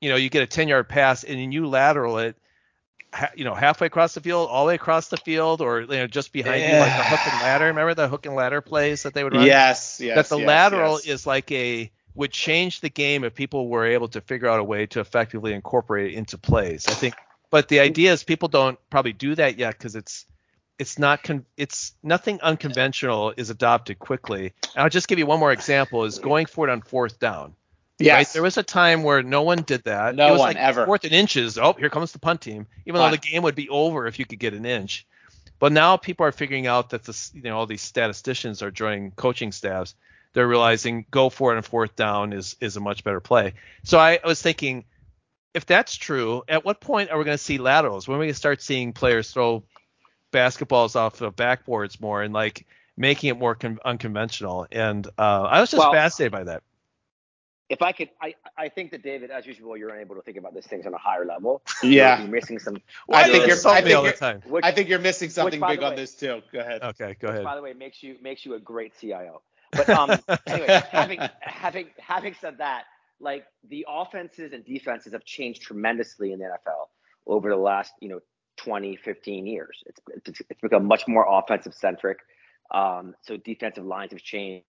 you 0.01 0.11
know, 0.11 0.17
you 0.17 0.29
get 0.29 0.43
a 0.43 0.47
10 0.47 0.69
yard 0.69 0.89
pass 0.89 1.25
and 1.25 1.39
then 1.39 1.53
you 1.53 1.67
lateral 1.67 2.19
it, 2.19 2.37
ha- 3.13 3.31
you 3.35 3.45
know, 3.45 3.55
halfway 3.55 3.87
across 3.87 4.15
the 4.15 4.21
field, 4.21 4.49
all 4.51 4.65
the 4.65 4.69
way 4.69 4.75
across 4.75 5.09
the 5.09 5.17
field, 5.17 5.61
or 5.61 5.81
you 5.81 5.87
know, 5.87 6.07
just 6.07 6.33
behind 6.33 6.63
you, 6.63 6.79
like 6.79 6.97
the 6.97 7.05
hook 7.05 7.21
and 7.33 7.43
ladder. 7.43 7.65
Remember 7.67 7.95
the 7.95 8.09
hook 8.09 8.27
and 8.27 8.35
ladder 8.35 8.61
plays 8.61 9.03
that 9.03 9.15
they 9.15 9.25
would 9.25 9.35
run? 9.35 9.47
yes, 9.47 10.01
yes. 10.01 10.17
that 10.17 10.35
the 10.35 10.41
yes, 10.41 10.47
lateral 10.47 10.93
yes. 10.93 11.07
is 11.07 11.27
like 11.27 11.51
a 11.53 11.91
would 12.15 12.33
change 12.33 12.81
the 12.81 12.91
game 12.91 13.25
if 13.25 13.35
people 13.35 13.69
were 13.69 13.87
able 13.87 14.09
to 14.09 14.21
figure 14.21 14.49
out 14.49 14.59
a 14.59 14.65
way 14.65 14.87
to 14.87 15.01
effectively 15.01 15.53
incorporate 15.53 16.13
it 16.13 16.17
into 16.17 16.37
plays. 16.37 16.87
I 16.89 16.93
think, 16.93 17.15
but 17.51 17.69
the 17.69 17.81
idea 17.81 18.13
is 18.13 18.25
people 18.25 18.49
don't 18.49 18.79
probably 18.91 19.13
do 19.13 19.35
that 19.37 19.59
yet 19.59 19.79
because 19.79 19.95
it's 19.95 20.27
it's 20.79 20.99
not 20.99 21.23
con- 21.23 21.47
it's 21.57 21.93
nothing 22.03 22.41
unconventional 22.43 23.35
is 23.37 23.51
adopted 23.51 23.99
quickly. 23.99 24.53
And 24.75 24.83
I'll 24.83 24.91
just 24.91 25.09
give 25.09 25.19
you 25.19 25.27
one 25.27 25.41
more 25.41 25.53
example: 25.53 26.05
is 26.05 26.19
going 26.19 26.47
for 26.47 26.69
it 26.69 26.73
on 26.73 26.83
fourth 26.83 27.19
down. 27.19 27.55
Yes. 27.99 28.15
Right? 28.15 28.33
There 28.35 28.43
was 28.43 28.57
a 28.57 28.63
time 28.63 29.03
where 29.03 29.23
no 29.23 29.43
one 29.43 29.63
did 29.63 29.85
that. 29.85 30.15
No 30.15 30.29
it 30.29 30.31
was 30.33 30.39
one, 30.41 30.49
like 30.49 30.57
ever. 30.57 30.87
Fourth 30.87 31.05
and 31.05 31.13
inches. 31.13 31.59
Oh, 31.59 31.73
here 31.73 31.91
comes 31.91 32.13
the 32.13 32.19
punt 32.19 32.41
team. 32.41 32.67
Even 32.87 33.01
Punt. 33.01 33.13
though 33.13 33.17
the 33.17 33.31
game 33.31 33.43
would 33.43 33.55
be 33.55 33.69
over 33.69 34.07
if 34.07 34.19
you 34.19 34.27
could 34.27 34.39
get 34.39 34.55
an 34.55 34.65
inch. 34.65 35.07
But 35.59 35.73
now 35.73 35.97
people 35.97 36.25
are 36.25 36.33
figuring 36.33 36.67
out 36.67 36.91
that 36.91 37.05
this, 37.05 37.33
you 37.35 37.43
know, 37.43 37.59
all 37.59 37.67
these 37.67 37.83
statisticians 37.83 38.63
are 38.63 38.71
joining 38.71 39.11
coaching 39.13 39.51
staffs. 39.53 39.95
They're 40.33 40.47
realizing 40.47 41.07
go 41.11 41.31
for 41.31 41.53
it 41.53 41.57
on 41.57 41.63
fourth 41.63 41.97
down 41.97 42.33
is 42.33 42.57
is 42.61 42.77
a 42.77 42.81
much 42.81 43.03
better 43.03 43.21
play. 43.21 43.55
So 43.83 43.99
I, 43.99 44.21
I 44.23 44.27
was 44.27 44.41
thinking, 44.41 44.85
if 45.55 45.67
that's 45.67 45.97
true, 45.97 46.45
at 46.47 46.65
what 46.65 46.81
point 46.81 47.11
are 47.11 47.19
we 47.19 47.25
going 47.25 47.37
to 47.37 47.43
see 47.43 47.59
laterals? 47.59 48.07
When 48.07 48.17
are 48.17 48.21
we 48.21 48.27
going 48.27 48.35
to 48.35 48.39
start 48.39 48.63
seeing 48.63 48.93
players 48.93 49.33
throw 49.33 49.65
basketballs 50.33 50.95
off 50.95 51.21
of 51.23 51.35
backboards 51.35 52.01
more 52.01 52.23
and 52.23 52.33
like 52.33 52.67
making 52.97 53.31
it 53.31 53.39
more 53.39 53.57
con- 53.57 53.81
unconventional? 53.85 54.67
And 54.71 55.05
uh, 55.19 55.43
I 55.43 55.61
was 55.61 55.71
just 55.71 55.81
Well, 55.81 55.93
fascinated 55.93 56.31
by 56.31 56.45
that. 56.45 56.63
If 57.69 57.83
I 57.83 57.93
could, 57.93 58.09
I, 58.23 58.35
I 58.57 58.71
think 58.71 58.93
that 58.93 59.03
David, 59.03 59.31
as 59.31 59.45
usual, 59.45 59.77
you're 59.77 59.95
unable 59.95 60.15
to 60.17 60.23
think 60.23 60.39
about 60.39 60.55
these 60.55 60.67
things 60.67 60.87
on 60.87 60.95
a 60.95 60.99
higher 60.99 61.27
level. 61.27 61.61
Yeah. 61.83 62.21
You're 62.21 62.31
missing 62.31 62.59
some. 62.59 62.79
I 63.13 63.25
think 63.25 63.35
you're- 63.37 63.49
this 63.51 63.63
to 63.63 63.69
I 63.69 63.83
think 63.83 63.95
all 63.97 64.03
the 64.03 64.09
you're- 64.09 64.17
time. 64.19 64.43
Which, 64.47 64.65
I 64.65 64.73
think 64.73 64.89
you're 64.89 64.99
missing 64.99 65.29
something 65.29 65.61
by 65.61 65.73
big 65.73 65.81
the 65.81 65.87
on 65.87 65.97
this 65.97 66.15
too. 66.15 66.41
Go 66.51 66.61
ahead. 66.61 66.83
Okay, 66.83 67.17
go 67.21 67.29
ahead. 67.29 67.45
by 67.45 67.57
the 67.57 67.63
way, 67.63 67.75
makes 67.75 68.03
you 68.03 68.17
makes 68.23 68.47
you 68.47 68.55
a 68.55 68.59
great 68.61 68.93
CIO. 68.99 69.43
But 69.73 69.89
um, 70.01 70.19
anyway, 70.47 70.83
having 70.91 71.21
having 71.41 71.87
having 71.99 72.35
said 72.41 72.57
that, 72.59 72.85
like 73.21 73.45
the 73.69 73.85
offenses 73.87 74.55
and 74.55 74.65
defenses 74.65 75.13
have 75.13 75.25
changed 75.27 75.61
tremendously 75.63 76.33
in 76.33 76.39
the 76.39 76.47
NFL 76.47 76.87
over 77.27 77.51
the 77.51 77.57
last 77.57 77.93
you 78.01 78.09
know 78.09 78.21
20, 78.57 78.97
15 78.97 79.47
years. 79.47 79.83
It's 79.85 80.01
it's, 80.27 80.41
it's 80.49 80.61
become 80.63 80.87
much 80.87 81.07
more 81.07 81.27
offensive 81.29 81.75
centric. 81.75 82.19
Um, 82.71 83.15
so 83.23 83.37
defensive 83.37 83.85
lines 83.85 84.13
have 84.13 84.23
changed. 84.23 84.65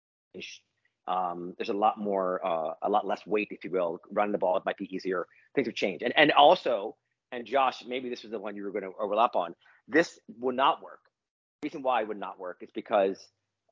Um, 1.07 1.53
there's 1.57 1.69
a 1.69 1.73
lot 1.73 1.97
more, 1.97 2.45
uh, 2.45 2.73
a 2.81 2.89
lot 2.89 3.07
less 3.07 3.25
weight, 3.25 3.47
if 3.51 3.63
you 3.63 3.71
will. 3.71 4.01
Running 4.11 4.31
the 4.31 4.37
ball 4.37 4.57
it 4.57 4.65
might 4.65 4.77
be 4.77 4.93
easier. 4.93 5.25
Things 5.55 5.67
have 5.67 5.75
changed, 5.75 6.03
and 6.03 6.13
and 6.17 6.31
also, 6.31 6.95
and 7.31 7.45
Josh, 7.45 7.83
maybe 7.87 8.09
this 8.09 8.23
was 8.23 8.31
the 8.31 8.39
one 8.39 8.55
you 8.55 8.63
were 8.63 8.71
going 8.71 8.83
to 8.83 8.91
overlap 8.99 9.35
on. 9.35 9.55
This 9.87 10.19
would 10.39 10.55
not 10.55 10.83
work. 10.83 10.99
The 11.61 11.67
reason 11.67 11.81
why 11.81 12.01
it 12.01 12.07
would 12.07 12.19
not 12.19 12.39
work 12.39 12.57
is 12.61 12.69
because 12.73 13.25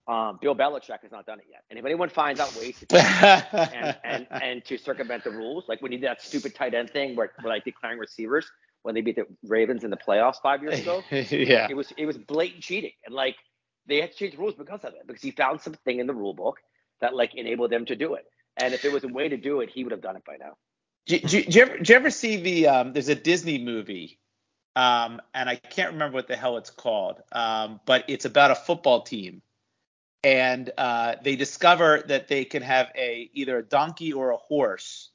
um, 0.08 0.38
Bill 0.42 0.56
Belichick 0.56 1.02
has 1.02 1.12
not 1.12 1.26
done 1.26 1.40
it 1.40 1.46
yet. 1.50 1.64
And 1.70 1.80
if 1.80 1.86
anyone 1.86 2.10
finds 2.10 2.40
out 2.40 2.56
ways 2.56 2.78
to 2.88 2.98
and, 2.98 3.98
and 4.04 4.28
and 4.44 4.66
to 4.66 4.78
circumvent 4.78 5.24
the 5.24 5.32
rules, 5.32 5.66
like 5.68 5.82
when 5.82 5.92
he 5.92 5.98
did 5.98 6.08
that 6.08 6.22
stupid 6.22 6.56
tight 6.56 6.74
end 6.74 6.90
thing 6.90 7.16
where, 7.16 7.32
where 7.42 7.54
like 7.54 7.66
declaring 7.66 7.98
receivers 7.98 8.50
when 8.84 8.94
they 8.94 9.02
beat 9.02 9.16
the 9.16 9.26
Ravens 9.44 9.84
in 9.84 9.90
the 9.90 9.98
playoffs 9.98 10.36
five 10.44 10.62
years 10.62 10.80
ago, 10.80 11.04
yeah. 11.12 11.68
it 11.70 11.76
was 11.76 11.92
it 11.98 12.06
was 12.06 12.18
blatant 12.18 12.62
cheating, 12.62 12.92
and 13.06 13.16
like 13.16 13.36
they 13.88 14.00
had 14.00 14.12
to 14.12 14.18
change 14.18 14.34
the 14.34 14.38
rules 14.38 14.56
because 14.56 14.84
of 14.84 14.94
it 14.94 15.08
because 15.08 15.22
he 15.22 15.32
found 15.32 15.62
something 15.62 16.00
in 16.00 16.06
the 16.08 16.14
rule 16.14 16.34
book 16.34 16.60
that 17.02 17.16
like 17.16 17.36
enabled 17.36 17.72
them 17.72 17.86
to 17.86 17.96
do 17.96 18.14
it. 18.16 18.26
And 18.58 18.74
if 18.74 18.82
there 18.82 18.92
was 18.92 19.04
a 19.04 19.08
way 19.08 19.28
to 19.30 19.38
do 19.38 19.62
it, 19.62 19.70
he 19.70 19.84
would 19.84 19.92
have 19.92 20.02
done 20.02 20.16
it 20.16 20.24
by 20.26 20.38
now. 20.38 20.54
Do, 21.08 21.20
do, 21.20 21.44
do, 21.44 21.60
you 21.60 21.62
ever, 21.66 21.78
do 21.78 21.94
you 21.94 21.98
ever 21.98 22.10
see 22.10 22.38
the 22.38 22.68
um, 22.68 22.94
there's 22.94 23.10
a 23.10 23.16
Disney 23.16 23.60
movie 23.60 24.18
um, 24.76 25.22
and 25.36 25.48
I 25.48 25.56
can't 25.56 25.94
remember 25.94 26.16
what 26.16 26.28
the 26.28 26.36
hell 26.36 26.58
it's 26.58 26.72
called 26.72 27.22
um, 27.32 27.80
but 27.86 28.06
it's 28.08 28.26
about 28.26 28.50
a 28.50 28.56
football 28.56 29.02
team 29.02 29.44
and 30.24 30.72
uh, 30.78 31.16
they 31.24 31.36
discover 31.36 32.04
that 32.08 32.28
they 32.28 32.44
can 32.44 32.64
have 32.64 32.92
a 32.96 33.30
either 33.34 33.60
a 33.60 33.64
donkey 33.64 34.14
or 34.14 34.32
a 34.32 34.38
horse 34.38 35.12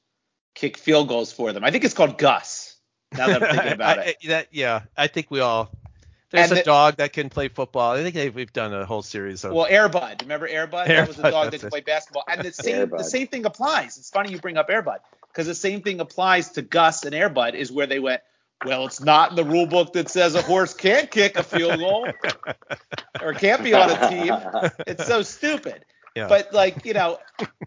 kick 0.55 0.77
field 0.77 1.09
goals 1.09 1.33
for 1.33 1.51
them 1.51 1.65
I 1.65 1.71
think 1.71 1.83
it's 1.83 1.93
called 1.93 2.17
Gus 2.17 2.77
now 3.11 3.27
that 3.27 3.43
I'm 3.43 3.53
thinking 3.55 3.73
about 3.73 3.99
I- 3.99 4.03
it 4.03 4.17
I- 4.23 4.27
that, 4.27 4.47
yeah, 4.51 4.83
I 4.95 5.07
think 5.07 5.29
we 5.29 5.41
all. 5.41 5.71
There's 6.31 6.49
And 6.49 6.59
a 6.59 6.61
the- 6.61 6.65
dog 6.65 6.95
that 6.97 7.13
can 7.13 7.29
play 7.29 7.49
football. 7.49 7.91
I 7.91 8.01
think 8.01 8.15
they've, 8.15 8.33
we've 8.33 8.53
done 8.53 8.73
a 8.73 8.85
whole 8.85 9.01
series 9.01 9.43
of. 9.43 9.53
well 9.53 9.67
Air 9.69 9.89
Bud 9.89 10.21
remember 10.21 10.47
Air 10.47 10.67
Bud 10.67 10.87
that 10.87 11.07
was 11.07 11.19
a 11.19 11.23
dog 11.29 11.45
that 11.45 11.51
that's 11.51 11.63
could 11.63 11.71
play 11.71 11.81
basketball 11.81 12.23
and 12.27 12.41
the 12.41 12.51
same 12.53 12.89
the 12.89 13.03
same 13.03 13.27
thing 13.27 13.45
applies 13.45 13.97
it's 13.97 14.09
funny 14.09 14.31
you 14.31 14.39
bring 14.39 14.57
up 14.57 14.69
Air 14.69 14.81
Bud 14.81 14.99
because 15.27 15.47
the 15.47 15.55
same 15.55 15.81
thing 15.81 15.99
applies 15.99 16.51
to 16.51 16.61
Gus 16.61 17.03
and 17.05 17.13
Air 17.13 17.29
Bud 17.29 17.55
is 17.55 17.71
where 17.71 17.87
they 17.87 17.99
went 17.99 18.21
well, 18.63 18.85
it's 18.85 19.01
not 19.01 19.31
in 19.31 19.35
the 19.35 19.43
rule 19.43 19.65
book 19.65 19.93
that 19.93 20.07
says 20.09 20.35
a 20.35 20.41
horse 20.43 20.73
can't 20.73 21.09
kick 21.09 21.35
a 21.35 21.41
field 21.41 21.79
goal 21.79 22.07
or 23.21 23.33
can't 23.33 23.63
be 23.63 23.73
on 23.73 23.89
a 23.89 24.09
team. 24.09 24.71
It's 24.85 25.07
so 25.07 25.23
stupid. 25.23 25.83
Yeah. 26.15 26.27
But 26.27 26.53
like, 26.53 26.85
you 26.85 26.93
know, 26.93 27.17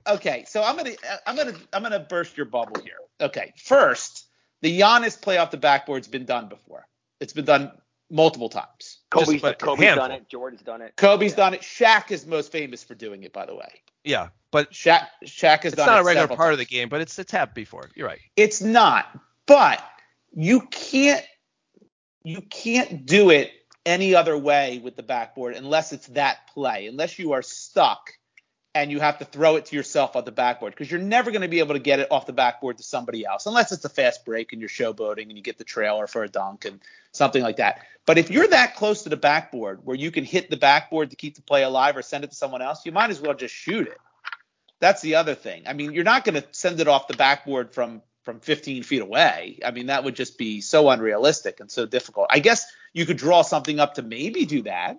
okay, 0.06 0.44
so 0.46 0.62
I'm 0.62 0.76
gonna 0.76 0.92
I'm 1.26 1.34
gonna 1.34 1.54
I'm 1.72 1.82
gonna 1.82 1.98
burst 2.00 2.36
your 2.36 2.46
bubble 2.46 2.80
here. 2.82 2.98
Okay, 3.20 3.52
first, 3.56 4.26
the 4.60 4.80
Giannis 4.80 5.20
play 5.20 5.38
off 5.38 5.50
the 5.50 5.56
backboard's 5.56 6.08
been 6.08 6.26
done 6.26 6.48
before. 6.48 6.86
It's 7.20 7.32
been 7.32 7.44
done 7.46 7.72
multiple 8.10 8.48
times. 8.48 8.98
Kobe's, 9.10 9.40
but 9.42 9.54
a 9.62 9.64
Kobe's 9.64 9.94
done 9.94 10.10
it. 10.12 10.28
Jordan's 10.28 10.62
done 10.62 10.82
it. 10.82 10.94
Kobe's 10.96 11.32
Yeah. 11.32 11.36
done 11.36 11.54
it. 11.54 11.62
Shaq 11.62 12.10
is 12.10 12.26
most 12.26 12.52
famous 12.52 12.82
for 12.84 12.94
doing 12.94 13.22
it, 13.24 13.32
by 13.32 13.46
the 13.46 13.54
way. 13.54 13.80
yeah, 14.04 14.28
but 14.50 14.70
Shaq 14.72 15.06
Shaq 15.24 15.62
has 15.64 15.72
it's 15.72 15.76
done 15.76 15.84
It's 15.84 15.86
not 15.86 15.98
it 15.98 16.00
a 16.00 16.04
regular 16.04 16.22
several 16.24 16.36
part 16.36 16.52
of 16.52 16.58
the 16.58 16.64
game. 16.66 16.88
But 16.88 17.00
it's 17.00 17.18
it's 17.18 17.32
happened 17.32 17.54
before. 17.54 17.90
You're 17.94 18.06
right. 18.08 18.20
It's 18.36 18.60
not, 18.60 19.06
but 19.46 19.82
you 20.32 20.60
can't 20.70 21.24
you 22.22 22.40
can't 22.42 23.04
do 23.06 23.30
it 23.30 23.50
any 23.86 24.14
other 24.14 24.36
way 24.38 24.78
with 24.82 24.96
the 24.96 25.02
backboard 25.02 25.54
unless 25.54 25.92
it's 25.92 26.06
that 26.08 26.46
play, 26.54 26.86
unless 26.86 27.18
you 27.18 27.32
are 27.32 27.42
stuck 27.42 28.10
and 28.74 28.90
you 28.90 28.98
have 29.00 29.18
to 29.18 29.24
throw 29.24 29.56
it 29.56 29.66
to 29.66 29.76
yourself 29.76 30.16
on 30.16 30.24
the 30.24 30.32
backboard 30.32 30.72
because 30.72 30.90
you're 30.90 31.00
never 31.00 31.30
going 31.30 31.42
to 31.42 31.48
be 31.48 31.60
able 31.60 31.74
to 31.74 31.80
get 31.80 32.00
it 32.00 32.08
off 32.10 32.26
the 32.26 32.32
backboard 32.32 32.78
to 32.78 32.82
somebody 32.82 33.24
else 33.24 33.46
unless 33.46 33.70
it's 33.70 33.84
a 33.84 33.88
fast 33.88 34.24
break 34.24 34.52
and 34.52 34.60
you're 34.60 34.68
showboating 34.68 35.22
and 35.22 35.36
you 35.36 35.42
get 35.42 35.58
the 35.58 35.64
trailer 35.64 36.06
for 36.06 36.24
a 36.24 36.28
dunk 36.28 36.64
and 36.64 36.80
something 37.12 37.42
like 37.42 37.56
that. 37.56 37.86
But 38.06 38.18
if 38.18 38.30
you're 38.30 38.48
that 38.48 38.74
close 38.74 39.04
to 39.04 39.08
the 39.08 39.16
backboard 39.16 39.80
where 39.84 39.96
you 39.96 40.10
can 40.10 40.24
hit 40.24 40.50
the 40.50 40.56
backboard 40.56 41.10
to 41.10 41.16
keep 41.16 41.36
the 41.36 41.42
play 41.42 41.62
alive 41.62 41.96
or 41.96 42.02
send 42.02 42.24
it 42.24 42.30
to 42.30 42.36
someone 42.36 42.62
else, 42.62 42.84
you 42.84 42.92
might 42.92 43.10
as 43.10 43.20
well 43.20 43.34
just 43.34 43.54
shoot 43.54 43.86
it. 43.86 43.98
That's 44.80 45.00
the 45.02 45.14
other 45.14 45.34
thing. 45.34 45.62
I 45.66 45.72
mean, 45.72 45.92
you're 45.92 46.04
not 46.04 46.24
going 46.24 46.34
to 46.34 46.46
send 46.50 46.80
it 46.80 46.88
off 46.88 47.08
the 47.08 47.16
backboard 47.16 47.72
from 47.72 48.02
from 48.24 48.40
15 48.40 48.82
feet 48.84 49.02
away. 49.02 49.58
I 49.64 49.70
mean, 49.70 49.86
that 49.86 50.02
would 50.02 50.16
just 50.16 50.38
be 50.38 50.62
so 50.62 50.88
unrealistic 50.88 51.60
and 51.60 51.70
so 51.70 51.84
difficult. 51.84 52.26
I 52.30 52.38
guess 52.38 52.66
you 52.94 53.04
could 53.04 53.18
draw 53.18 53.42
something 53.42 53.78
up 53.78 53.94
to 53.94 54.02
maybe 54.02 54.46
do 54.46 54.62
that. 54.62 54.98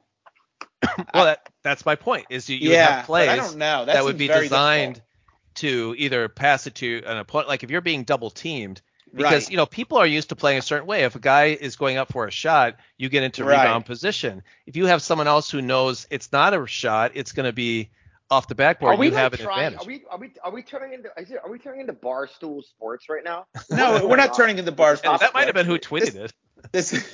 well, 1.13 1.25
that, 1.25 1.49
that's 1.63 1.85
my 1.85 1.95
point. 1.95 2.27
Is 2.29 2.49
you, 2.49 2.57
you 2.57 2.71
yeah, 2.71 2.97
have 2.97 3.05
plays 3.05 3.29
I 3.29 3.35
don't 3.35 3.57
know. 3.57 3.85
That, 3.85 3.93
that 3.93 4.03
would 4.03 4.17
be 4.17 4.27
designed 4.27 4.95
difficult. 4.95 5.09
to 5.55 5.95
either 5.97 6.29
pass 6.29 6.67
it 6.67 6.75
to 6.75 7.03
an 7.05 7.17
opponent. 7.17 7.49
Like 7.49 7.63
if 7.63 7.71
you're 7.71 7.81
being 7.81 8.03
double 8.03 8.29
teamed, 8.29 8.81
because 9.13 9.45
Right. 9.45 9.51
you 9.51 9.57
know 9.57 9.65
people 9.65 9.97
are 9.97 10.07
used 10.07 10.29
to 10.29 10.35
playing 10.35 10.59
a 10.59 10.61
certain 10.61 10.87
way. 10.87 11.03
If 11.03 11.15
a 11.15 11.19
guy 11.19 11.45
is 11.45 11.75
going 11.75 11.97
up 11.97 12.11
for 12.11 12.27
a 12.27 12.31
shot, 12.31 12.77
you 12.97 13.09
get 13.09 13.23
into 13.23 13.43
Right. 13.43 13.57
rebound 13.57 13.85
position. 13.85 14.43
If 14.65 14.75
you 14.75 14.87
have 14.87 15.01
someone 15.01 15.27
else 15.27 15.49
who 15.49 15.61
knows 15.61 16.07
it's 16.09 16.31
not 16.31 16.53
a 16.53 16.67
shot, 16.67 17.11
it's 17.15 17.31
going 17.31 17.45
to 17.45 17.53
be 17.53 17.89
off 18.29 18.47
the 18.47 18.55
backboard. 18.55 18.95
Are 18.95 18.97
we 18.97 19.07
you 19.07 19.11
like 19.13 19.21
have 19.21 19.33
an 19.33 19.41
advantage. 19.41 19.79
Are 19.81 19.85
we 19.85 20.03
are 20.09 20.17
we 20.17 20.31
are 20.43 20.51
we 20.51 20.63
turning 20.63 20.93
into 20.93 21.09
is 21.17 21.31
it, 21.31 21.39
are 21.43 21.49
we 21.49 21.59
turning 21.59 21.81
into 21.81 21.93
barstool 21.93 22.63
sports 22.63 23.07
right 23.09 23.23
now? 23.23 23.45
No, 23.69 24.07
we're 24.07 24.15
not 24.15 24.35
turning 24.35 24.57
into 24.57 24.71
bars. 24.71 25.01
And 25.01 25.19
that 25.19 25.33
might 25.33 25.45
have 25.45 25.55
been 25.55 25.65
who 25.65 25.77
tweeted 25.77 26.15
it. 26.15 26.33
This, 26.71 27.07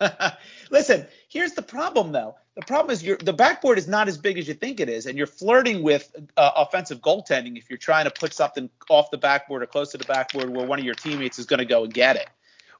listen, 0.70 1.06
here's 1.28 1.52
the 1.52 1.60
problem 1.62 2.12
though. 2.12 2.36
The 2.56 2.62
problem 2.62 2.90
is 2.90 3.02
the 3.02 3.34
backboard 3.34 3.76
is 3.76 3.86
not 3.86 4.08
as 4.08 4.16
big 4.16 4.38
as 4.38 4.48
you 4.48 4.54
think 4.54 4.80
it 4.80 4.88
is, 4.88 5.04
and 5.04 5.18
you're 5.18 5.26
flirting 5.26 5.82
with 5.82 6.10
uh, 6.38 6.52
offensive 6.56 7.02
goaltending 7.02 7.58
if 7.58 7.68
you're 7.68 7.76
trying 7.76 8.06
to 8.06 8.10
put 8.10 8.32
something 8.32 8.70
off 8.88 9.10
the 9.10 9.18
backboard 9.18 9.62
or 9.62 9.66
close 9.66 9.92
to 9.92 9.98
the 9.98 10.06
backboard 10.06 10.48
where 10.48 10.66
one 10.66 10.78
of 10.78 10.84
your 10.84 10.94
teammates 10.94 11.38
is 11.38 11.44
going 11.44 11.58
to 11.58 11.66
go 11.66 11.84
and 11.84 11.92
get 11.92 12.16
it. 12.16 12.28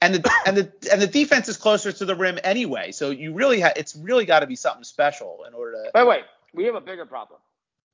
And 0.00 0.14
the 0.14 0.32
and 0.46 0.56
the 0.56 0.72
and 0.90 1.00
the 1.00 1.06
defense 1.06 1.48
is 1.48 1.58
closer 1.58 1.92
to 1.92 2.04
the 2.04 2.14
rim 2.14 2.38
anyway, 2.42 2.92
so 2.92 3.10
you 3.10 3.34
really 3.34 3.60
ha- 3.60 3.72
it's 3.76 3.94
really 3.96 4.24
got 4.24 4.40
to 4.40 4.46
be 4.46 4.56
something 4.56 4.84
special 4.84 5.44
in 5.46 5.52
order 5.54 5.72
to. 5.72 5.90
By 5.92 6.00
the 6.00 6.06
way, 6.06 6.20
We 6.54 6.64
have 6.64 6.74
a 6.74 6.80
bigger 6.80 7.04
problem. 7.06 7.40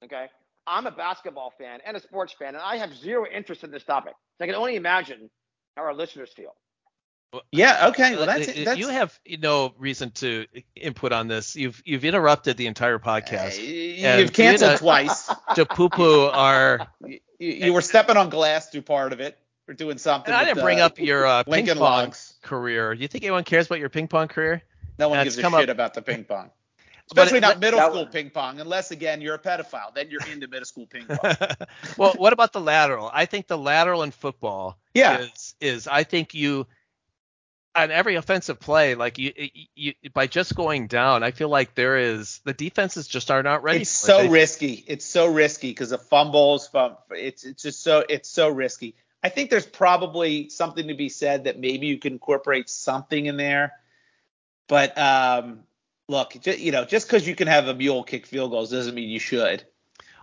Okay. 0.04 0.28
I'm 0.66 0.86
a 0.86 0.92
basketball 0.92 1.52
fan 1.58 1.80
and 1.84 1.96
a 1.96 2.00
sports 2.00 2.32
fan, 2.32 2.54
and 2.54 2.62
I 2.62 2.76
have 2.76 2.94
zero 2.94 3.26
interest 3.26 3.64
in 3.64 3.72
this 3.72 3.82
topic. 3.82 4.14
So 4.38 4.44
I 4.44 4.46
can 4.46 4.54
only 4.54 4.76
imagine 4.76 5.30
how 5.76 5.82
our 5.82 5.94
listeners 5.94 6.30
feel. 6.32 6.54
Yeah. 7.50 7.88
Okay. 7.88 8.16
Well, 8.16 8.26
that's 8.26 8.48
Uh, 8.48 8.52
it. 8.54 8.64
That's, 8.64 8.78
you 8.78 8.88
have 8.88 9.18
no 9.40 9.72
reason 9.78 10.10
to 10.12 10.46
input 10.76 11.12
on 11.12 11.28
this. 11.28 11.56
You've 11.56 11.82
you've 11.84 12.04
interrupted 12.04 12.56
the 12.56 12.66
entire 12.66 12.96
uh, 12.96 12.98
podcast 12.98 13.58
you've 13.62 14.04
And 14.04 14.32
canceled 14.34 14.70
Frida- 14.70 14.78
twice. 14.78 15.30
to 15.54 15.64
poo-poo 15.66 16.26
our. 16.26 16.86
you, 17.06 17.18
you 17.38 17.72
were 17.72 17.80
stepping 17.80 18.16
on 18.16 18.28
glass 18.28 18.68
through 18.70 18.82
part 18.82 19.12
of 19.12 19.20
it, 19.20 19.38
or 19.68 19.74
doing 19.74 19.98
something. 19.98 20.32
And 20.32 20.40
I 20.40 20.44
didn't 20.44 20.62
bring 20.62 20.80
uh, 20.80 20.86
up 20.86 20.98
your 20.98 21.26
uh, 21.26 21.42
ping 21.50 21.66
pong 21.66 21.78
Logs. 21.78 22.34
career. 22.42 22.94
Do 22.94 23.00
you 23.00 23.08
think 23.08 23.24
anyone 23.24 23.44
cares 23.44 23.66
about 23.66 23.78
your 23.80 23.88
ping 23.88 24.08
pong 24.08 24.28
career? 24.28 24.62
No 24.98 25.08
one 25.08 25.24
gives 25.24 25.38
a 25.38 25.42
shit 25.42 25.52
up- 25.54 25.68
about 25.68 25.94
the 25.94 26.02
ping 26.02 26.24
pong. 26.24 26.50
Especially 27.06 27.38
it- 27.38 27.42
not 27.42 27.58
middle 27.60 27.78
that 27.80 27.90
school 27.90 28.02
one- 28.04 28.12
ping 28.12 28.30
pong, 28.30 28.60
unless 28.60 28.90
again 28.90 29.20
you're 29.22 29.34
a 29.34 29.38
pedophile. 29.38 29.94
Then 29.94 30.10
you're 30.10 30.20
into 30.30 30.48
middle 30.48 30.66
school 30.66 30.86
ping 30.86 31.06
pong. 31.06 31.34
well, 31.96 32.12
what 32.16 32.32
about 32.34 32.52
the 32.52 32.60
lateral? 32.60 33.10
I 33.12 33.24
think 33.26 33.46
the 33.48 33.58
lateral 33.58 34.02
in 34.02 34.10
football 34.10 34.78
Yeah. 34.94 35.18
is 35.20 35.54
is 35.60 35.88
I 35.88 36.04
think 36.04 36.34
you 36.34 36.66
on 37.74 37.90
every 37.90 38.16
offensive 38.16 38.60
play, 38.60 38.94
like 38.94 39.18
you, 39.18 39.32
you, 39.36 39.94
you 40.02 40.10
by 40.12 40.26
just 40.26 40.54
going 40.54 40.86
down, 40.86 41.22
I 41.22 41.30
feel 41.30 41.48
like 41.48 41.74
there 41.74 41.96
is 41.98 42.40
the 42.44 42.52
defenses 42.52 43.06
just 43.08 43.30
are 43.30 43.42
not 43.42 43.62
ready. 43.62 43.82
It's 43.82 43.90
so 43.90 44.22
They- 44.22 44.28
risky. 44.28 44.84
It's 44.86 45.04
so 45.04 45.26
risky 45.26 45.70
because 45.70 45.90
the 45.90 45.98
fumbles. 45.98 46.68
Fum- 46.68 46.96
it's 47.10 47.44
it's 47.44 47.62
just 47.62 47.82
so 47.82 48.04
it's 48.08 48.28
so 48.28 48.48
risky. 48.48 48.94
I 49.22 49.28
think 49.28 49.50
there's 49.50 49.66
probably 49.66 50.48
something 50.48 50.88
to 50.88 50.94
be 50.94 51.08
said 51.08 51.44
that 51.44 51.58
maybe 51.58 51.86
you 51.86 51.98
can 51.98 52.14
incorporate 52.14 52.68
something 52.68 53.26
in 53.26 53.36
there. 53.36 53.72
But 54.68 54.96
um, 54.98 55.60
look, 56.08 56.34
ju- 56.40 56.56
you 56.58 56.72
know, 56.72 56.84
just 56.84 57.06
because 57.06 57.26
you 57.26 57.34
can 57.34 57.46
have 57.48 57.68
a 57.68 57.74
mule 57.74 58.02
kick 58.04 58.26
field 58.26 58.50
goals 58.50 58.70
doesn't 58.70 58.94
mean 58.94 59.08
you 59.08 59.18
should. 59.20 59.64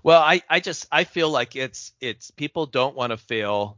Well, 0.04 0.22
I, 0.22 0.42
I 0.50 0.60
just 0.60 0.86
I 0.92 1.04
feel 1.04 1.30
like 1.30 1.56
it's 1.56 1.94
it's 2.00 2.32
people 2.32 2.66
don't 2.66 2.96
want 2.96 3.12
to 3.12 3.18
fail 3.18 3.78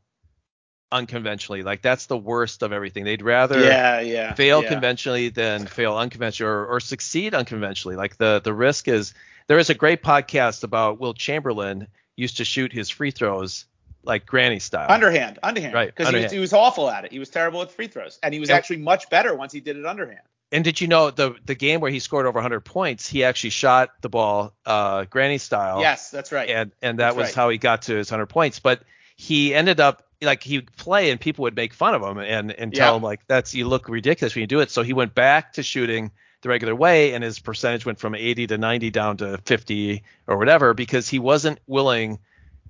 unconventionally. 0.92 1.64
Like 1.64 1.82
that's 1.82 2.06
the 2.08 2.18
worst 2.18 2.64
of 2.64 2.72
everything. 2.74 3.04
They'd 3.04 3.22
rather 3.22 3.60
Yeah, 3.64 4.00
yeah. 4.02 4.34
fail 4.34 4.62
yeah. 4.64 4.70
conventionally 4.70 5.30
than 5.30 5.66
fail 5.68 5.98
unconventionally 5.98 6.52
or, 6.52 6.66
or 6.66 6.80
succeed 6.80 7.34
unconventionally. 7.34 7.96
Like 7.96 8.18
the 8.18 8.42
the 8.44 8.54
risk 8.54 8.88
is 8.88 9.14
there 9.48 9.60
is 9.60 9.70
a 9.70 9.74
great 9.76 10.04
podcast 10.04 10.64
about 10.64 11.00
Wilt 11.00 11.18
Chamberlain 11.18 11.88
used 12.16 12.38
to 12.38 12.46
shoot 12.46 12.72
his 12.72 12.90
free 12.90 13.12
throws 13.12 13.66
like 14.04 14.26
granny 14.26 14.60
style. 14.60 14.88
Underhand, 14.92 15.38
underhand. 15.44 15.74
Right, 15.76 15.94
Because 15.96 16.14
he 16.14 16.22
was, 16.24 16.32
he 16.32 16.40
was 16.40 16.54
awful 16.54 16.90
at 16.90 17.06
it. 17.06 17.12
He 17.12 17.20
was 17.20 17.30
terrible 17.30 17.62
at 17.62 17.72
free 17.72 17.88
throws, 17.88 18.18
and 18.24 18.34
he 18.34 18.40
was 18.40 18.50
Yep. 18.50 18.58
actually 18.58 18.78
much 18.78 19.10
better 19.12 19.36
once 19.36 19.54
he 19.54 19.60
did 19.60 19.78
it 19.78 19.86
underhand. 19.86 20.22
and 20.52 20.64
did 20.64 20.82
you 20.82 20.88
know 20.88 21.12
the 21.12 21.36
the 21.46 21.56
game 21.56 21.80
where 21.82 21.92
he 21.92 22.00
scored 22.00 22.26
over 22.26 22.38
100 22.38 22.62
points, 22.62 23.08
he 23.08 23.24
actually 23.24 23.52
shot 23.52 23.92
the 24.02 24.10
ball 24.10 24.54
uh 24.66 25.06
granny 25.06 25.38
style. 25.38 25.80
Yes, 25.82 26.10
that's 26.10 26.32
right. 26.32 26.50
and 26.50 26.72
and 26.82 27.00
that 27.00 27.06
That's 27.06 27.16
was 27.16 27.26
right. 27.28 27.36
how 27.36 27.50
he 27.50 27.58
got 27.58 27.84
to 27.84 27.96
his 27.96 28.10
100 28.12 28.26
points. 28.28 28.60
But 28.60 28.82
he 29.16 29.54
ended 29.54 29.80
up 29.80 30.02
like 30.22 30.44
he'd 30.44 30.72
play 30.76 31.10
and 31.10 31.20
people 31.20 31.44
would 31.44 31.56
make 31.56 31.74
fun 31.74 31.96
of 31.96 32.02
him 32.02 32.20
and 32.20 32.52
and 32.52 32.74
tell 32.74 32.92
Yeah. 32.92 32.98
him 32.98 33.04
like 33.04 33.26
that's 33.28 33.54
you 33.56 33.68
look 33.68 33.90
ridiculous 33.90 34.36
when 34.36 34.42
you 34.42 34.48
do 34.48 34.60
it. 34.60 34.70
So 34.72 34.84
he 34.84 34.94
went 34.94 35.16
back 35.16 35.54
to 35.54 35.64
shooting 35.64 36.12
the 36.42 36.50
regular 36.50 36.76
way 36.76 37.14
and 37.14 37.24
his 37.24 37.40
percentage 37.40 37.86
went 37.86 38.00
from 38.00 38.16
80 38.16 38.48
to 38.48 38.58
90 38.58 38.90
down 38.92 39.18
to 39.18 39.38
50 39.46 40.04
or 40.28 40.38
whatever 40.38 40.74
because 40.74 41.08
he 41.10 41.20
wasn't 41.20 41.60
willing 41.68 42.20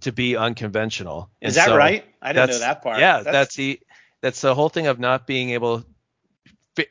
to 0.01 0.11
be 0.11 0.35
unconventional. 0.35 1.29
And 1.41 1.49
Is 1.49 1.55
that 1.55 1.67
so 1.67 1.77
right? 1.77 2.05
I 2.21 2.33
didn't 2.33 2.49
know 2.51 2.59
that 2.59 2.81
part. 2.81 2.99
Yeah, 2.99 3.21
that's, 3.21 3.55
the 3.55 3.79
that's 4.21 4.41
the 4.41 4.55
whole 4.55 4.69
thing 4.69 4.87
of 4.87 4.99
not 4.99 5.27
being 5.27 5.51
able 5.51 5.83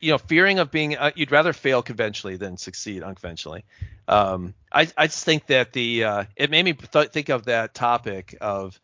you 0.00 0.10
know 0.12 0.18
fearing 0.18 0.58
of 0.58 0.70
being 0.70 0.96
uh, 0.96 1.10
you'd 1.14 1.32
rather 1.32 1.54
fail 1.54 1.82
conventionally 1.82 2.36
than 2.36 2.58
succeed 2.58 3.02
unconventionally 3.02 3.64
um 4.08 4.52
i 4.70 4.86
i 4.98 5.06
just 5.06 5.24
think 5.24 5.46
that 5.46 5.72
the 5.72 6.04
uh 6.04 6.24
it 6.36 6.50
made 6.50 6.62
me 6.64 6.74
th- 6.74 7.08
think 7.08 7.30
of 7.30 7.46
that 7.46 7.72
topic 7.72 8.36
of 8.42 8.78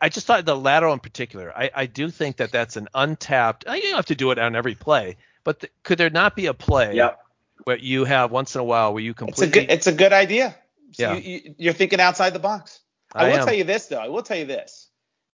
i 0.00 0.08
just 0.08 0.26
thought 0.26 0.44
the 0.44 0.56
lateral 0.56 0.92
in 0.92 1.00
particular 1.00 1.52
i 1.56 1.70
i 1.74 1.86
do 1.86 2.10
think 2.10 2.36
that 2.36 2.52
that's 2.52 2.76
an 2.76 2.88
untapped 2.94 3.66
uh, 3.68 3.72
you 3.72 3.82
don't 3.82 3.94
have 3.96 4.06
to 4.06 4.14
do 4.14 4.30
it 4.30 4.38
on 4.38 4.54
every 4.56 4.74
play 4.74 5.16
but 5.44 5.60
th- 5.60 5.72
could 5.82 5.98
there 5.98 6.10
not 6.10 6.36
be 6.36 6.46
a 6.46 6.54
play 6.54 6.94
Yep. 6.96 7.18
where 7.64 7.76
you 7.78 8.04
have 8.04 8.30
once 8.30 8.54
in 8.54 8.60
a 8.60 8.64
while 8.64 8.92
where 8.94 9.02
you 9.02 9.10
it's 9.10 9.18
a 9.20 9.24
completely 9.24 9.60
good 9.66 9.70
it's 9.72 9.86
a 9.86 9.92
good 9.92 10.12
idea. 10.12 10.54
So 10.92 11.02
Yeah. 11.02 11.16
you, 11.16 11.54
you're 11.58 11.72
thinking 11.72 12.00
outside 12.00 12.32
the 12.32 12.38
box. 12.38 12.80
I, 13.14 13.24
I 13.26 13.28
will 13.30 13.38
am. 13.38 13.44
tell 13.46 13.54
you 13.54 13.64
this 13.64 13.86
though. 13.86 13.98
I 13.98 14.08
will 14.08 14.22
tell 14.22 14.36
you 14.36 14.44
this. 14.44 14.88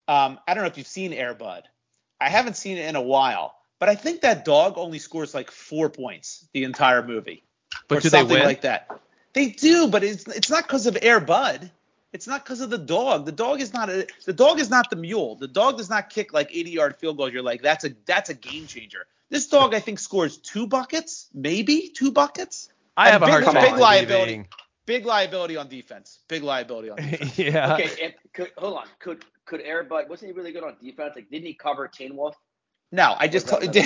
Um, 0.07 0.39
I 0.47 0.55
don't 0.55 0.63
know 0.63 0.69
if 0.69 0.79
you've 0.79 0.87
seen 0.87 1.13
Air 1.13 1.35
Bud. 1.35 1.65
I 2.21 2.29
haven't 2.31 2.57
seen 2.57 2.79
it 2.79 2.87
in 2.89 2.97
a 2.97 3.03
while, 3.03 3.55
but 3.79 3.89
I 3.89 3.95
think 3.97 4.23
that 4.23 4.45
dog 4.45 4.79
only 4.79 4.99
scores 4.99 5.35
like 5.35 5.51
four 5.51 5.91
points 5.91 6.47
the 6.55 6.65
entire 6.65 7.03
movie. 7.07 7.45
but 7.89 7.99
or 7.99 8.01
do 8.01 8.09
they 8.11 8.19
something 8.19 8.43
like 8.43 8.63
that. 8.63 8.91
They 9.35 9.49
do, 9.51 9.89
but 9.89 10.03
it's 10.05 10.27
it's 10.29 10.49
not 10.51 10.65
because 10.67 10.87
of 10.87 10.97
Air 11.03 11.21
Bud. 11.21 11.71
It's 12.13 12.27
not 12.27 12.45
because 12.45 12.61
of 12.61 12.71
the 12.71 12.79
dog. 12.79 13.27
The 13.27 13.33
dog 13.33 13.61
is 13.61 13.73
not 13.75 13.91
a, 13.91 14.07
the 14.25 14.33
dog 14.33 14.61
is 14.61 14.71
not 14.71 14.89
the 14.89 14.97
mule. 14.97 15.37
The 15.37 15.49
dog 15.49 15.77
does 15.77 15.91
not 15.91 16.09
kick 16.09 16.33
like 16.33 16.51
80 16.55 16.71
yard 16.71 16.97
field 16.97 17.17
goals. 17.19 17.33
You're 17.33 17.43
like 17.43 17.63
that's 17.63 17.85
a 17.85 17.91
that's 18.07 18.31
a 18.31 18.35
game 18.35 18.67
changer. 18.67 19.07
This 19.31 19.47
dog 19.47 19.75
I 19.75 19.81
think 19.81 19.99
scores 19.99 20.39
two 20.39 20.67
buckets, 20.67 21.29
maybe 21.35 21.91
two 21.95 22.11
buckets. 22.11 22.71
i 22.97 23.11
have 23.11 23.23
a 23.23 23.27
big- 23.27 23.31
hard 23.31 23.45
big 23.45 23.55
time 23.55 23.79
liability. 23.79 24.25
believing- 24.25 24.49
Big 24.87 25.05
liability 25.05 25.55
on 25.59 25.69
defense. 25.69 26.21
Big 26.29 26.43
liability 26.43 26.89
on 26.89 26.97
defense. 26.97 27.39
yeah 27.39 27.75
Okay, 27.75 27.91
and 28.05 28.15
could, 28.33 28.51
hold 28.57 28.79
on. 28.79 28.87
Could 29.01 29.23
could 29.45 29.61
Air 29.61 29.83
Bud 29.85 30.09
wasn't 30.09 30.31
he 30.31 30.33
really 30.33 30.51
good 30.51 30.65
on 30.65 30.77
defense? 30.81 31.13
Like, 31.15 31.29
didn't 31.29 31.45
he 31.47 31.53
cover 31.53 31.87
Teen 31.89 32.17
Wolf? 32.17 32.37
No, 32.91 33.15
I 33.19 33.29
just 33.29 33.47
Or 33.49 33.61
told 33.61 33.75
was 33.75 33.85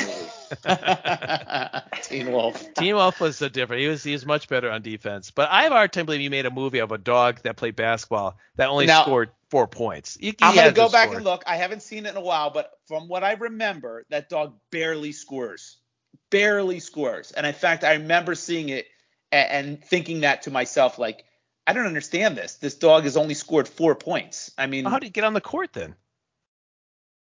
that? 0.65 1.93
Teen 2.03 2.31
Wolf. 2.31 2.63
Teen 2.75 2.95
Wolf 2.95 3.21
was 3.21 3.41
a 3.43 3.51
different. 3.51 3.83
He 3.83 3.89
was 3.89 4.03
he 4.05 4.13
was 4.13 4.25
much 4.27 4.49
better 4.49 4.71
on 4.71 4.83
defense. 4.83 5.31
But 5.31 5.49
I 5.51 5.63
have 5.65 5.73
a 5.73 5.77
hard 5.77 5.93
time 5.93 6.07
believing 6.07 6.25
you 6.25 6.31
made 6.31 6.47
a 6.47 6.51
movie 6.51 6.79
of 6.79 6.93
a 6.93 6.99
dog 6.99 7.41
that 7.43 7.57
played 7.57 7.75
basketball 7.75 8.37
that 8.57 8.69
only 8.69 8.87
Now- 8.87 9.03
scored 9.03 9.31
four 9.51 9.67
points. 9.67 10.17
He- 10.21 10.27
he 10.27 10.37
I'm 10.43 10.55
gonna 10.55 10.73
go 10.73 10.87
to 10.87 10.93
back 10.93 11.07
score. 11.09 11.17
and 11.17 11.25
look. 11.25 11.43
I 11.47 11.57
haven't 11.57 11.83
seen 11.83 12.07
it 12.07 12.11
in 12.11 12.17
a 12.17 12.21
while, 12.21 12.51
but 12.51 12.71
from 12.87 13.09
what 13.09 13.25
I 13.25 13.33
remember, 13.33 14.05
that 14.11 14.29
dog 14.29 14.55
barely 14.71 15.13
scores. 15.13 15.79
Barely 16.31 16.79
scores. 16.81 17.33
And 17.33 17.47
in 17.47 17.55
fact, 17.55 17.83
I 17.85 17.95
remember 17.95 18.35
seeing 18.35 18.69
it 18.69 18.87
and, 19.33 19.51
and 19.67 19.85
thinking 19.85 20.21
that 20.21 20.43
to 20.43 20.51
myself, 20.51 20.99
like, 20.99 21.25
I 21.67 21.73
don't 21.73 21.87
understand 21.87 22.37
this. 22.37 22.55
This 22.57 22.75
dog 22.75 23.05
has 23.05 23.17
only 23.17 23.35
scored 23.35 23.69
four 23.69 23.95
points. 23.95 24.51
I 24.59 24.67
mean, 24.67 24.85
Well, 24.85 24.93
how 24.93 24.99
did 24.99 25.07
he 25.07 25.11
get 25.11 25.25
on 25.25 25.33
the 25.35 25.41
court 25.41 25.73
then? 25.73 25.95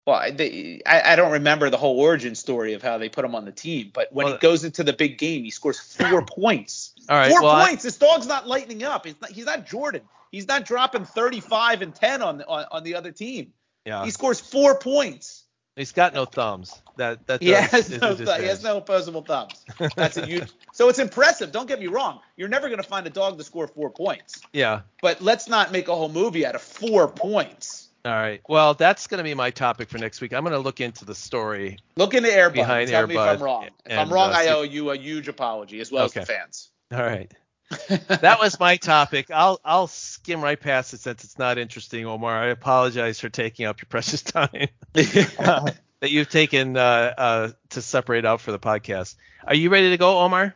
Well, 0.06 0.16
I, 0.18 0.32
they, 0.32 0.82
I, 0.86 1.14
I 1.14 1.16
don't 1.16 1.32
remember 1.34 1.70
the 1.70 1.78
whole 1.78 1.99
origin 1.99 2.36
story 2.36 2.74
of 2.74 2.82
how 2.82 2.97
they 2.97 3.10
put 3.10 3.24
him 3.24 3.36
on 3.36 3.45
the 3.45 3.52
team, 3.52 3.91
but 3.93 4.12
when 4.12 4.26
Well, 4.26 4.34
he 4.34 4.39
goes 4.39 4.64
into 4.64 4.84
the 4.84 4.93
big 4.93 5.18
game, 5.18 5.43
he 5.43 5.52
scores 5.52 5.80
four 5.80 6.26
points. 6.26 6.93
All 7.10 7.18
right, 7.18 7.30
Four 7.32 7.41
well, 7.43 7.52
I- 7.56 7.68
points. 7.68 7.84
This 7.84 7.97
dog's 7.97 8.28
not 8.28 8.47
lightening 8.47 8.84
up. 8.84 9.06
He's 9.06 9.16
not, 9.22 9.32
he's 9.32 9.45
not 9.45 9.66
Jordan. 9.68 10.02
He's 10.32 10.47
not 10.47 10.66
dropping 10.66 11.06
35 11.06 11.82
and 11.82 11.93
10 11.93 12.22
on, 12.22 12.41
on, 12.43 12.66
on 12.72 12.84
the 12.84 12.95
other 12.95 13.12
team. 13.12 13.54
Yeah. 13.86 14.06
He 14.06 14.12
scores 14.12 14.39
four 14.39 14.76
points. 14.80 15.43
He's 15.76 15.91
got 15.91 16.14
no 16.14 16.26
thumbs. 16.26 16.82
That 16.97 17.26
that 17.28 17.41
He 17.41 17.52
does- 17.52 17.66
has, 17.72 17.89
no, 18.02 18.14
th- 18.16 18.39
he 18.39 18.45
has 18.45 18.62
no 18.64 18.78
opposable 18.78 19.22
thumbs. 19.22 19.66
That's 19.95 20.18
a 20.18 20.26
huge. 20.26 20.49
So 20.74 20.89
it's 20.89 20.99
impressive. 20.99 21.52
Don't 21.52 21.68
get 21.68 21.80
me 21.80 21.88
wrong. 21.88 22.20
You're 22.38 22.49
never 22.49 22.68
going 22.68 22.82
to 22.82 22.88
find 22.88 23.08
a 23.08 23.10
dog 23.10 23.38
to 23.38 23.43
score 23.43 23.68
four 23.68 23.89
points. 23.89 24.41
Yeah. 24.52 24.82
But 25.02 25.22
let's 25.22 25.47
not 25.47 25.72
make 25.72 25.88
a 25.88 25.95
whole 25.95 26.10
movie 26.10 26.45
out 26.45 26.56
of 26.56 26.62
four 26.62 27.08
points. 27.08 27.88
All 28.04 28.12
right. 28.12 28.41
Well, 28.49 28.74
that's 28.74 29.08
going 29.08 29.20
to 29.20 29.24
be 29.24 29.34
my 29.36 29.52
topic 29.52 29.89
for 29.89 29.99
next 29.99 30.22
week. 30.22 30.34
I'm 30.34 30.43
going 30.43 30.54
to 30.54 30.60
look 30.60 30.82
into 30.82 31.06
the 31.06 31.14
story. 31.14 31.78
Look 31.95 32.16
into 32.16 32.34
Air 32.34 32.49
Bud. 32.49 32.56
Behind 32.56 32.89
Tell 32.89 33.06
me 33.06 33.14
if 33.16 33.20
I'm 33.22 33.41
wrong. 33.43 33.68
If 33.86 33.97
I'm 33.97 34.12
wrong, 34.12 34.32
uh, 34.32 34.36
I 34.38 34.47
owe 34.47 34.64
you 34.64 34.89
a 34.89 34.97
huge 34.97 35.28
apology 35.28 35.80
as 35.82 35.91
well 35.91 36.06
as 36.06 36.14
the 36.14 36.22
Okay. 36.22 36.34
fans. 36.34 36.72
All 36.91 36.99
right. 36.99 37.32
That 37.88 38.39
was 38.41 38.60
my 38.60 38.76
topic. 38.76 39.32
I'll 39.32 39.58
I'll 39.64 39.88
skim 39.88 40.41
right 40.43 40.60
past 40.60 40.93
it 40.93 40.99
since 40.99 41.24
it's 41.24 41.39
not 41.39 41.58
interesting, 41.58 42.06
Omar. 42.06 42.36
I 42.38 42.47
apologize 42.47 43.22
for 43.22 43.30
taking 43.30 43.66
up 43.66 43.80
your 43.82 43.88
precious 43.88 44.22
time 44.24 44.68
that 44.93 45.76
you've 46.02 46.28
taken 46.30 46.76
uh, 46.76 47.14
uh, 47.18 47.52
to 47.70 47.82
separate 47.82 48.26
out 48.26 48.41
for 48.41 48.52
the 48.52 48.60
podcast. 48.60 49.16
Are 49.47 49.56
you 49.56 49.70
ready 49.70 49.91
to 49.91 49.97
go, 49.97 50.20
Omar? 50.20 50.54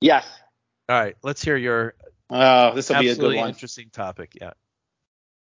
Yes. 0.00 0.26
All 0.88 0.98
right. 0.98 1.14
Let's 1.22 1.44
hear 1.44 1.58
your 1.58 1.94
oh, 2.30 2.74
this 2.74 2.88
will 2.88 3.00
be 3.00 3.10
a 3.10 3.16
good 3.16 3.36
one. 3.36 3.50
interesting 3.50 3.90
topic. 3.90 4.38
Yeah. 4.40 4.52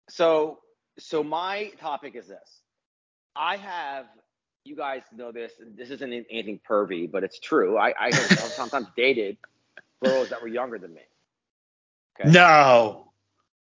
So 0.08 0.58
so 1.00 1.22
my 1.24 1.70
topic 1.80 2.14
is 2.16 2.28
this. 2.28 2.60
I 3.36 3.56
have 3.56 4.06
you 4.64 4.76
guys 4.76 5.02
know 5.16 5.32
this. 5.32 5.52
and 5.60 5.76
This 5.76 5.90
isn't 5.90 6.12
anything 6.12 6.60
pervy, 6.68 7.10
but 7.10 7.24
it's 7.24 7.38
true. 7.40 7.78
I, 7.78 7.94
I 7.98 8.10
have 8.14 8.30
sometimes 8.50 8.88
dated 8.96 9.38
girls 10.04 10.28
that 10.30 10.42
were 10.42 10.48
younger 10.48 10.78
than 10.78 10.94
me. 10.94 11.02
Okay. 12.20 12.30
No. 12.30 13.12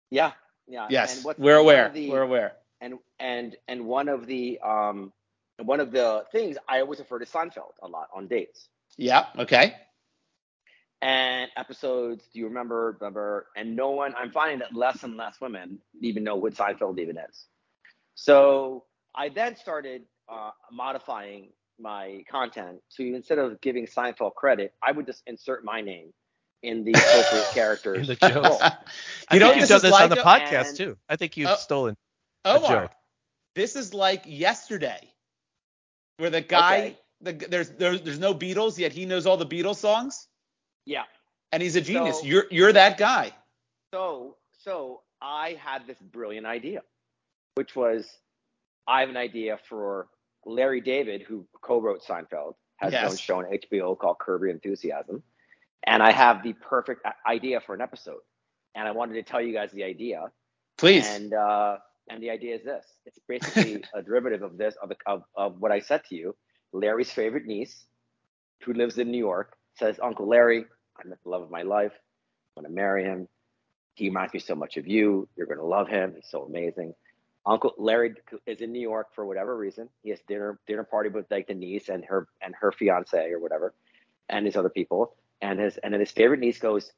Yeah. 0.10 0.32
Yeah. 0.68 0.88
Yes, 0.90 1.18
And 1.18 1.26
what's- 1.26 1.40
we're 1.40 1.58
aware. 1.58 1.90
the- 1.94 2.10
we're 2.10 2.22
aware. 2.22 2.54
and 2.82 3.00
and 3.20 3.56
and 3.68 3.86
one 3.86 4.08
of 4.10 4.26
the 4.28 4.60
um 4.60 5.12
one 5.64 5.80
of 5.80 5.92
the 5.92 6.24
things 6.32 6.58
I 6.70 6.82
always 6.82 7.00
refer 7.00 7.20
to 7.20 7.26
Seinfeld 7.26 7.74
a 7.82 7.88
lot 7.88 8.10
on 8.14 8.28
dates 8.28 8.70
Yeah. 8.98 9.26
Okay. 9.38 9.76
And 11.02 11.50
episodes. 11.56 12.24
Do 12.34 12.40
you 12.40 12.46
remember? 12.48 12.98
Remember? 13.00 13.48
And 13.56 13.76
no 13.76 13.92
one. 13.92 14.14
I'm 14.18 14.32
finding 14.32 14.60
that 14.60 14.76
less 14.76 15.04
and 15.04 15.18
less 15.18 15.40
women 15.40 15.80
even 16.02 16.24
know 16.24 16.36
what 16.36 16.54
Seinfeld 16.54 17.00
even 17.00 17.18
is. 17.18 17.46
So 18.16 18.84
I 19.16 19.30
then 19.30 19.56
started 19.56 20.04
uh, 20.30 20.52
modifying 20.72 21.50
my 21.80 22.24
content 22.30 22.80
to 22.96 23.14
instead 23.16 23.38
of 23.38 23.62
giving 23.62 23.86
Seinfeld 23.86 24.34
credit, 24.36 24.74
I 24.82 24.92
would 24.92 25.06
just 25.06 25.22
insert 25.28 25.64
my 25.64 25.82
name 25.82 26.12
in 26.64 26.84
the 26.84 26.92
appropriate 26.94 27.46
characters. 27.54 28.10
In 28.10 28.16
the 28.20 28.30
jokes. 28.30 28.50
role. 28.50 28.60
You 29.32 29.40
know 29.40 29.52
think 29.52 29.56
what 29.56 29.56
you've 29.56 29.62
this 29.62 29.70
done 29.70 29.82
this 29.82 29.92
like? 29.92 30.04
on 30.04 30.10
the 30.10 30.16
podcast 30.16 30.70
and- 30.70 30.78
too. 30.78 30.98
I 31.08 31.16
think 31.16 31.38
you've 31.38 31.50
Oh. 31.50 31.56
stolen. 31.56 31.96
Omar, 32.46 32.70
joke. 32.84 32.92
this 33.56 33.76
is 33.76 33.94
like 33.94 34.24
yesterday, 34.26 35.12
where 36.18 36.30
the 36.30 36.42
guy, 36.42 36.78
Okay. 36.78 36.98
the, 37.40 37.48
there's, 37.48 37.70
there's 37.72 38.02
there's 38.02 38.20
no 38.20 38.34
Beatles 38.34 38.78
yet 38.78 38.94
he 38.94 39.06
knows 39.06 39.26
all 39.28 39.36
the 39.38 39.46
Beatles 39.46 39.76
songs 39.76 40.28
Yeah. 40.88 41.04
and 41.52 41.62
he's 41.62 41.76
a 41.76 41.82
genius. 41.82 42.20
So- 42.22 42.26
you're 42.26 42.46
you're 42.50 42.74
that 42.74 42.98
guy. 42.98 43.32
So, 43.94 44.36
so 44.60 45.02
I 45.22 45.58
had 45.64 45.86
this 45.88 45.98
brilliant 46.00 46.46
idea, 46.48 46.82
which 47.56 47.76
was 47.76 48.08
I 48.88 49.02
have 49.02 49.10
an 49.10 49.18
idea 49.18 49.60
for 49.70 50.08
Larry 50.46 50.82
David, 50.82 51.22
who 51.24 51.46
co-wrote 51.62 52.02
Seinfeld, 52.04 52.56
has 52.78 52.94
Yes. 52.94 53.12
own 53.12 53.18
show 53.18 53.38
on 53.40 53.46
HBO 53.46 53.98
called 53.98 54.18
Curb 54.20 54.42
Your 54.42 54.52
Enthusiasm, 54.52 55.24
and 55.84 56.02
I 56.02 56.12
have 56.12 56.42
the 56.44 56.54
perfect 56.54 57.06
idea 57.26 57.60
for 57.62 57.76
an 57.76 57.82
episode, 57.82 58.22
and 58.76 58.88
I 58.88 58.92
wanted 58.92 59.14
to 59.16 59.24
tell 59.24 59.42
you 59.42 59.54
guys 59.54 59.72
the 59.72 59.84
idea, 59.84 60.32
Please. 60.78 61.08
and 61.08 61.34
uh, 61.34 61.78
and 62.10 62.22
the 62.24 62.30
idea 62.30 62.56
is 62.56 62.64
this: 62.64 62.86
it's 63.06 63.20
basically 63.28 63.84
a 63.94 64.02
derivative 64.02 64.42
of 64.42 64.58
this 64.58 64.76
of, 64.82 64.90
the, 64.90 64.96
of 65.06 65.24
of 65.36 65.60
what 65.60 65.72
I 65.72 65.80
said 65.80 66.04
to 66.10 66.16
you. 66.16 66.36
Larry's 66.74 67.12
favorite 67.12 67.46
niece, 67.46 67.86
who 68.64 68.74
lives 68.74 68.98
in 68.98 69.12
New 69.12 69.18
York, 69.18 69.56
says, 69.80 69.98
"Uncle 70.04 70.28
Larry, 70.28 70.66
I 71.04 71.08
met 71.08 71.20
the 71.24 71.30
love 71.30 71.42
of 71.42 71.52
my 71.52 71.64
life. 71.64 71.94
I'm 72.56 72.64
gonna 72.64 72.74
marry 72.74 73.04
him. 73.04 73.28
He 73.96 74.10
reminds 74.10 74.34
me 74.34 74.40
so 74.40 74.56
much 74.56 74.78
of 74.78 74.88
you. 74.88 75.28
You're 75.36 75.48
gonna 75.48 75.66
love 75.66 75.88
him. 75.88 76.14
He's 76.16 76.30
so 76.30 76.44
amazing." 76.44 76.94
Uncle 77.48 77.74
Larry 77.78 78.14
is 78.46 78.60
in 78.60 78.74
New 78.74 78.82
York 78.82 79.08
for 79.16 79.26
whatever 79.26 79.56
reason. 79.56 79.88
He 80.04 80.10
has 80.10 80.20
dinner 80.28 80.60
dinner 80.68 80.84
party 80.84 81.10
with 81.10 81.32
like 81.32 81.48
the 81.48 81.54
niece 81.54 81.88
and 81.88 82.04
her 82.06 82.28
and 82.42 82.54
her 82.60 82.74
fiance 82.74 83.32
or 83.32 83.40
whatever, 83.40 83.74
and 84.28 84.46
these 84.46 84.58
other 84.58 84.70
people. 84.70 85.16
And 85.42 85.60
his 85.60 85.78
and 85.78 85.94
then 85.94 86.02
his 86.02 86.12
favorite 86.12 86.42
niece 86.42 86.60
goes, 86.60 86.92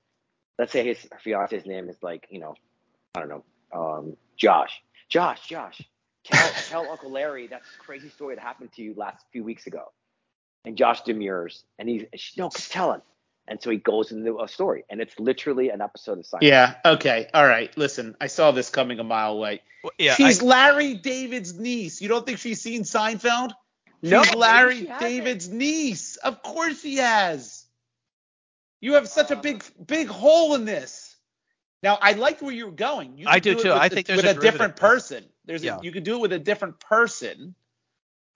let's 0.57 0.71
say 0.71 0.83
his 0.83 1.07
fiance's 1.23 1.67
name 1.67 1.87
is 1.87 1.97
like 2.01 2.27
you 2.31 2.39
know, 2.39 2.55
I 3.15 3.19
don't 3.19 3.29
know, 3.29 3.43
um, 3.71 4.17
Josh. 4.37 4.81
Josh, 5.07 5.47
Josh, 5.47 5.81
tell 6.23 6.49
tell 6.69 6.91
Uncle 6.91 7.11
Larry 7.11 7.45
that 7.47 7.61
crazy 7.77 8.09
story 8.09 8.33
that 8.33 8.41
happened 8.41 8.71
to 8.73 8.81
you 8.81 8.95
last 8.97 9.23
few 9.31 9.43
weeks 9.43 9.67
ago. 9.67 9.91
And 10.65 10.75
Josh 10.75 11.01
demurs, 11.01 11.63
and 11.77 11.87
he's 11.87 12.05
no, 12.37 12.49
just 12.49 12.71
tell 12.71 12.93
him. 12.93 13.01
And 13.49 13.59
so 13.61 13.71
he 13.71 13.77
goes 13.77 14.11
into 14.11 14.39
a 14.41 14.47
story, 14.47 14.85
and 14.91 15.01
it's 15.01 15.19
literally 15.19 15.69
an 15.69 15.81
episode 15.81 16.19
of 16.19 16.25
Seinfeld. 16.25 16.43
yeah. 16.43 16.75
Okay. 16.85 17.27
All 17.33 17.45
right. 17.45 17.75
Listen, 17.77 18.15
I 18.21 18.27
saw 18.27 18.51
this 18.51 18.69
coming 18.69 18.99
a 18.99 19.03
mile 19.03 19.33
away. 19.33 19.61
Well, 19.83 19.91
Yeah. 19.97 20.13
she's 20.13 20.41
I- 20.41 20.45
Larry 20.45 20.93
David's 20.93 21.57
niece. 21.57 21.99
You 21.99 22.09
don't 22.09 22.25
think 22.25 22.37
she's 22.37 22.61
seen 22.61 22.83
Seinfeld? 22.83 23.51
No, 24.03 24.21
she's 24.23 24.31
maybe 24.31 24.37
Larry 24.39 24.79
she 24.81 24.85
hasn't. 24.85 25.09
David's 25.09 25.49
niece. 25.49 26.15
Of 26.17 26.43
course 26.43 26.81
she 26.81 26.97
has. 26.97 27.65
You 28.81 28.93
have 28.93 29.09
such 29.09 29.31
a 29.31 29.37
Uh, 29.37 29.41
big, 29.41 29.63
big 29.85 30.07
hole 30.07 30.53
in 30.55 30.65
this. 30.65 31.15
Now, 31.81 31.97
I 32.01 32.11
like 32.13 32.41
where 32.41 32.53
you're 32.53 32.71
going. 32.71 33.17
You 33.17 33.27
I 33.27 33.35
could 33.35 33.43
do 33.43 33.51
it 33.51 33.59
too. 33.63 33.69
with 33.69 33.77
I 33.77 33.85
a- 33.87 33.89
think 33.89 34.07
there's 34.07 34.17
with 34.23 34.25
a 34.35 34.37
a, 34.37 34.41
different 34.41 34.75
person. 34.75 35.25
There's 35.45 35.63
Yeah. 35.63 35.77
a, 35.77 35.81
you 35.83 35.91
could 35.91 36.03
do 36.03 36.15
it 36.15 36.19
with 36.21 36.33
a 36.33 36.39
different 36.39 36.79
person, 36.79 37.55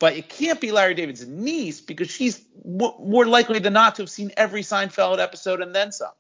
but 0.03 0.17
it 0.17 0.27
can't 0.27 0.59
be 0.59 0.73
Larry 0.73 0.95
David's 0.95 1.25
niece 1.25 1.79
because 1.79 2.11
she's 2.11 2.39
w- 2.61 2.93
more 3.09 3.25
likely 3.25 3.59
than 3.59 3.71
not 3.71 3.95
to 3.95 4.01
have 4.01 4.09
seen 4.09 4.33
every 4.35 4.61
Seinfeld 4.61 5.17
episode 5.17 5.61
and 5.61 5.73
then 5.73 5.93
some. 5.93 6.11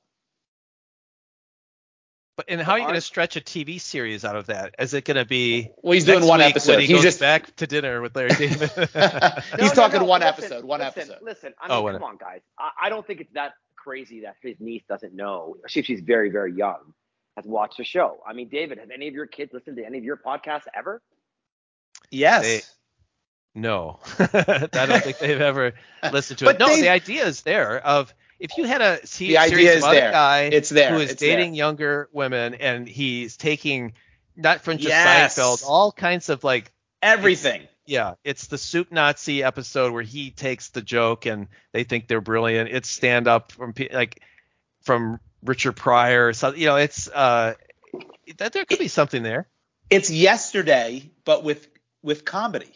But 2.37 2.45
and 2.47 2.61
how 2.61 2.71
are 2.71 2.77
you 2.79 2.85
going 2.85 2.95
to 2.95 3.01
stretch 3.01 3.35
a 3.35 3.41
TV 3.41 3.81
series 3.81 4.23
out 4.23 4.37
of 4.37 4.45
that? 4.45 4.73
Is 4.79 4.93
it 4.93 5.03
going 5.03 5.17
to 5.17 5.25
be 5.25 5.69
Well, 5.81 5.91
he's 5.91 6.07
next 6.07 6.19
doing 6.19 6.29
one 6.29 6.39
week 6.39 6.51
episode. 6.51 6.71
When 6.71 6.79
he 6.79 6.85
He's 6.87 6.95
goes 6.95 7.03
just 7.03 7.19
back 7.19 7.53
to 7.57 7.67
dinner 7.67 8.01
with 8.01 8.15
Larry 8.15 8.29
David. 8.29 8.69
he's 8.71 8.95
No, 8.95 9.33
no, 9.59 9.67
talking 9.73 9.99
no, 9.99 10.05
one 10.05 10.21
listen, 10.21 10.43
episode. 10.45 10.63
One 10.63 10.79
listen, 10.79 11.01
episode. 11.01 11.17
Listen, 11.21 11.53
I 11.61 11.67
Oh, 11.67 11.75
mean, 11.75 11.83
one- 11.83 11.93
come 11.95 12.03
on, 12.03 12.15
guys. 12.15 12.39
I, 12.57 12.69
I 12.83 12.89
don't 12.89 13.05
think 13.05 13.19
it's 13.19 13.33
that 13.33 13.51
crazy 13.75 14.21
that 14.21 14.37
his 14.41 14.55
niece 14.61 14.83
doesn't 14.87 15.13
know, 15.13 15.57
especially 15.57 15.81
if 15.81 15.85
she's 15.87 15.99
very, 15.99 16.29
very 16.29 16.53
young, 16.55 16.93
has 17.35 17.43
watched 17.45 17.79
the 17.79 17.83
show. 17.83 18.19
I 18.25 18.31
mean, 18.31 18.47
David, 18.47 18.77
have 18.77 18.91
any 18.91 19.09
of 19.09 19.13
your 19.13 19.27
kids 19.27 19.51
listened 19.51 19.75
to 19.75 19.85
any 19.85 19.97
of 19.97 20.05
your 20.05 20.15
podcasts 20.15 20.67
ever? 20.73 21.01
Yes. 22.11 22.43
They- 22.43 22.61
no, 23.55 23.99
I 24.19 24.67
don't 24.71 25.03
think 25.03 25.19
they've 25.19 25.39
ever 25.41 25.73
listened 26.11 26.39
to 26.39 26.49
it. 26.49 26.59
No, 26.59 26.75
the 26.75 26.89
idea 26.89 27.25
is 27.25 27.41
there 27.41 27.77
of 27.85 28.13
if 28.39 28.57
you 28.57 28.65
had 28.65 28.81
a 28.81 29.05
se- 29.05 29.27
The 29.27 29.37
idea 29.37 29.73
is 29.73 29.83
there. 29.83 30.11
guy 30.11 30.41
It's 30.51 30.69
there. 30.69 30.91
who 30.93 30.97
is 30.99 31.11
It's 31.11 31.19
dating 31.19 31.51
there. 31.51 31.57
younger 31.57 32.09
women 32.11 32.55
and 32.55 32.87
he's 32.87 33.37
taking 33.37 33.93
not 34.35 34.61
from 34.61 34.77
just 34.77 34.89
Yes. 34.89 35.37
Seinfeld, 35.37 35.63
all 35.67 35.91
kinds 35.91 36.29
of 36.29 36.43
like 36.43 36.71
Everything. 37.01 37.67
yeah, 37.85 38.15
it's 38.23 38.47
the 38.47 38.57
soup 38.57 38.91
Nazi 38.91 39.43
episode 39.43 39.93
where 39.93 40.01
he 40.03 40.31
takes 40.31 40.69
the 40.69 40.81
joke 40.81 41.25
and 41.25 41.47
they 41.73 41.83
think 41.83 42.07
they're 42.07 42.21
brilliant. 42.21 42.69
It's 42.71 42.89
stand 42.89 43.27
up 43.27 43.51
from 43.51 43.73
like 43.91 44.21
from 44.81 45.19
Richard 45.43 45.73
Pryor. 45.73 46.33
So 46.33 46.53
you 46.53 46.65
know, 46.65 46.77
it's 46.77 47.07
uh 47.07 47.53
that 48.37 48.53
there 48.53 48.65
could 48.65 48.79
be 48.79 48.87
something 48.87 49.21
there. 49.21 49.47
It's 49.89 50.09
yesterday, 50.09 51.11
but 51.25 51.43
with 51.43 51.67
with 52.01 52.25
comedy. 52.25 52.71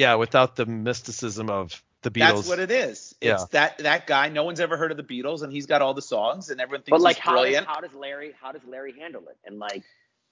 Yeah, 0.00 0.14
without 0.14 0.56
the 0.56 0.66
mysticism 0.66 1.50
of 1.50 1.82
the 2.02 2.10
Beatles. 2.10 2.18
That's 2.36 2.48
what 2.48 2.58
it 2.58 2.70
is. 2.70 3.14
Yeah. 3.20 3.34
It's 3.34 3.44
that 3.48 3.78
that 3.78 4.06
guy. 4.06 4.28
No 4.30 4.44
one's 4.44 4.60
ever 4.60 4.76
heard 4.76 4.90
of 4.90 4.96
the 4.96 5.02
Beatles, 5.02 5.42
and 5.42 5.52
he's 5.52 5.66
got 5.66 5.82
all 5.82 5.92
the 5.94 6.00
songs, 6.02 6.48
and 6.50 6.60
everyone 6.60 6.82
thinks 6.82 6.90
But 6.90 7.00
like, 7.02 7.16
he's 7.16 7.24
how 7.24 7.32
does, 7.32 7.40
brilliant. 7.42 7.66
how 7.66 7.80
does 7.80 7.92
Larry 7.94 8.32
how 8.40 8.52
does 8.52 8.64
Larry 8.64 8.94
handle 8.98 9.22
it? 9.28 9.36
And 9.44 9.58
like, 9.58 9.82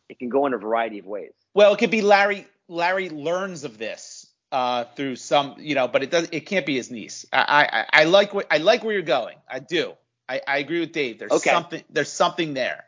it 0.09 0.19
can 0.19 0.29
go 0.31 0.47
in 0.47 0.55
a 0.55 0.59
variety 0.59 0.99
of 1.01 1.07
ways. 1.07 1.33
well, 1.55 1.73
it 1.75 1.79
could 1.79 1.91
be 1.91 2.01
Larry. 2.03 2.47
Larry 2.69 3.09
learns 3.11 3.65
of 3.65 3.77
this 3.79 4.27
uh, 4.53 4.85
through 4.97 5.17
some, 5.17 5.57
you 5.59 5.75
know, 5.75 5.89
but 5.89 6.03
it 6.03 6.11
does. 6.11 6.29
It 6.33 6.47
can't 6.47 6.65
be 6.67 6.77
his 6.77 6.91
niece. 6.91 7.27
I 7.33 7.87
I, 7.93 8.01
I 8.03 8.05
like 8.05 8.33
what 8.35 8.47
I 8.51 8.59
like 8.59 8.83
where 8.85 8.95
you're 8.95 9.03
going. 9.21 9.37
I 9.51 9.59
do. 9.59 9.93
I, 10.29 10.41
I 10.47 10.59
agree 10.59 10.81
with 10.81 10.93
Dave. 10.93 11.19
There's 11.19 11.33
Okay. 11.33 11.51
something. 11.51 11.83
There's 11.91 12.13
something 12.13 12.55
there, 12.55 12.85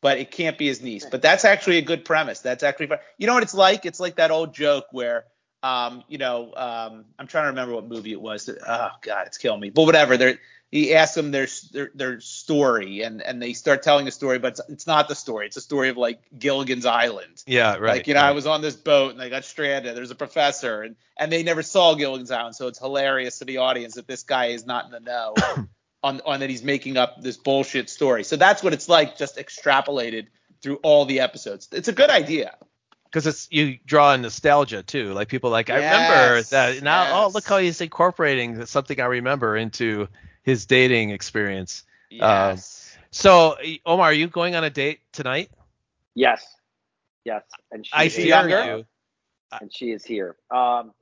but 0.00 0.18
it 0.18 0.30
can't 0.30 0.56
be 0.58 0.66
his 0.68 0.80
niece. 0.82 1.06
But 1.10 1.22
that's 1.22 1.44
actually 1.44 1.78
a 1.78 1.82
good 1.82 2.04
premise. 2.04 2.40
That's 2.40 2.62
actually, 2.62 2.90
you 3.18 3.26
know 3.28 3.34
what 3.34 3.42
it's 3.44 3.54
like? 3.54 3.86
It's 3.86 3.98
like 4.00 4.16
that 4.16 4.30
old 4.30 4.54
joke 4.54 4.86
where. 4.92 5.24
Um, 5.62 6.04
you 6.08 6.18
know, 6.18 6.52
um, 6.54 7.04
I'm 7.18 7.26
trying 7.26 7.44
to 7.44 7.48
remember 7.48 7.74
what 7.74 7.86
movie 7.86 8.12
it 8.12 8.20
was. 8.20 8.48
Oh 8.48 8.90
God, 9.02 9.26
it's 9.26 9.38
killing 9.38 9.60
me. 9.60 9.70
But 9.70 9.84
whatever. 9.84 10.16
They're, 10.16 10.38
he 10.70 10.94
asks 10.94 11.16
them 11.16 11.32
their, 11.32 11.48
their 11.72 11.90
their 11.94 12.20
story, 12.20 13.02
and 13.02 13.20
and 13.22 13.42
they 13.42 13.54
start 13.54 13.82
telling 13.82 14.06
a 14.06 14.12
story, 14.12 14.38
but 14.38 14.52
it's, 14.52 14.60
it's 14.68 14.86
not 14.86 15.08
the 15.08 15.16
story. 15.16 15.46
It's 15.46 15.56
a 15.56 15.60
story 15.60 15.88
of 15.88 15.96
like 15.96 16.20
Gilligan's 16.38 16.86
Island. 16.86 17.42
Yeah, 17.46 17.74
right. 17.74 17.96
like 17.96 18.06
you 18.06 18.14
know, 18.14 18.20
I 18.20 18.30
was 18.30 18.46
on 18.46 18.62
this 18.62 18.76
boat 18.76 19.12
and 19.12 19.20
I 19.20 19.28
got 19.28 19.44
stranded. 19.44 19.96
There's 19.96 20.12
a 20.12 20.16
professor, 20.16 20.82
and 20.82 20.96
and 21.16 21.32
they 21.32 21.42
never 21.42 21.62
saw 21.62 21.94
Gilligan's 21.94 22.30
Island, 22.30 22.54
so 22.54 22.68
it's 22.68 22.78
hilarious 22.78 23.40
to 23.40 23.44
the 23.44 23.58
audience 23.58 23.94
that 23.94 24.06
this 24.06 24.22
guy 24.22 24.46
is 24.46 24.64
not 24.64 24.84
in 24.84 24.92
the 24.92 25.00
know 25.00 25.34
on 26.04 26.20
on 26.24 26.40
that 26.40 26.50
he's 26.50 26.62
making 26.62 26.96
up 26.96 27.20
this 27.20 27.36
bullshit 27.36 27.90
story. 27.90 28.22
So 28.22 28.36
that's 28.36 28.62
what 28.62 28.72
it's 28.72 28.88
like, 28.88 29.18
just 29.18 29.38
extrapolated 29.38 30.28
through 30.62 30.76
all 30.82 31.04
the 31.04 31.20
episodes. 31.20 31.68
It's 31.72 31.88
a 31.88 31.92
good 31.92 32.10
idea. 32.10 32.54
Because 33.10 33.26
it's 33.26 33.48
you 33.50 33.78
draw 33.84 34.10
on 34.10 34.22
nostalgia 34.22 34.82
too. 34.82 35.12
Like 35.12 35.28
people 35.28 35.50
like 35.50 35.70
I 35.70 35.76
remember 35.76 36.42
that 36.42 36.82
now. 36.82 37.24
Oh, 37.24 37.28
look 37.28 37.46
how 37.46 37.58
he's 37.58 37.80
incorporating 37.80 38.64
something 38.66 39.00
I 39.00 39.06
remember 39.06 39.56
into 39.56 40.08
his 40.42 40.66
dating 40.66 41.10
experience. 41.10 41.84
Yes. 42.10 42.96
So 43.10 43.56
Omar, 43.84 44.06
are 44.06 44.12
you 44.12 44.28
going 44.28 44.54
on 44.54 44.64
a 44.64 44.70
date 44.70 45.00
tonight? 45.12 45.50
Yes. 46.14 46.46
Yes. 47.24 47.44
And 47.70 47.84
she 47.84 47.92
I 47.92 48.04
is 48.04 48.18
younger? 48.18 48.64
you. 48.64 48.84
And 49.60 49.72
she 49.72 49.90
is 49.90 50.04
here. 50.04 50.36
Um 50.50 50.92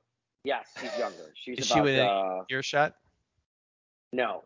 yes, 0.43 0.67
she's 0.79 0.97
younger. 0.97 1.33
She's 1.35 1.59
Is 1.59 1.67
she 1.67 1.73
about 1.73 1.83
within 1.85 2.07
uh 2.07 2.43
earshot? 2.49 2.95
no. 4.11 4.43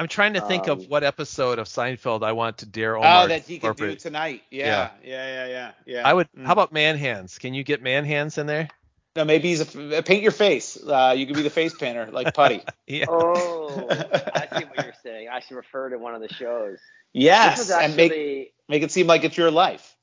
No. 0.00 0.02
I'm 0.04 0.08
trying 0.08 0.32
to 0.32 0.40
think 0.40 0.66
of 0.66 0.80
Um, 0.80 0.84
what 0.86 1.04
episode 1.04 1.58
of 1.58 1.66
Seinfeld 1.66 2.22
I 2.22 2.32
want 2.32 2.58
to 2.58 2.66
dare 2.66 2.96
Omar 2.96 3.24
oh, 3.24 3.28
that 3.28 3.42
he 3.42 3.58
to 3.58 3.68
could 3.68 3.76
do 3.76 3.94
tonight. 3.96 4.42
Yeah. 4.50 4.90
Yeah. 5.04 5.26
Yeah. 5.26 5.46
Yeah. 5.46 5.70
Yeah. 5.84 6.08
I 6.08 6.14
would. 6.14 6.28
Mm. 6.32 6.46
How 6.46 6.52
about 6.54 6.72
man 6.72 6.96
hands? 6.96 7.38
Can 7.38 7.52
you 7.52 7.62
get 7.62 7.82
man 7.82 8.06
hands 8.06 8.38
in 8.38 8.46
there? 8.46 8.68
No, 9.14 9.24
maybe 9.24 9.48
he's 9.48 9.60
a 9.74 10.02
paint 10.02 10.22
your 10.22 10.32
face. 10.32 10.78
Uh, 10.82 11.14
you 11.16 11.26
could 11.26 11.36
be 11.36 11.42
the 11.42 11.50
face 11.50 11.74
painter, 11.74 12.08
like 12.10 12.32
Puddy. 12.34 12.62
Yeah. 12.86 13.06
Oh, 13.08 13.86
I 13.90 14.58
see 14.58 14.64
what 14.64 14.84
you're 14.84 14.94
saying. 15.02 15.28
I 15.28 15.40
should 15.40 15.56
refer 15.56 15.90
to 15.90 15.98
one 15.98 16.14
of 16.14 16.22
the 16.22 16.32
shows. 16.32 16.78
Yes, 17.12 17.58
was 17.58 17.70
and 17.70 17.82
actually 17.82 18.08
make 18.08 18.54
make 18.68 18.82
it 18.82 18.90
seem 18.92 19.06
like 19.06 19.24
it's 19.24 19.36
your 19.36 19.50
life. 19.50 19.96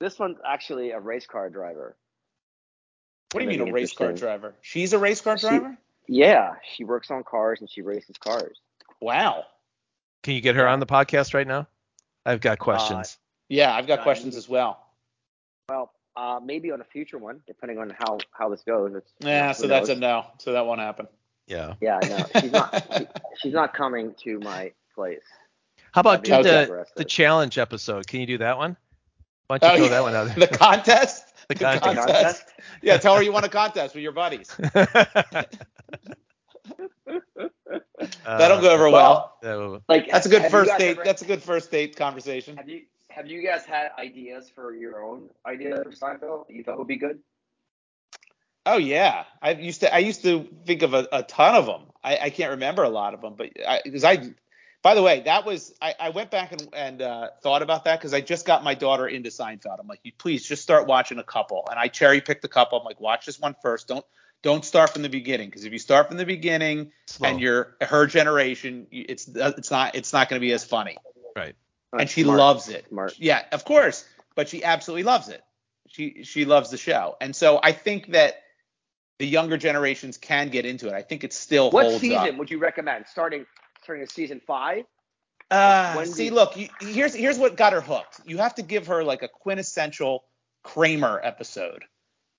this 0.00 0.18
one's 0.18 0.38
actually 0.46 0.92
a 0.92 1.00
race 1.00 1.26
car 1.26 1.50
driver. 1.50 1.96
What 3.32 3.40
do 3.40 3.44
you 3.44 3.50
mean 3.58 3.68
a 3.68 3.72
race 3.72 3.92
car 3.92 4.12
driver? 4.12 4.54
She's 4.62 4.92
a 4.94 4.98
race 4.98 5.20
car 5.20 5.36
She- 5.36 5.48
driver. 5.48 5.76
Yeah, 6.06 6.54
she 6.76 6.84
works 6.84 7.10
on 7.10 7.24
cars 7.24 7.60
and 7.60 7.68
she 7.68 7.82
races 7.82 8.16
cars. 8.18 8.58
Wow. 9.04 9.44
Can 10.22 10.32
you 10.34 10.40
get 10.40 10.56
her 10.56 10.66
on 10.66 10.80
the 10.80 10.86
podcast 10.86 11.34
right 11.34 11.46
now? 11.46 11.68
I've 12.24 12.40
got 12.40 12.58
questions. 12.58 13.18
Yeah, 13.50 13.74
I've 13.74 13.86
got 13.86 13.98
Uh, 13.98 14.02
questions 14.02 14.34
as 14.34 14.48
well. 14.48 14.82
Well, 15.68 15.92
uh, 16.16 16.40
maybe 16.42 16.70
on 16.72 16.80
a 16.80 16.84
future 16.84 17.18
one, 17.18 17.40
depending 17.46 17.78
on 17.78 17.90
how 17.90 18.16
how 18.32 18.48
this 18.48 18.62
goes. 18.62 18.94
It's, 18.94 19.12
you 19.20 19.28
Yeah, 19.28 19.48
know, 19.48 19.52
so 19.52 19.62
who 19.64 19.68
that's 19.68 19.90
a 19.90 19.94
no. 19.96 20.24
So 20.38 20.52
that 20.54 20.64
won't 20.64 20.80
happen. 20.80 21.06
yeah. 21.46 21.74
Yeah, 21.82 21.98
no, 22.02 22.24
she's 22.40 22.50
not. 22.50 22.86
she, 22.96 23.06
she's 23.42 23.52
not 23.52 23.74
coming 23.74 24.14
to 24.24 24.38
my 24.40 24.72
place. 24.94 25.20
How 25.92 26.00
about 26.00 26.24
do 26.24 26.42
the 26.42 26.86
the 26.96 27.04
challenge 27.04 27.58
episode? 27.58 28.06
Can 28.06 28.20
you 28.20 28.26
do 28.26 28.38
that 28.38 28.56
one? 28.56 28.74
Why 29.48 29.58
don't 29.58 29.76
you 29.76 29.84
Oh, 29.84 29.88
throw 29.88 29.96
yeah. 29.96 30.00
that 30.00 30.02
one 30.02 30.14
out 30.14 30.34
the 30.50 30.56
contest. 30.56 31.24
The 31.48 31.56
contest. 31.56 31.96
Contest? 31.98 32.44
Yeah, 32.80 32.96
tell 32.96 33.16
her 33.16 33.22
you 33.22 33.30
want 33.30 33.44
a 33.44 33.50
contest 33.50 33.94
with 33.94 34.02
your 34.02 34.12
buddies. 34.12 34.50
There? 37.66 37.80
That'll 38.24 38.60
go 38.60 38.70
over 38.70 38.90
well. 38.90 39.36
well. 39.42 39.82
Like 39.88 40.10
That's 40.10 40.26
a 40.26 40.28
good 40.28 40.50
first 40.50 40.76
date. 40.78 40.90
ever- 40.92 41.04
That's 41.04 41.22
a 41.22 41.26
good 41.26 41.42
first 41.42 41.70
date 41.70 41.96
conversation. 41.96 42.56
have 42.56 42.68
you 42.68 42.82
have 43.10 43.26
you 43.28 43.42
guys 43.46 43.64
had 43.64 43.90
ideas 43.98 44.50
for 44.52 44.74
your 44.74 45.02
own 45.04 45.30
ideas 45.46 45.80
for 45.84 45.90
Seinfeld 45.90 46.48
that 46.48 46.54
you 46.54 46.64
thought 46.64 46.78
would 46.78 46.88
be 46.88 46.96
good? 46.96 47.20
Oh 48.66 48.78
yeah, 48.78 49.24
I 49.42 49.52
used 49.52 49.80
to 49.80 49.94
I 49.94 49.98
used 49.98 50.22
to 50.22 50.48
think 50.64 50.82
of 50.82 50.94
a, 50.94 51.06
a 51.12 51.22
ton 51.22 51.54
of 51.54 51.66
them. 51.66 51.82
I, 52.02 52.18
I 52.22 52.30
can't 52.30 52.50
remember 52.50 52.82
a 52.82 52.88
lot 52.88 53.14
of 53.14 53.20
them, 53.20 53.34
but 53.36 53.50
because 53.84 54.04
I, 54.04 54.30
by 54.82 54.94
the 54.94 55.02
way, 55.02 55.20
that 55.20 55.44
was 55.46 55.74
I, 55.80 55.94
I 56.00 56.08
went 56.10 56.30
back 56.30 56.52
and, 56.52 56.68
and 56.74 57.02
uh, 57.02 57.28
thought 57.42 57.62
about 57.62 57.84
that 57.84 57.98
because 58.00 58.14
I 58.14 58.20
just 58.20 58.46
got 58.46 58.64
my 58.64 58.74
daughter 58.74 59.06
into 59.06 59.28
Seinfeld. 59.30 59.78
I'm 59.78 59.86
like, 59.86 60.00
please 60.18 60.44
just 60.46 60.62
start 60.62 60.86
watching 60.86 61.18
a 61.18 61.24
couple, 61.24 61.66
and 61.70 61.78
I 61.78 61.88
cherry 61.88 62.20
picked 62.20 62.44
a 62.44 62.48
couple. 62.48 62.78
I'm 62.78 62.84
like, 62.84 63.00
watch 63.00 63.26
this 63.26 63.38
one 63.38 63.54
first. 63.62 63.86
Don't 63.86 64.04
don't 64.44 64.64
start 64.64 64.90
from 64.90 65.00
the 65.02 65.08
beginning 65.08 65.48
because 65.48 65.64
if 65.64 65.72
you 65.72 65.78
start 65.80 66.06
from 66.06 66.18
the 66.18 66.26
beginning 66.26 66.92
Slow. 67.06 67.30
and 67.30 67.40
you're 67.40 67.76
her 67.80 68.06
generation, 68.06 68.86
it's 68.92 69.26
it's 69.26 69.70
not 69.70 69.96
it's 69.96 70.12
not 70.12 70.28
going 70.28 70.38
to 70.38 70.46
be 70.46 70.52
as 70.52 70.62
funny. 70.64 70.96
right. 71.34 71.56
and 71.98 72.08
she 72.08 72.22
Smart. 72.22 72.38
loves 72.38 72.68
it. 72.68 72.86
Smart. 72.90 73.14
Yeah, 73.18 73.42
of 73.50 73.64
course, 73.64 74.04
but 74.36 74.48
she 74.48 74.62
absolutely 74.62 75.02
loves 75.02 75.28
it. 75.30 75.42
She 75.88 76.22
she 76.24 76.44
loves 76.44 76.70
the 76.70 76.76
show, 76.76 77.16
and 77.20 77.34
so 77.34 77.58
I 77.62 77.72
think 77.72 78.08
that 78.12 78.34
the 79.18 79.26
younger 79.26 79.56
generations 79.56 80.18
can 80.18 80.50
get 80.50 80.66
into 80.66 80.88
it. 80.88 80.92
I 80.92 81.02
think 81.02 81.24
it 81.24 81.32
still 81.32 81.70
What 81.70 81.86
holds 81.86 82.00
season 82.02 82.18
up. 82.18 82.36
would 82.36 82.50
you 82.50 82.58
recommend? 82.58 83.06
Starting 83.08 83.46
starting 83.82 84.02
at 84.02 84.10
season 84.10 84.40
five? 84.46 84.84
Uh, 85.50 85.94
when 85.94 86.06
see, 86.06 86.28
do- 86.28 86.34
look, 86.34 86.56
you, 86.56 86.68
here's 86.80 87.14
here's 87.14 87.38
what 87.38 87.56
got 87.56 87.72
her 87.72 87.80
hooked. 87.80 88.20
You 88.26 88.38
have 88.38 88.54
to 88.56 88.62
give 88.62 88.88
her 88.88 89.02
like 89.04 89.22
a 89.22 89.28
quintessential 89.28 90.24
Kramer 90.64 91.20
episode, 91.22 91.84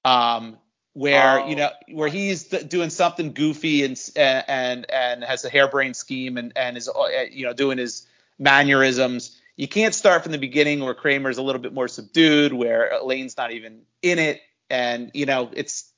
um, 0.03 0.57
where 0.95 1.41
Oh. 1.41 1.47
you 1.47 1.55
know 1.55 1.69
where 1.91 2.09
he's 2.09 2.45
th- 2.45 2.67
doing 2.67 2.89
something 2.89 3.33
goofy 3.33 3.83
and 3.85 3.99
and 4.15 4.89
and 4.89 5.23
has 5.23 5.45
a 5.45 5.49
harebrained 5.49 5.95
scheme 5.95 6.37
and 6.37 6.51
and 6.55 6.77
is 6.77 6.89
uh, 6.89 7.03
you 7.29 7.45
know 7.45 7.53
doing 7.53 7.77
his 7.77 8.07
mannerisms. 8.39 9.39
You 9.57 9.67
can't 9.67 9.93
start 9.93 10.23
from 10.23 10.31
the 10.31 10.37
beginning 10.37 10.83
where 10.83 10.93
Kramer's 10.93 11.37
a 11.37 11.41
little 11.41 11.61
bit 11.61 11.73
more 11.73 11.87
subdued, 11.87 12.51
where 12.53 12.91
Elaine's 12.91 13.37
not 13.37 13.51
even 13.51 13.81
in 14.01 14.19
it, 14.19 14.41
and 14.69 15.11
you 15.13 15.25
know 15.25 15.49
it's 15.53 15.91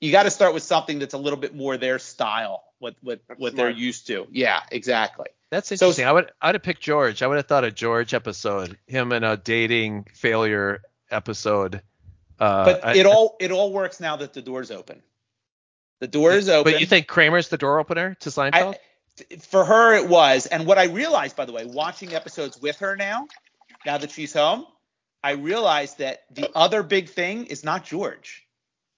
you 0.00 0.12
got 0.12 0.24
to 0.24 0.30
start 0.30 0.54
with 0.54 0.62
something 0.62 0.98
that's 0.98 1.14
a 1.14 1.18
little 1.18 1.38
bit 1.38 1.54
more 1.54 1.76
their 1.76 1.98
style, 1.98 2.62
what 2.78 2.94
what 3.02 3.20
That's 3.28 3.40
what 3.40 3.56
they're 3.56 3.70
used 3.70 4.06
to. 4.08 4.26
Yeah, 4.30 4.60
exactly. 4.70 5.26
That's 5.50 5.68
So- 5.68 5.74
interesting. 5.74 6.06
I 6.06 6.12
would 6.12 6.30
I 6.40 6.48
would 6.48 6.54
have 6.56 6.62
picked 6.62 6.82
George. 6.82 7.22
I 7.22 7.26
would 7.26 7.36
have 7.36 7.46
thought 7.46 7.64
a 7.64 7.70
George 7.72 8.14
episode, 8.14 8.78
him 8.86 9.12
in 9.12 9.24
a 9.24 9.36
dating 9.36 10.06
failure 10.14 10.82
episode. 11.10 11.82
Uh, 12.38 12.64
But 12.64 12.84
I- 12.84 12.94
it 12.96 13.06
all 13.06 13.36
it 13.40 13.50
all 13.50 13.72
works 13.72 14.00
now 14.00 14.16
that 14.16 14.32
the 14.34 14.42
door's 14.42 14.70
open. 14.70 15.02
The 16.00 16.08
door 16.08 16.32
is 16.32 16.48
open. 16.48 16.72
But 16.72 16.80
you 16.80 16.86
think 16.86 17.06
Kramer's 17.06 17.48
the 17.48 17.56
door 17.56 17.78
opener 17.78 18.14
to 18.20 18.28
Seinfeld? 18.28 18.74
I, 19.30 19.36
for 19.36 19.64
her 19.64 19.94
it 19.94 20.06
was, 20.08 20.44
and 20.46 20.66
what 20.66 20.76
I 20.76 20.84
realized, 20.84 21.36
by 21.36 21.46
the 21.46 21.52
way, 21.52 21.64
watching 21.64 22.14
episodes 22.14 22.60
with 22.60 22.76
her 22.80 22.96
now, 22.96 23.28
now 23.86 23.96
that 23.96 24.10
she's 24.10 24.34
home, 24.34 24.66
I 25.24 25.32
realized 25.32 25.98
that 25.98 26.24
the 26.30 26.50
other 26.54 26.82
big 26.82 27.08
thing 27.08 27.46
is 27.46 27.64
not 27.64 27.84
George. 27.84 28.46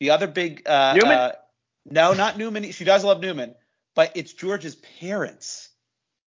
The 0.00 0.10
other 0.10 0.26
big 0.26 0.68
uh, 0.68 0.94
Newman? 0.94 1.12
uh, 1.12 1.32
no, 1.86 2.14
not 2.14 2.36
Newman. 2.36 2.70
She 2.72 2.84
does 2.84 3.04
love 3.04 3.20
Newman, 3.20 3.54
but 3.94 4.10
it's 4.16 4.32
George's 4.32 4.74
parents. 4.74 5.68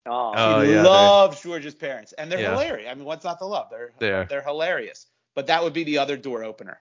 Oh, 0.05 0.33
Oh, 0.35 0.63
she 0.63 0.71
yeah, 0.73 0.83
loves 0.83 1.41
George's 1.41 1.75
parents, 1.75 2.13
and 2.13 2.31
they're 2.31 2.39
Yeah. 2.39 2.51
hilarious. 2.51 2.89
I 2.89 2.93
mean, 2.93 3.05
what's 3.05 3.23
not 3.25 3.39
to 3.39 3.45
love? 3.45 3.69
They're 3.71 3.91
they 3.99 4.11
are. 4.11 4.25
they're, 4.25 4.39
are. 4.39 4.43
hilarious. 4.43 5.07
But 5.35 5.47
that 5.47 5.63
would 5.63 5.73
be 5.73 5.83
the 5.83 5.97
other 5.97 6.15
door 6.17 6.43
opener. 6.43 6.79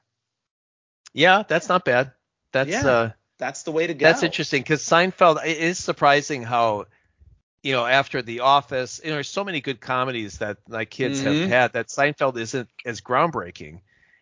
Yeah, 1.14 1.42
that's 1.46 1.68
not 1.68 1.84
bad. 1.84 2.12
That's 2.52 2.70
Yeah. 2.70 2.84
uh 2.84 3.10
That's 3.38 3.62
the 3.62 3.72
way 3.72 3.86
to 3.86 3.94
go. 3.94 4.06
that's 4.06 4.22
interesting 4.22 4.62
because 4.62 4.82
Seinfeld 4.82 5.44
it 5.44 5.58
is 5.58 5.78
surprising 5.78 6.42
how 6.42 6.86
you 7.62 7.72
know 7.72 7.86
after 7.86 8.22
The 8.22 8.40
Office, 8.40 9.00
you 9.02 9.10
know, 9.10 9.16
there's 9.16 9.28
so 9.28 9.44
many 9.44 9.60
good 9.60 9.80
comedies 9.80 10.38
that 10.38 10.58
my 10.68 10.84
kids 10.84 11.22
Mhm. 11.22 11.24
have 11.24 11.44
had 11.44 11.72
that 11.72 11.88
Seinfeld 11.88 12.36
isn't 12.38 12.68
as 12.84 13.00
groundbreaking. 13.00 13.80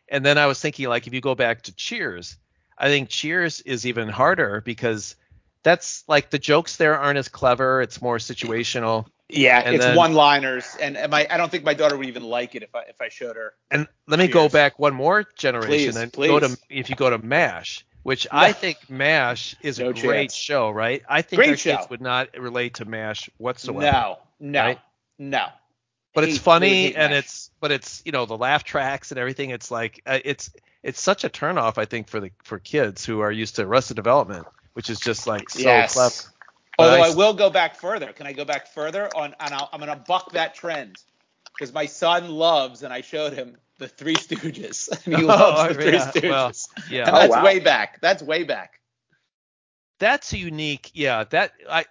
And 0.09 0.25
then 0.25 0.39
I 0.39 0.47
was 0.47 0.61
thinking 0.61 0.89
like 0.89 1.07
if 1.07 1.15
you 1.15 1.21
go 1.21 1.35
back 1.35 1.63
to 1.63 1.75
Cheers, 1.75 2.37
I 2.79 2.89
think 2.89 3.09
Cheers 3.09 3.61
is 3.61 3.87
even 3.87 4.09
harder 4.09 4.61
because 4.65 5.17
that's 5.63 6.05
like 6.09 6.31
the 6.31 6.39
jokes 6.39 6.77
there 6.77 6.99
aren't 6.99 7.19
as 7.19 7.29
clever. 7.29 7.83
It's 7.83 8.01
more 8.03 8.19
situational. 8.19 9.07
Yeah, 9.29 9.61
And 9.65 9.75
it's 9.75 9.85
then- 9.85 9.97
one-liners, 9.97 10.77
and 10.81 10.97
and 10.97 11.11
my 11.11 11.27
I 11.29 11.37
don't 11.37 11.51
think 11.51 11.65
my 11.65 11.75
daughter 11.75 11.97
would 11.97 12.07
even 12.07 12.23
like 12.23 12.55
it 12.55 12.63
if 12.63 12.75
I 12.75 12.83
if 12.83 13.01
I 13.01 13.09
showed 13.09 13.37
her. 13.37 13.55
And 13.71 13.89
let 14.07 14.19
me 14.21 14.29
go 14.29 14.49
back 14.49 14.79
one 14.79 14.95
more 14.95 15.25
generation 15.37 15.69
Please, 15.69 15.97
and 15.97 16.13
please. 16.13 16.29
go 16.29 16.41
to 16.41 16.57
if 16.71 16.89
you 16.91 16.97
go 16.97 17.11
to 17.11 17.19
MASH, 17.19 17.85
which 18.05 18.29
I 18.31 18.53
think 18.53 18.89
MASH 18.89 19.57
is 19.63 19.81
No 19.81 19.89
a 19.89 19.93
great 19.95 20.31
chance. 20.31 20.35
show, 20.35 20.71
right? 20.71 21.03
I 21.09 21.23
think 21.23 21.39
Great 21.39 21.51
our 21.51 21.57
kids 21.57 21.91
would 21.91 22.01
not 22.01 22.39
relate 22.39 22.75
to 22.75 22.85
MASH 22.85 23.29
whatsoever. 23.39 23.81
No, 23.81 24.19
no, 24.39 24.61
Right? 24.63 24.79
no. 25.19 25.47
but 26.15 26.23
it's 26.23 26.39
funny 26.39 26.69
hate, 26.69 26.83
hate 26.87 26.95
and 26.97 27.13
MASH. 27.13 27.19
it's 27.25 27.51
but 27.59 27.73
it's 27.73 28.03
you 28.05 28.13
know 28.13 28.27
the 28.27 28.37
laugh 28.39 28.63
tracks 28.63 29.11
and 29.11 29.19
everything. 29.19 29.51
It's 29.51 29.73
like 29.73 30.03
uh, 30.07 30.21
it's 30.25 30.51
it's 30.85 31.01
such 31.01 31.25
a 31.25 31.29
turnoff 31.29 31.79
I 31.79 31.85
think 31.85 32.07
for 32.09 32.21
the 32.21 32.31
for 32.45 32.61
kids 32.61 33.05
who 33.05 33.19
are 33.21 33.33
used 33.33 33.57
to 33.57 33.63
Arrested 33.63 33.95
Development, 33.97 34.47
which 34.75 34.89
is 34.89 35.01
just 35.01 35.27
like 35.27 35.51
so 35.51 35.59
yes. 35.59 35.95
clever. 35.95 36.15
But 36.79 36.85
Although 36.91 37.03
I 37.03 37.07
I, 37.07 37.09
s- 37.11 37.17
will 37.17 37.35
go 37.35 37.51
back 37.51 37.77
further. 37.77 38.13
Can 38.13 38.27
I 38.27 38.33
go 38.33 38.45
back 38.45 38.67
further 38.69 39.09
on? 39.17 39.35
And 39.41 39.55
I'll, 39.55 39.69
I'm 39.73 39.81
going 39.81 39.91
to 39.91 40.05
buck 40.07 40.33
that 40.33 40.55
trend 40.55 40.97
because 41.55 41.73
my 41.73 41.87
son 41.87 42.31
loves, 42.31 42.83
and 42.83 42.93
I 42.93 43.01
showed 43.01 43.33
him 43.33 43.57
the 43.79 43.89
Three 43.89 44.15
Stooges. 44.17 44.89
And 45.07 45.17
he 45.19 45.25
Oh, 45.29 45.29
loves 45.29 45.69
the 45.69 45.83
Three 45.83 45.93
yeah, 45.95 46.11
Stooges. 46.11 46.29
well, 46.29 46.53
Yeah, 46.91 47.07
and 47.09 47.17
Oh, 47.17 47.19
that's 47.21 47.33
wow. 47.33 47.45
way 47.45 47.59
back. 47.61 48.01
That's 48.01 48.23
way 48.23 48.43
back. 48.45 48.81
that's 49.99 50.33
a 50.33 50.39
unique. 50.39 50.91
Yeah, 50.95 51.25
that 51.25 51.53
I 51.69 51.85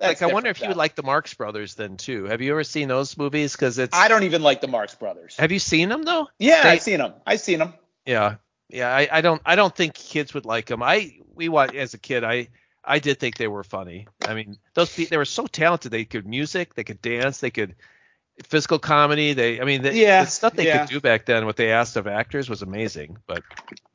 That's 0.00 0.20
like. 0.20 0.30
I 0.30 0.32
wonder 0.34 0.48
different, 0.50 0.56
if 0.64 0.68
you 0.70 0.74
though. 0.74 0.78
like 0.78 0.94
the 0.96 1.02
Marx 1.04 1.34
Brothers 1.34 1.74
then 1.74 1.96
too. 1.96 2.24
Have 2.24 2.40
you 2.40 2.50
ever 2.52 2.64
seen 2.64 2.88
those 2.88 3.16
movies? 3.16 3.52
Because 3.52 3.78
it's 3.78 3.96
I 3.96 4.08
don't 4.08 4.24
even 4.24 4.42
like 4.42 4.60
the 4.60 4.68
Marx 4.68 4.94
Brothers. 4.94 5.36
have 5.38 5.52
you 5.52 5.58
seen 5.60 5.88
them 5.88 6.02
though? 6.02 6.28
Yeah, 6.38 6.64
They- 6.64 6.70
I've 6.70 6.82
seen 6.82 6.98
them. 6.98 7.14
I've 7.26 7.40
seen 7.40 7.60
them. 7.60 7.74
Yeah, 8.04 8.36
yeah. 8.68 8.88
I, 8.92 9.08
I 9.12 9.20
don't 9.20 9.40
I 9.46 9.54
don't 9.54 9.74
think 9.74 9.94
kids 9.94 10.34
would 10.34 10.44
like 10.44 10.66
them. 10.66 10.82
I 10.82 11.18
we 11.34 11.48
watched 11.48 11.76
as 11.76 11.94
a 11.94 11.98
kid. 11.98 12.24
I 12.24 12.48
I 12.84 12.98
did 12.98 13.20
think 13.20 13.36
they 13.36 13.48
were 13.48 13.64
funny. 13.64 14.08
I 14.26 14.34
mean, 14.34 14.58
those 14.74 14.94
pe- 14.94 15.04
they 15.04 15.16
were 15.16 15.24
so 15.24 15.46
talented. 15.46 15.92
They 15.92 16.04
could 16.04 16.26
music, 16.26 16.74
they 16.74 16.84
could 16.84 17.00
dance, 17.02 17.40
they 17.40 17.50
could 17.50 17.74
physical 18.44 18.78
comedy. 18.78 19.34
They 19.34 19.60
I 19.60 19.64
mean, 19.64 19.82
the, 19.82 19.94
Yeah, 19.94 20.24
the 20.24 20.30
stuff 20.30 20.54
they 20.54 20.66
yeah. 20.66 20.78
could 20.78 20.90
do 20.94 21.00
back 21.00 21.26
then, 21.26 21.46
what 21.46 21.56
they 21.56 21.70
asked 21.72 21.96
of 21.96 22.06
actors 22.06 22.48
was 22.50 22.62
amazing. 22.62 23.18
But 23.26 23.42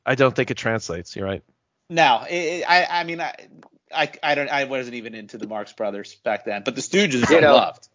I 0.06 0.14
don't 0.14 0.34
think 0.34 0.50
it 0.50 0.56
translates. 0.56 1.14
You're 1.16 1.26
right. 1.26 1.42
No, 1.90 2.24
it, 2.28 2.34
it- 2.34 2.64
I 2.68 2.86
I 3.00 3.04
mean 3.04 3.20
I, 3.20 3.34
I 3.94 4.10
I 4.22 4.34
don't 4.34 4.48
I 4.50 4.64
wasn't 4.64 4.94
even 4.96 5.14
into 5.14 5.38
the 5.38 5.46
Marx 5.46 5.72
Brothers 5.72 6.14
back 6.16 6.44
then, 6.44 6.62
but 6.64 6.74
the 6.74 6.80
Stooges 6.82 7.28
You 7.30 7.36
I 7.38 7.40
know. 7.40 7.54
loved. 7.54 7.88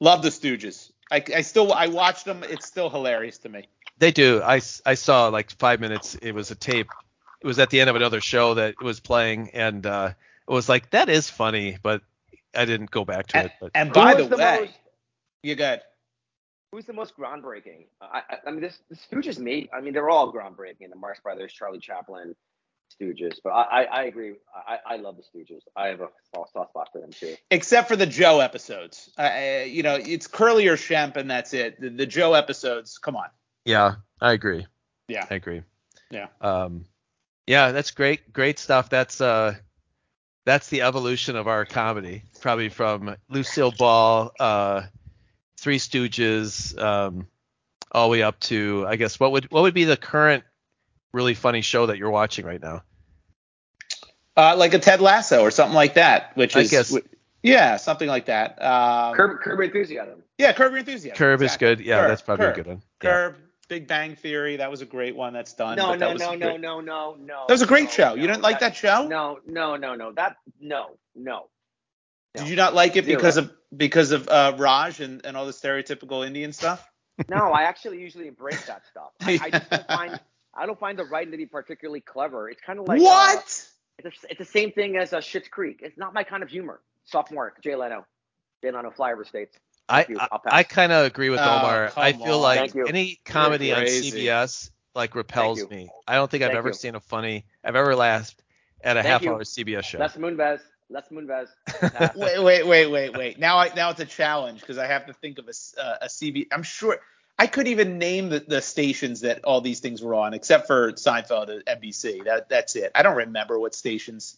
Loved 0.00 0.22
the 0.24 0.30
Stooges. 0.30 0.90
I, 1.10 1.22
I 1.36 1.40
still 1.42 1.72
I 1.72 1.88
watched 1.88 2.24
them. 2.24 2.44
It's 2.44 2.64
still 2.66 2.88
hilarious 2.88 3.38
to 3.38 3.48
me. 3.48 3.68
They 3.98 4.12
do. 4.12 4.40
I, 4.42 4.62
I 4.86 4.94
saw 4.94 5.28
like 5.28 5.50
five 5.50 5.80
minutes. 5.80 6.14
It 6.22 6.32
was 6.34 6.50
a 6.50 6.54
tape. 6.54 6.86
It 7.42 7.46
was 7.46 7.58
at 7.58 7.68
the 7.70 7.80
end 7.80 7.90
of 7.90 7.96
another 7.96 8.20
show 8.22 8.54
that 8.54 8.80
was 8.80 9.00
playing, 9.00 9.50
and 9.50 9.84
uh, 9.84 10.10
it 10.10 10.14
was 10.52 10.68
like 10.68 10.90
that 10.90 11.08
is 11.08 11.28
funny, 11.30 11.78
but 11.82 12.02
I 12.54 12.64
didn't 12.64 12.90
go 12.90 13.04
back 13.04 13.26
to 13.28 13.38
And, 13.38 13.46
it. 13.46 13.52
But 13.60 13.70
and 13.74 13.92
by 13.92 14.14
was 14.14 14.28
the 14.28 14.36
way, 14.36 14.58
most, 14.62 14.78
you 15.42 15.54
good. 15.54 15.80
who's 16.72 16.84
the 16.86 16.92
most 16.92 17.16
groundbreaking? 17.16 17.86
I, 18.00 18.22
I, 18.30 18.36
I 18.46 18.50
mean, 18.50 18.60
this 18.60 18.78
the 18.88 18.96
Stooges 18.96 19.38
made. 19.38 19.68
I 19.72 19.80
mean, 19.80 19.92
they're 19.92 20.10
all 20.10 20.32
groundbreaking. 20.32 20.90
The 20.90 20.96
Marx 20.96 21.20
Brothers, 21.20 21.52
Charlie 21.52 21.78
Chaplin, 21.78 22.34
Stooges. 23.00 23.38
But 23.42 23.50
I, 23.50 23.62
I, 23.62 23.82
I 23.82 24.02
agree. 24.04 24.34
I, 24.54 24.78
I 24.86 24.96
love 24.96 25.16
the 25.16 25.22
Stooges. 25.22 25.60
I 25.76 25.88
have 25.88 26.00
a 26.00 26.08
soft 26.34 26.52
soft 26.52 26.70
spot 26.70 26.88
for 26.92 27.00
them 27.00 27.10
too. 27.12 27.34
Except 27.50 27.88
for 27.88 27.96
the 27.96 28.06
Joe 28.06 28.40
episodes. 28.40 29.10
Uh, 29.18 29.62
you 29.66 29.82
know, 29.82 29.94
it's 29.96 30.26
Curly 30.26 30.66
or 30.68 30.76
Shemp, 30.76 31.16
and 31.16 31.30
that's 31.30 31.54
it. 31.54 31.80
The, 31.80 31.90
the 31.90 32.06
Joe 32.06 32.34
episodes, 32.34 32.98
come 32.98 33.16
on. 33.16 33.28
yeah, 33.64 33.94
I 34.20 34.32
agree. 34.32 34.66
Yeah. 35.08 35.26
I 35.30 35.34
agree. 35.34 35.62
Yeah. 36.10 36.26
Um, 36.40 36.84
yeah, 37.46 37.72
that's 37.72 37.90
great. 37.90 38.32
Great 38.32 38.58
stuff. 38.58 38.90
That's 38.90 39.20
uh, 39.20 39.54
that's 40.44 40.68
the 40.68 40.82
evolution 40.82 41.36
of 41.36 41.46
our 41.48 41.64
comedy, 41.64 42.22
probably 42.40 42.68
from 42.68 43.16
Lucille 43.28 43.72
Ball, 43.72 44.32
uh, 44.40 44.82
Three 45.58 45.78
Stooges, 45.78 46.78
um, 46.80 47.26
all 47.92 48.08
the 48.08 48.12
way 48.12 48.22
up 48.22 48.38
to 48.40 48.84
I 48.88 48.96
guess 48.96 49.18
what 49.20 49.32
would 49.32 49.50
what 49.50 49.62
would 49.62 49.74
be 49.74 49.84
the 49.84 49.96
current 49.96 50.44
really 51.12 51.34
funny 51.34 51.60
show 51.60 51.86
that 51.86 51.98
you're 51.98 52.10
watching 52.10 52.46
right 52.46 52.62
now? 52.62 52.82
Uh, 54.36 54.54
like 54.56 54.72
a 54.74 54.78
Ted 54.78 55.00
Lasso 55.00 55.42
or 55.42 55.50
something 55.50 55.74
like 55.74 55.94
that, 55.94 56.34
which 56.36 56.56
I 56.56 56.60
is 56.60 56.70
guess- 56.70 56.94
wh- 56.94 57.06
yeah, 57.42 57.76
something 57.76 58.08
like 58.08 58.26
that. 58.26 58.62
Um, 58.62 59.14
Curb, 59.14 59.40
Curb 59.40 59.60
Enthusiasm. 59.60 60.22
Yeah, 60.38 60.52
Curb 60.52 60.72
Your 60.72 60.78
Enthusiasm. 60.80 61.16
Curb 61.16 61.42
is 61.42 61.56
good. 61.56 61.80
Yeah, 61.80 62.00
Curb, 62.00 62.08
that's 62.08 62.22
probably 62.22 62.46
Curb. 62.46 62.52
a 62.52 62.56
good 62.56 62.66
one. 62.66 62.82
Yeah. 63.02 63.32
Big 63.70 63.86
Bang 63.86 64.16
Theory, 64.16 64.56
that 64.56 64.68
was 64.68 64.82
a 64.82 64.84
great 64.84 65.14
one 65.14 65.32
that's 65.32 65.54
done. 65.54 65.76
No, 65.76 65.86
but 65.86 66.00
that 66.00 66.06
no, 66.06 66.12
was 66.12 66.20
no, 66.22 66.30
a 66.32 66.36
no, 66.36 66.46
great- 66.48 66.60
no, 66.60 66.80
no, 66.80 67.16
no. 67.20 67.44
That 67.46 67.54
was 67.54 67.62
a 67.62 67.66
great 67.66 67.84
no, 67.84 67.90
show. 67.90 68.14
You 68.14 68.26
didn't 68.26 68.42
like 68.42 68.58
that 68.60 68.74
show? 68.74 69.06
No, 69.06 69.38
no, 69.46 69.76
no, 69.76 69.94
no. 69.94 70.12
That 70.12 70.36
no, 70.60 70.96
no. 71.14 71.46
Did 72.34 72.48
you 72.48 72.56
not 72.56 72.74
like 72.74 72.96
it 72.96 73.04
Zero. 73.04 73.16
because 73.16 73.36
of 73.36 73.52
because 73.74 74.10
of 74.10 74.28
uh, 74.28 74.54
Raj 74.58 75.00
and, 75.00 75.24
and 75.24 75.36
all 75.36 75.46
the 75.46 75.52
stereotypical 75.52 76.26
Indian 76.26 76.52
stuff? 76.52 76.84
No, 77.28 77.52
I 77.52 77.62
actually 77.62 78.00
usually 78.00 78.26
embrace 78.26 78.66
that 78.66 78.82
stuff. 78.86 79.10
I, 79.20 79.38
I 79.40 79.50
just 79.50 79.70
don't 79.70 79.86
find 79.86 80.20
I 80.54 80.66
don't 80.66 80.78
find 80.80 80.98
the 80.98 81.04
writing 81.04 81.30
to 81.30 81.36
be 81.36 81.46
particularly 81.46 82.00
clever. 82.00 82.50
It's 82.50 82.60
kind 82.60 82.80
of 82.80 82.88
like 82.88 83.00
uh, 83.00 83.04
what? 83.04 83.38
it's, 83.98 84.24
it's 84.28 84.38
the 84.38 84.44
same 84.44 84.72
thing 84.72 84.96
as 84.96 85.12
uh, 85.12 85.18
Schitt's 85.18 85.48
Creek. 85.48 85.78
It's 85.82 85.96
not 85.96 86.12
my 86.12 86.24
kind 86.24 86.42
of 86.42 86.48
humor. 86.48 86.80
Sophomore, 87.04 87.54
Jay 87.62 87.76
Leno. 87.76 88.04
Jay 88.62 88.72
Leno, 88.72 88.90
flyover 88.90 89.24
states. 89.24 89.56
I. 89.88 90.02
I, 90.02 90.28
I'll 90.32 90.38
pass. 90.38 90.52
I 90.52 90.62
kind 90.62 90.92
of 90.92 91.06
agree 91.06 91.30
with 91.30 91.40
Oh, 91.40 91.42
Omar. 91.42 91.88
come 91.90 92.02
I 92.02 92.12
feel 92.12 92.36
on. 92.36 92.40
like 92.42 92.74
any 92.88 93.18
comedy 93.24 93.72
on. 93.72 93.82
CBS 93.82 94.70
like 94.94 95.14
repels 95.14 95.68
me. 95.70 95.88
I 96.06 96.14
don't 96.16 96.30
think 96.30 96.42
I've 96.42 96.48
Thank 96.48 96.58
ever 96.58 96.68
you. 96.68 96.74
seen 96.74 96.94
a 96.94 97.00
funny 97.00 97.44
I've 97.64 97.76
ever 97.76 97.94
laughed 97.94 98.42
at 98.82 98.96
a 98.96 99.02
Thank 99.02 99.12
half 99.12 99.22
you. 99.22 99.30
hour 99.32 99.42
CBS 99.44 99.84
show. 99.84 99.98
Les 99.98 100.16
Moonves. 100.16 100.60
Les 100.88 101.02
Moonves. 101.12 101.48
Pass. 101.66 102.16
Wait, 102.16 102.42
wait, 102.42 102.66
wait, 102.66 102.86
wait, 102.88 103.16
wait. 103.16 103.38
Now 103.38 103.58
I 103.58 103.72
now 103.74 103.90
it's 103.90 104.00
a 104.00 104.04
challenge 104.06 104.60
because 104.60 104.78
I 104.78 104.86
have 104.86 105.06
to 105.06 105.12
think 105.12 105.38
of 105.38 105.46
a 105.46 105.50
s- 105.50 105.74
uh, 105.80 105.98
a 106.02 106.06
CB. 106.06 106.48
I'm 106.52 106.62
sure 106.64 106.98
I 107.38 107.46
could 107.46 107.68
even 107.68 107.98
name 107.98 108.28
the, 108.28 108.40
the 108.40 108.60
stations 108.60 109.20
that 109.20 109.44
all 109.44 109.60
these 109.60 109.80
things 109.80 110.02
were 110.02 110.14
on, 110.14 110.34
except 110.34 110.66
for 110.66 110.92
Seinfeld 110.92 111.48
and 111.48 111.64
NBC. 111.82 112.24
That 112.24 112.48
that's 112.48 112.74
it. 112.76 112.90
I 112.94 113.02
don't 113.02 113.16
remember 113.16 113.58
what 113.58 113.74
stations 113.74 114.36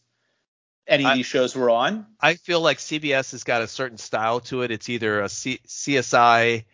any 0.86 1.04
of 1.04 1.10
I- 1.10 1.16
these 1.16 1.26
shows 1.26 1.54
were 1.54 1.70
on. 1.70 2.06
I 2.20 2.34
feel 2.34 2.60
like 2.60 2.78
CBS 2.78 3.32
has 3.32 3.44
got 3.44 3.62
a 3.62 3.68
certain 3.68 3.98
style 3.98 4.40
to 4.40 4.62
it. 4.62 4.70
It's 4.70 4.88
either 4.88 5.20
a 5.20 5.28
C- 5.28 5.60
CSI 5.66 6.64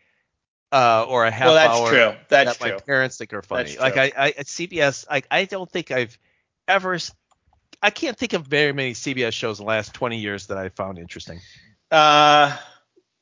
uh, 0.73 1.05
or 1.09 1.25
a 1.25 1.31
half 1.31 1.47
well, 1.47 1.55
that's 1.55 1.79
hour 1.79 1.89
true. 1.89 2.19
That's 2.29 2.59
that 2.59 2.65
true. 2.65 2.73
my 2.75 2.79
parents 2.81 3.17
think 3.17 3.33
are 3.33 3.43
funny. 3.43 3.71
That's 3.71 3.81
Like 3.81 3.95
true. 3.95 4.03
I, 4.03 4.13
I 4.17 4.29
at 4.31 4.47
CBS, 4.47 5.07
I, 5.11 5.23
I 5.31 5.45
don't 5.45 5.71
think 5.71 5.91
I've 5.91 6.19
ever. 6.67 6.99
I 7.83 7.91
can't 7.91 8.17
think 8.17 8.33
of 8.33 8.47
very 8.47 8.73
many 8.73 8.93
CBS 8.93 9.33
shows 9.33 9.61
in 9.61 9.65
the 9.65 9.69
last 9.69 9.95
20 9.95 10.19
years 10.19 10.49
that 10.49 10.59
I 10.59 10.69
found 10.71 10.99
interesting. 10.99 11.41
Uh, 11.91 12.57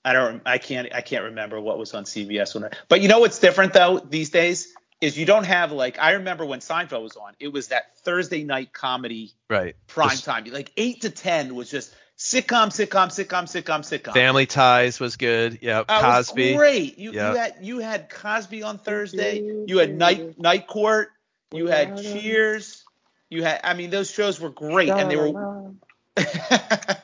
I 0.05 0.13
don't. 0.13 0.43
I 0.47 0.59
can't. 0.59 0.93
I 0.95 1.01
can't 1.03 1.25
remember 1.25 1.61
what 1.61 1.79
was 1.79 1.95
on 1.95 2.05
CBS 2.05 2.55
when. 2.55 2.65
I, 2.65 2.71
but 2.89 3.01
you 3.01 3.09
know 3.09 3.21
what's 3.21 3.39
different 3.39 3.73
though 3.73 3.99
these 3.99 4.31
days 4.31 4.73
is 5.01 5.19
you 5.19 5.27
don't 5.27 5.45
have 5.45 5.73
like 5.73 5.99
I 5.99 6.13
remember 6.13 6.47
when 6.47 6.61
Seinfeld 6.61 7.03
was 7.03 7.17
on. 7.17 7.35
It 7.39 7.49
was 7.53 7.69
that 7.69 7.97
Thursday 7.99 8.45
night 8.45 8.73
comedy 8.73 9.33
Right. 9.51 9.77
prime 9.87 10.11
Just 10.11 10.25
time. 10.25 10.45
Like 10.47 10.73
eight 10.77 11.03
to 11.03 11.11
ten 11.11 11.55
was 11.55 11.71
just 11.71 11.95
sitcom, 12.19 12.69
sitcom, 12.69 13.09
sitcom, 13.09 13.45
sitcom, 13.45 13.81
sitcom. 13.81 14.15
Family 14.15 14.47
Ties 14.47 14.99
was 14.99 15.17
good. 15.17 15.59
Yeah. 15.61 15.81
Uh, 15.81 15.83
it 15.83 15.89
was 16.03 16.27
Cosby. 16.29 16.55
great. 16.57 16.99
You, 16.99 17.13
Yeah. 17.13 17.31
you 17.33 17.37
had 17.37 17.55
you 17.61 17.79
had 17.81 18.09
Cosby 18.11 18.63
on 18.63 18.79
Thursday. 18.79 19.41
You 19.67 19.79
had 19.79 19.95
Night 19.95 20.39
Night 20.39 20.67
Court. 20.67 21.09
You 21.53 21.67
had 21.67 21.99
Cheers. 21.99 22.83
You 23.29 23.43
had. 23.43 23.61
I 23.65 23.75
mean, 23.75 23.91
those 23.91 24.11
shows 24.11 24.41
were 24.41 24.51
great, 24.51 24.89
and 24.89 25.11
they 25.11 25.17
were. 25.17 25.73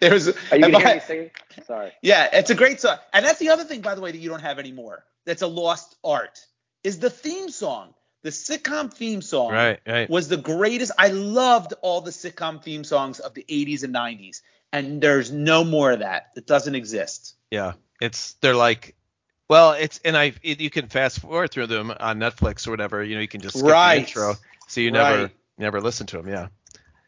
there 0.00 0.12
was. 0.12 0.28
Are 0.28 0.56
you 0.56 0.64
and 0.64 0.72
gonna 0.72 0.80
hear 0.84 0.94
me 0.94 1.00
singing? 1.00 1.30
Sorry. 1.66 1.92
yeah, 2.02 2.28
it's 2.32 2.50
a 2.50 2.54
great 2.54 2.80
song, 2.80 2.98
and 3.12 3.24
that's 3.24 3.38
the 3.38 3.50
other 3.50 3.64
thing, 3.64 3.80
by 3.80 3.94
the 3.94 4.00
way, 4.00 4.12
that 4.12 4.18
you 4.18 4.28
don't 4.28 4.42
have 4.42 4.58
anymore. 4.58 5.04
That's 5.24 5.42
a 5.42 5.46
lost 5.46 5.96
art. 6.02 6.40
Is 6.82 6.98
the 6.98 7.10
theme 7.10 7.50
song, 7.50 7.94
the 8.22 8.30
sitcom 8.30 8.92
theme 8.92 9.22
song, 9.22 9.52
Right. 9.52 9.80
Right. 9.86 10.08
was 10.08 10.28
the 10.28 10.36
greatest. 10.36 10.92
I 10.98 11.08
loved 11.08 11.74
all 11.82 12.00
the 12.00 12.10
sitcom 12.10 12.62
theme 12.62 12.84
songs 12.84 13.20
of 13.20 13.34
the 13.34 13.44
80s 13.48 13.82
and 13.84 13.94
90s, 13.94 14.40
and 14.72 15.00
there's 15.02 15.30
no 15.30 15.64
more 15.64 15.92
of 15.92 15.98
that. 16.00 16.30
It 16.36 16.46
doesn't 16.46 16.74
exist. 16.74 17.34
Yeah, 17.50 17.72
it's 18.00 18.34
they're 18.34 18.54
like, 18.54 18.94
well, 19.48 19.72
it's 19.72 20.00
and 20.04 20.16
I 20.16 20.32
it, 20.42 20.60
you 20.60 20.70
can 20.70 20.86
fast 20.88 21.20
forward 21.20 21.50
through 21.50 21.66
them 21.66 21.90
on 21.90 22.18
Netflix 22.18 22.66
or 22.66 22.70
whatever. 22.70 23.02
You 23.04 23.16
know, 23.16 23.20
you 23.20 23.28
can 23.28 23.40
just 23.40 23.58
skip 23.58 23.68
Right. 23.68 23.94
the 23.96 24.00
intro, 24.02 24.36
so 24.68 24.80
you 24.80 24.90
never 24.90 25.22
Right. 25.22 25.30
never 25.58 25.80
listen 25.80 26.06
to 26.08 26.16
them. 26.16 26.28
Yeah. 26.28 26.48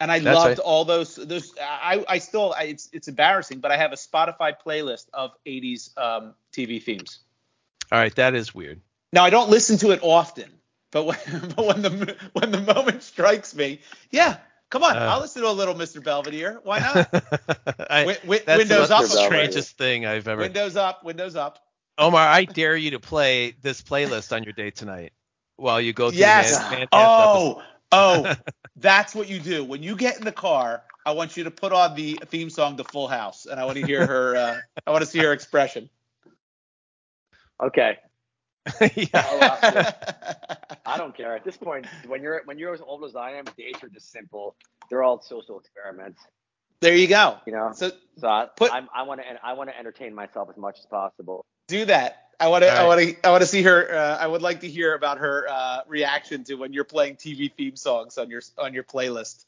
And 0.00 0.10
I 0.10 0.18
That's 0.18 0.34
loved 0.34 0.46
right. 0.48 0.58
all 0.58 0.84
those. 0.84 1.14
Those 1.14 1.54
I, 1.58 2.04
I 2.08 2.18
still. 2.18 2.52
I, 2.58 2.64
it's 2.64 2.90
it's 2.92 3.06
embarrassing, 3.08 3.60
but 3.60 3.70
I 3.70 3.76
have 3.76 3.92
a 3.92 3.96
Spotify 3.96 4.52
playlist 4.66 5.06
of 5.14 5.30
80s 5.46 5.96
um, 5.96 6.34
TV 6.52 6.82
themes. 6.82 7.20
All 7.92 7.98
right, 7.98 8.14
that 8.16 8.34
is 8.34 8.52
weird. 8.52 8.80
Now 9.12 9.24
I 9.24 9.30
don't 9.30 9.50
listen 9.50 9.78
to 9.78 9.90
it 9.90 10.00
often, 10.02 10.50
but 10.90 11.04
when, 11.04 11.18
but 11.56 11.66
when 11.66 11.82
the 11.82 12.16
when 12.32 12.50
the 12.50 12.60
moment 12.60 13.02
strikes 13.02 13.54
me, 13.54 13.80
yeah, 14.10 14.38
come 14.70 14.82
on, 14.82 14.96
Uh. 14.96 15.00
I'll 15.10 15.20
listen 15.20 15.42
to 15.42 15.48
a 15.48 15.50
little 15.50 15.74
Mr. 15.74 16.02
Belvedere. 16.02 16.60
Why 16.64 16.78
not? 16.80 17.08
I, 17.90 18.00
Wi- 18.04 18.14
wi- 18.22 18.42
that's 18.46 18.58
windows 18.58 18.88
the 18.88 18.94
up, 18.94 19.00
Belvedere. 19.02 19.26
strangest 19.26 19.76
thing 19.76 20.06
I've 20.06 20.26
ever. 20.28 20.40
windows 20.42 20.76
up, 20.76 21.04
windows 21.04 21.36
up. 21.36 21.58
Omar, 21.98 22.26
I 22.26 22.44
dare 22.44 22.74
you 22.76 22.92
to 22.92 23.00
play 23.00 23.54
this 23.60 23.82
playlist 23.82 24.34
on 24.34 24.44
your 24.44 24.54
date 24.54 24.76
tonight 24.76 25.12
while 25.56 25.80
you 25.80 25.92
go 25.92 26.10
through 26.10 26.20
Yes. 26.20 26.58
Man- 26.70 26.78
Man 26.80 26.88
Oh, 26.92 27.62
oh, 27.92 28.34
that's 28.76 29.14
what 29.14 29.28
you 29.28 29.38
do 29.38 29.62
when 29.62 29.82
you 29.82 29.94
get 29.94 30.16
in 30.18 30.24
the 30.24 30.32
car. 30.32 30.82
I 31.04 31.10
want 31.12 31.36
you 31.36 31.44
to 31.44 31.50
put 31.50 31.72
on 31.72 31.94
the 31.96 32.18
theme 32.28 32.48
song 32.48 32.76
to 32.78 32.84
Full 32.84 33.08
House, 33.08 33.44
and 33.44 33.58
I 33.60 33.64
want 33.66 33.76
to 33.76 33.84
hear 33.84 34.06
her. 34.06 34.36
Uh, 34.36 34.60
I 34.86 34.90
want 34.92 35.02
to 35.04 35.10
see 35.10 35.18
her 35.18 35.32
expression. 35.32 35.90
Okay. 37.62 37.98
Episode. 38.66 38.92
yeah. 38.96 39.06
I'll 39.14 39.38
watch 39.40 39.74
it. 39.76 40.78
I 40.86 40.96
don't 40.98 41.16
care 41.16 41.34
at 41.36 41.44
this 41.44 41.56
point. 41.56 41.86
When 42.06 42.22
you're 42.22 42.42
when 42.44 42.58
you're 42.58 42.74
as 42.74 42.80
old 42.80 43.04
as 43.04 43.16
I 43.16 43.32
am, 43.32 43.44
dates 43.56 43.82
are 43.82 43.88
just 43.88 44.10
simple. 44.12 44.54
They're 44.90 45.02
all 45.02 45.20
social 45.22 45.58
experiments. 45.58 46.20
there 46.80 46.94
you 46.96 47.06
go. 47.08 47.38
You 47.46 47.52
know. 47.52 47.72
So 47.74 47.92
So 48.18 48.28
I, 48.28 48.48
Put- 48.56 48.72
I'm, 48.72 48.88
I 48.94 49.02
want 49.02 49.20
to 49.20 49.26
I 49.44 49.52
want 49.54 49.70
to 49.70 49.78
entertain 49.78 50.14
myself 50.14 50.48
as 50.50 50.56
much 50.56 50.78
as 50.78 50.86
possible. 50.86 51.44
do 51.68 51.84
that. 51.86 52.18
I 52.40 52.48
want 52.48 52.64
to. 52.64 52.70
I 52.72 52.86
want 52.86 53.00
to. 53.00 53.16
I 53.26 53.30
want 53.30 53.42
to 53.42 53.46
see 53.46 53.62
her. 53.62 53.94
Uh, 53.94 54.16
I 54.18 54.26
would 54.26 54.42
like 54.42 54.60
to 54.60 54.68
hear 54.68 54.94
about 54.94 55.18
her 55.18 55.46
uh, 55.48 55.80
reaction 55.86 56.42
to 56.44 56.54
when 56.56 56.72
you're 56.72 56.82
playing 56.84 57.14
TV 57.16 57.52
theme 57.52 57.76
songs 57.76 58.18
on 58.18 58.30
your 58.30 58.42
on 58.58 58.74
your 58.74 58.82
playlist. 58.82 59.44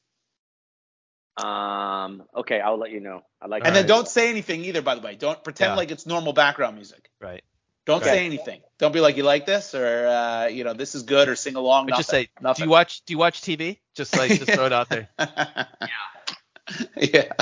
Um. 1.37 2.23
Okay, 2.37 2.61
I'll 2.61 2.79
let 2.79 2.93
you 2.93 3.01
know. 3.01 3.23
I 3.43 3.49
like. 3.49 3.63
And 3.65 3.69
All 3.69 3.75
then 3.75 3.89
don't 3.89 4.07
say 4.07 4.31
anything 4.31 4.65
either. 4.67 4.83
By 4.83 4.95
the 4.95 5.01
way, 5.01 5.17
don't 5.17 5.43
pretend 5.43 5.71
Yeah. 5.73 5.77
like 5.77 5.91
it's 5.91 6.07
normal 6.07 6.33
background 6.33 6.77
music. 6.77 7.11
Right. 7.21 7.43
Don't 7.87 8.01
Right. 8.01 8.11
say 8.11 8.27
anything. 8.27 8.61
Don't 8.79 8.93
be 8.93 9.01
like 9.01 9.17
you 9.17 9.23
like 9.25 9.45
this 9.47 9.75
or 9.75 10.07
uh, 10.07 10.47
you 10.47 10.65
know 10.65 10.73
this 10.73 10.95
is 10.95 11.03
good 11.03 11.29
or 11.29 11.37
sing 11.37 11.57
along. 11.57 11.87
But 11.87 11.97
just 11.97 12.09
say, 12.11 12.29
nothing. 12.41 12.43
nothing. 12.43 12.63
do 12.63 12.67
you 12.67 12.71
watch 12.71 13.03
do 13.05 13.13
you 13.13 13.19
watch 13.19 13.41
TV? 13.43 13.79
Just 13.95 14.17
like 14.17 14.31
just 14.31 14.51
throw 14.51 14.67
it 14.67 14.73
out 14.73 14.89
there. 14.89 15.09
yeah. 15.19 15.67
Yeah. 16.97 17.33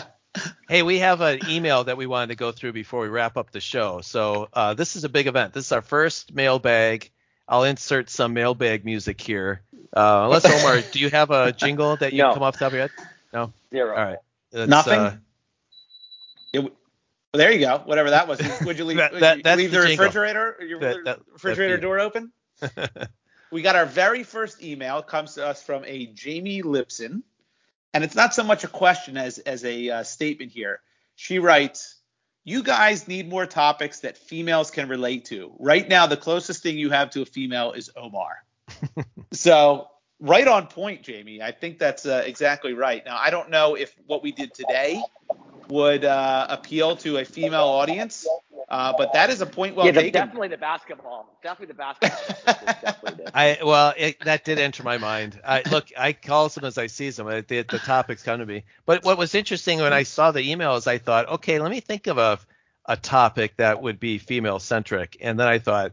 Hey, 0.69 0.83
we 0.83 0.99
have 1.01 1.21
an 1.21 1.41
email 1.49 1.85
that 1.85 1.97
we 1.97 2.07
wanted 2.07 2.29
to 2.29 2.35
go 2.37 2.53
through 2.53 2.73
before 2.73 3.03
we 3.03 3.09
wrap 3.09 3.37
up 3.37 3.51
the 3.51 3.61
show. 3.61 4.01
So 4.01 4.49
uh, 4.53 4.75
this 4.75 4.97
is 4.97 5.05
a 5.05 5.09
big 5.09 5.27
event. 5.27 5.53
This 5.53 5.67
is 5.67 5.73
our 5.73 5.83
first 5.83 6.35
mailbag. 6.35 7.11
I'll 7.47 7.65
insert 7.65 8.09
some 8.09 8.33
mailbag 8.33 8.85
music 8.85 9.21
here. 9.21 9.63
Uh, 9.95 10.23
unless 10.25 10.45
Omar, 10.47 10.81
do 10.91 10.99
you 11.01 11.11
have 11.11 11.31
a 11.31 11.53
jingle 11.53 11.97
that 11.97 12.13
you 12.15 12.19
No. 12.23 12.33
come 12.33 12.43
off 12.43 12.55
the 12.55 12.61
top 12.61 12.69
of 12.69 12.73
your 12.75 12.83
head? 12.83 12.91
No. 13.35 13.53
Zero. 13.71 13.95
All 13.95 14.05
right. 14.05 14.19
That's, 14.51 14.71
Nothing? 14.71 14.99
uh, 15.01 15.17
Yeah, 16.55 16.61
w- 16.63 16.77
well, 17.33 17.39
there 17.39 17.53
you 17.53 17.61
go. 17.61 17.81
Whatever 17.85 18.11
that 18.11 18.29
was. 18.29 18.41
Would 18.65 18.79
you 18.79 18.85
leave, 18.85 18.99
That- 18.99 19.19
that- 19.21 19.39
you 19.39 19.57
leave 19.57 19.71
the 19.71 19.79
the, 19.81 19.87
refrigerator? 19.89 20.57
Your 20.61 20.81
that- 20.81 21.21
refrigerator 21.33 21.79
door 21.79 21.99
open? 21.99 22.31
we 23.51 23.63
got 23.63 23.75
our 23.75 23.87
very 23.87 24.23
first 24.23 24.63
email. 24.63 24.99
It 24.99 25.07
comes 25.07 25.35
to 25.35 25.47
us 25.47 25.63
from 25.63 25.83
a 25.87 26.07
Jamie 26.07 26.63
Lipson, 26.63 27.23
and 27.95 28.05
it's 28.05 28.15
not 28.15 28.35
so 28.35 28.43
much 28.43 28.65
a 28.65 28.69
question 28.69 29.17
as 29.17 29.39
as 29.39 29.65
a 29.65 29.89
uh, 29.89 30.03
statement 30.03 30.53
here. 30.53 30.81
She 31.15 31.39
writes, 31.39 31.97
You 32.45 32.63
guys 32.63 33.09
need 33.09 33.31
more 33.31 33.47
topics 33.47 34.01
that 34.01 34.19
females 34.19 34.71
can 34.71 34.89
relate 34.89 35.25
to. 35.27 35.55
Right 35.59 35.89
now, 35.89 36.07
the 36.07 36.19
closest 36.19 36.63
thing 36.63 36.77
you 36.77 36.91
have 36.91 37.11
to 37.11 37.23
a 37.23 37.27
female 37.27 37.73
is 37.73 37.91
Omar. 37.97 38.45
so, 39.33 39.89
right 40.21 40.47
on 40.47 40.67
point, 40.67 41.03
Jamie. 41.03 41.41
I 41.41 41.53
think 41.53 41.79
that's 41.79 42.05
uh, 42.05 42.23
exactly 42.27 42.75
right. 42.75 43.03
Now, 43.07 43.17
I 43.19 43.31
don't 43.31 43.49
know 43.49 43.75
if 43.75 43.95
what 44.07 44.23
we 44.23 44.33
did 44.33 44.53
today 44.53 45.03
would 45.73 46.05
uh, 46.05 46.47
appeal 46.51 46.97
to 46.97 47.17
a 47.19 47.25
female 47.25 47.65
audience, 47.65 48.27
uh, 48.69 48.93
but 48.97 49.13
that 49.15 49.31
is 49.31 49.41
a 49.41 49.47
point 49.47 49.75
well 49.75 49.87
yeah, 49.87 49.93
the, 49.93 50.01
taken. 50.03 50.13
definitely 50.13 50.49
the 50.49 50.57
basketball. 50.57 51.39
Definitely 51.43 51.67
the 51.67 51.75
basketball. 51.75 52.37
definitely. 52.83 53.25
I 53.35 53.59
well, 53.65 53.95
it, 53.97 54.21
that 54.25 54.45
did 54.45 54.59
enter 54.59 54.83
my 54.83 54.99
mind. 54.99 55.41
I 55.45 55.63
look, 55.71 55.89
I 55.97 56.13
call 56.13 56.49
them 56.49 56.65
as 56.65 56.79
I 56.79 56.87
see 56.87 57.11
them. 57.11 57.27
The, 57.27 57.43
the 57.69 57.79
topics 57.79 58.23
come 58.23 58.41
to 58.41 58.47
me. 58.47 58.65
But 58.87 59.05
what 59.05 59.19
was 59.19 59.35
interesting 59.35 59.81
when 59.81 59.93
I 59.93 60.03
saw 60.03 60.31
the 60.31 60.41
emails, 60.41 60.87
I 60.87 60.99
thought, 60.99 61.29
okay, 61.29 61.59
let 61.59 61.71
me 61.71 61.81
think 61.81 62.07
of 62.07 62.19
a 62.19 62.39
a 62.87 62.97
topic 62.97 63.57
that 63.57 63.81
would 63.81 63.99
be 63.99 64.19
female 64.19 64.59
centric, 64.59 65.17
and 65.21 65.39
then 65.39 65.47
I 65.47 65.59
thought, 65.59 65.93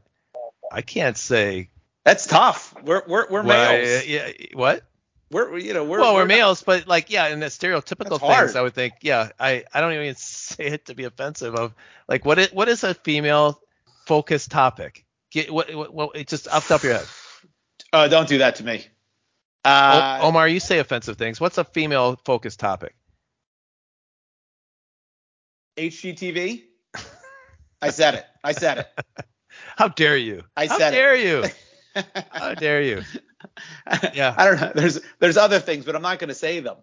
I 0.71 0.81
can't 0.81 1.17
say. 1.17 1.69
That's 2.03 2.25
tough. 2.27 2.73
We're 2.83 3.03
we're, 3.07 3.27
we're 3.29 3.43
well, 3.43 3.71
males. 3.71 4.07
Yeah, 4.07 4.29
what? 4.53 4.83
We're 5.31 5.57
you 5.59 5.73
know 5.73 5.83
we're 5.83 5.99
well, 5.99 6.15
we're, 6.15 6.21
we're 6.21 6.27
males, 6.27 6.63
but 6.63 6.87
like 6.87 7.09
yeah, 7.11 7.27
in 7.27 7.39
the 7.39 7.47
stereotypical 7.47 8.09
That's 8.09 8.19
hard. 8.19 8.45
things, 8.47 8.55
I 8.55 8.61
would 8.61 8.73
think 8.73 8.95
yeah, 9.01 9.29
I 9.39 9.63
I 9.73 9.81
don't 9.81 9.93
even 9.93 10.15
say 10.17 10.65
it 10.65 10.85
to 10.85 10.95
be 10.95 11.03
offensive 11.03 11.55
of 11.55 11.73
like 12.07 12.25
what 12.25 12.39
is, 12.39 12.51
what 12.51 12.67
is 12.67 12.83
a 12.83 12.93
female 12.93 13.61
focused 14.05 14.49
topic? 14.51 15.05
Get 15.31 15.53
what 15.53 15.73
what, 15.75 15.93
what 15.93 16.15
it 16.15 16.27
just 16.27 16.47
off 16.47 16.67
the 16.67 16.73
top 16.73 16.81
of 16.81 16.83
your 16.85 16.93
head. 16.95 17.07
Uh, 17.91 18.07
don't 18.07 18.27
do 18.27 18.37
that 18.37 18.55
to 18.57 18.63
me. 18.63 18.85
Uh, 19.65 20.19
O- 20.21 20.27
Omar, 20.27 20.47
you 20.47 20.59
say 20.59 20.77
offensive 20.77 21.17
things. 21.17 21.41
What's 21.41 21.57
a 21.57 21.63
female 21.63 22.19
focused 22.23 22.59
topic? 22.59 22.93
HGTV. 25.75 26.63
I 27.81 27.89
said 27.89 28.13
it. 28.15 28.25
I 28.43 28.51
said 28.51 28.79
it. 28.79 28.87
How 29.75 29.87
dare 29.87 30.17
you? 30.17 30.43
I 30.55 30.67
How 30.67 30.77
said 30.77 30.93
it. 30.93 30.97
How 30.97 31.01
dare 31.01 31.15
you? 31.15 31.43
How 32.31 32.53
dare 32.55 32.81
you? 32.81 33.01
Yeah. 34.13 34.35
I 34.37 34.45
don't 34.45 34.59
know. 34.59 34.71
There's 34.75 34.99
there's 35.19 35.37
other 35.37 35.59
things, 35.59 35.85
but 35.85 35.95
I'm 35.95 36.01
not 36.01 36.19
going 36.19 36.27
to 36.27 36.35
say 36.35 36.59
them. 36.59 36.75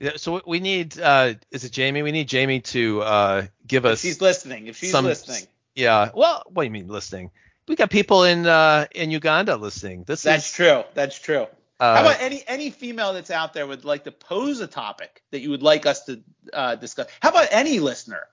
Yeah, 0.00 0.12
so 0.16 0.40
we 0.46 0.58
need 0.58 0.98
uh 0.98 1.34
is 1.52 1.64
it 1.64 1.70
Jamie? 1.72 2.02
We 2.02 2.10
need 2.10 2.26
Jamie 2.28 2.60
to 2.60 3.00
uh 3.02 3.46
give 3.66 3.84
If 3.84 3.92
us 3.92 4.00
she's 4.00 4.20
listening, 4.20 4.66
if 4.66 4.76
she's 4.76 4.90
some 4.90 5.04
listening, 5.04 5.46
Yeah. 5.76 6.10
Well, 6.12 6.42
what 6.48 6.62
do 6.62 6.64
you 6.64 6.70
mean 6.72 6.88
listening? 6.88 7.30
We 7.68 7.76
got 7.76 7.90
people 7.90 8.24
in 8.24 8.44
uh 8.46 8.86
in 8.92 9.10
Uganda 9.12 9.56
listening. 9.56 10.02
This 10.04 10.22
that's 10.22 10.46
is 10.48 10.52
true. 10.52 10.82
That's 10.94 11.16
true. 11.18 11.46
uh, 11.78 11.94
How 11.96 12.00
about 12.00 12.20
any 12.20 12.42
any 12.48 12.70
female 12.70 13.12
that's 13.12 13.30
out 13.30 13.52
there 13.54 13.66
would 13.66 13.84
like 13.84 14.04
to 14.04 14.10
pose 14.12 14.58
a 14.60 14.66
topic 14.66 15.22
that 15.30 15.40
you 15.40 15.50
would 15.50 15.62
like 15.62 15.86
us 15.86 16.04
to 16.06 16.20
uh, 16.52 16.74
discuss? 16.74 17.06
How 17.22 17.28
about 17.30 17.48
any 17.52 17.78
listener? 17.78 18.26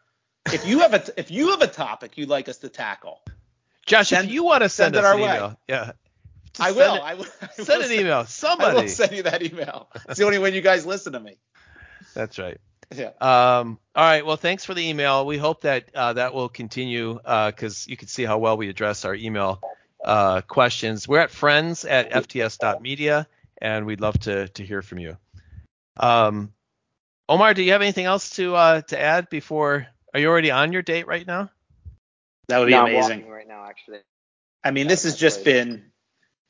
If 0.52 0.66
you 0.66 0.80
have 0.80 0.94
a 0.96 1.04
if 1.20 1.30
you 1.30 1.52
have 1.52 1.62
a 1.62 1.68
topic 1.68 2.18
you'd 2.18 2.30
like 2.30 2.50
us 2.50 2.58
to 2.60 2.70
tackle, 2.70 3.22
Josh, 3.86 4.10
send- 4.10 4.30
if 4.30 4.34
you 4.34 4.44
want 4.44 4.64
to 4.64 4.70
send, 4.70 4.96
send 4.96 5.06
us 5.06 5.06
our 5.06 5.14
an 5.16 5.22
way. 5.22 5.28
email, 5.36 5.60
yeah. 5.68 5.92
I 6.60 6.72
will. 6.72 6.96
it- 6.96 7.02
I 7.02 7.14
will. 7.16 7.26
I 7.42 7.50
will 7.58 7.66
send 7.66 7.82
an 7.84 7.90
send- 7.90 8.00
email. 8.02 8.26
I 8.60 8.74
will 8.74 8.88
send 8.88 9.12
you 9.12 9.24
that 9.24 9.44
email. 9.44 9.90
It's 10.10 10.20
the 10.20 10.26
only 10.26 10.40
way 10.40 10.54
you 10.54 10.62
guys 10.62 10.86
listen 10.86 11.14
to 11.14 11.20
me. 11.20 11.38
That's 12.14 12.40
right. 12.40 12.60
Yeah. 12.96 13.12
Um, 13.20 13.80
all 13.96 14.04
right. 14.04 14.26
Well, 14.26 14.38
thanks 14.38 14.64
for 14.64 14.74
the 14.74 14.88
email. 14.88 15.26
We 15.26 15.38
hope 15.38 15.62
that 15.62 15.94
uh, 15.94 16.14
that 16.14 16.34
will 16.34 16.48
continue 16.50 17.16
because 17.16 17.86
you 17.88 17.98
can 17.98 18.08
see 18.08 18.24
how 18.24 18.38
well 18.38 18.56
we 18.58 18.70
address 18.70 19.04
our 19.06 19.14
email 19.14 19.62
uh, 20.04 20.42
questions. 20.42 21.08
We're 21.08 21.20
at 21.20 21.32
friends 21.32 21.84
at 21.84 22.12
fts.media, 22.12 23.28
and 23.62 23.86
we'd 23.86 24.00
love 24.02 24.18
to 24.22 24.48
to 24.48 24.66
hear 24.66 24.82
from 24.82 25.00
you. 25.00 25.18
Um, 25.98 26.54
Omar, 27.28 27.54
do 27.54 27.62
you 27.64 27.74
have 27.74 27.82
anything 27.82 28.06
else 28.06 28.30
to 28.38 28.56
uh, 28.56 28.82
to 28.84 29.00
add 29.00 29.30
before? 29.30 29.88
Are 30.14 30.20
you 30.20 30.30
already 30.30 30.52
on 30.52 30.72
your 30.72 30.82
date 30.82 31.08
right 31.08 31.28
now? 31.28 31.50
That 32.48 32.60
would 32.60 32.68
be 32.68 32.72
No, 32.72 32.86
I'm 32.86 32.96
amazing. 32.96 33.28
right 33.28 33.48
now, 33.48 33.66
actually. 33.68 34.00
I 34.64 34.72
mean, 34.72 34.88
this 34.88 35.04
has 35.04 35.18
just 35.18 35.44
been. 35.44 35.92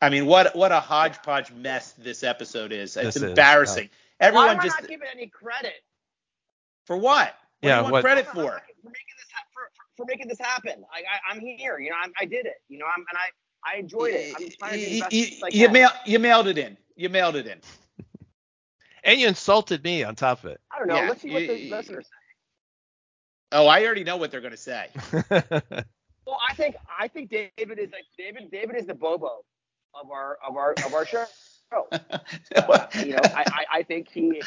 I 0.01 0.09
mean, 0.09 0.25
what 0.27 0.55
what 0.55 0.71
a 0.71 0.79
hodgepodge 0.79 1.51
mess 1.51 1.93
this 1.93 2.23
episode 2.23 2.71
is. 2.71 2.95
It's 2.97 3.05
This 3.05 3.15
is, 3.17 3.23
embarrassing. 3.23 3.89
Why 4.19 4.27
Everyone 4.27 4.49
am 4.49 4.59
I 4.59 4.63
just 4.63 4.79
not 4.81 4.89
giving 4.89 5.07
any 5.11 5.27
credit? 5.27 5.73
for 6.85 6.95
what? 6.97 7.27
What 7.27 7.33
do 7.61 7.67
Yeah, 7.67 7.77
you 7.77 7.81
want 7.83 7.91
what- 7.93 8.03
credit 8.03 8.25
for 8.27 8.33
for? 8.33 8.41
for 8.83 8.89
making 8.89 9.15
this 9.17 9.27
ha- 9.33 9.45
for, 9.53 9.61
for, 9.75 9.83
for 9.97 10.05
making 10.07 10.27
this 10.27 10.39
happen. 10.39 10.83
I, 10.93 10.99
I 10.99 11.33
I'm 11.33 11.39
here. 11.39 11.79
You 11.79 11.89
know, 11.89 11.95
I'm, 12.01 12.13
I 12.19 12.25
did 12.25 12.45
it. 12.45 12.55
You 12.69 12.77
know, 12.79 12.85
I'm 12.85 12.99
and 13.09 13.17
I 13.17 13.73
I 13.75 13.79
enjoyed 13.79 14.13
it. 14.13 14.33
I'm 14.37 14.49
trying 14.59 14.71
to 14.73 14.77
do 14.77 14.85
the 14.85 14.91
You, 14.95 15.01
best 15.01 15.13
you, 15.13 15.37
I 15.43 15.47
you, 15.51 15.65
can. 15.65 15.73
mail, 15.73 15.89
you 16.05 16.19
mailed 16.19 16.47
it 16.47 16.57
in. 16.57 16.77
You 16.95 17.09
mailed 17.09 17.35
it 17.35 17.47
in. 17.47 17.59
And 19.03 19.19
you 19.21 19.27
insulted 19.29 19.81
me 19.85 20.03
on 20.03 20.15
top 20.15 20.43
of 20.43 20.51
it. 20.51 20.59
I 20.69 20.79
don't 20.79 20.87
know. 20.89 20.95
Yeah, 20.95 21.07
Let's 21.07 21.21
see 21.21 21.31
what 21.31 21.41
you- 21.43 21.47
the 21.47 21.69
listeners 21.71 22.05
say. 22.05 22.11
Oh, 23.53 23.65
I 23.67 23.85
already 23.85 24.03
know 24.03 24.17
what 24.17 24.31
they're 24.31 24.41
going 24.41 24.51
to 24.51 24.57
say. 24.57 24.87
Well, 26.25 26.39
I 26.49 26.53
think 26.55 26.75
I 26.99 27.07
think 27.07 27.29
David 27.29 27.79
is 27.79 27.89
like 27.93 28.03
David. 28.17 28.51
David 28.51 28.75
is 28.75 28.85
the 28.85 28.93
Bobo 28.93 29.45
of 30.01 30.11
our 30.11 30.37
of 30.47 30.55
our 30.57 30.71
of 30.85 30.93
our 30.93 31.05
show. 31.05 31.25
Uh, 32.55 32.87
you 33.03 33.07
know, 33.11 33.19
I, 33.23 33.43
I 33.45 33.65
I 33.79 33.83
think 33.83 34.07
he. 34.09 34.41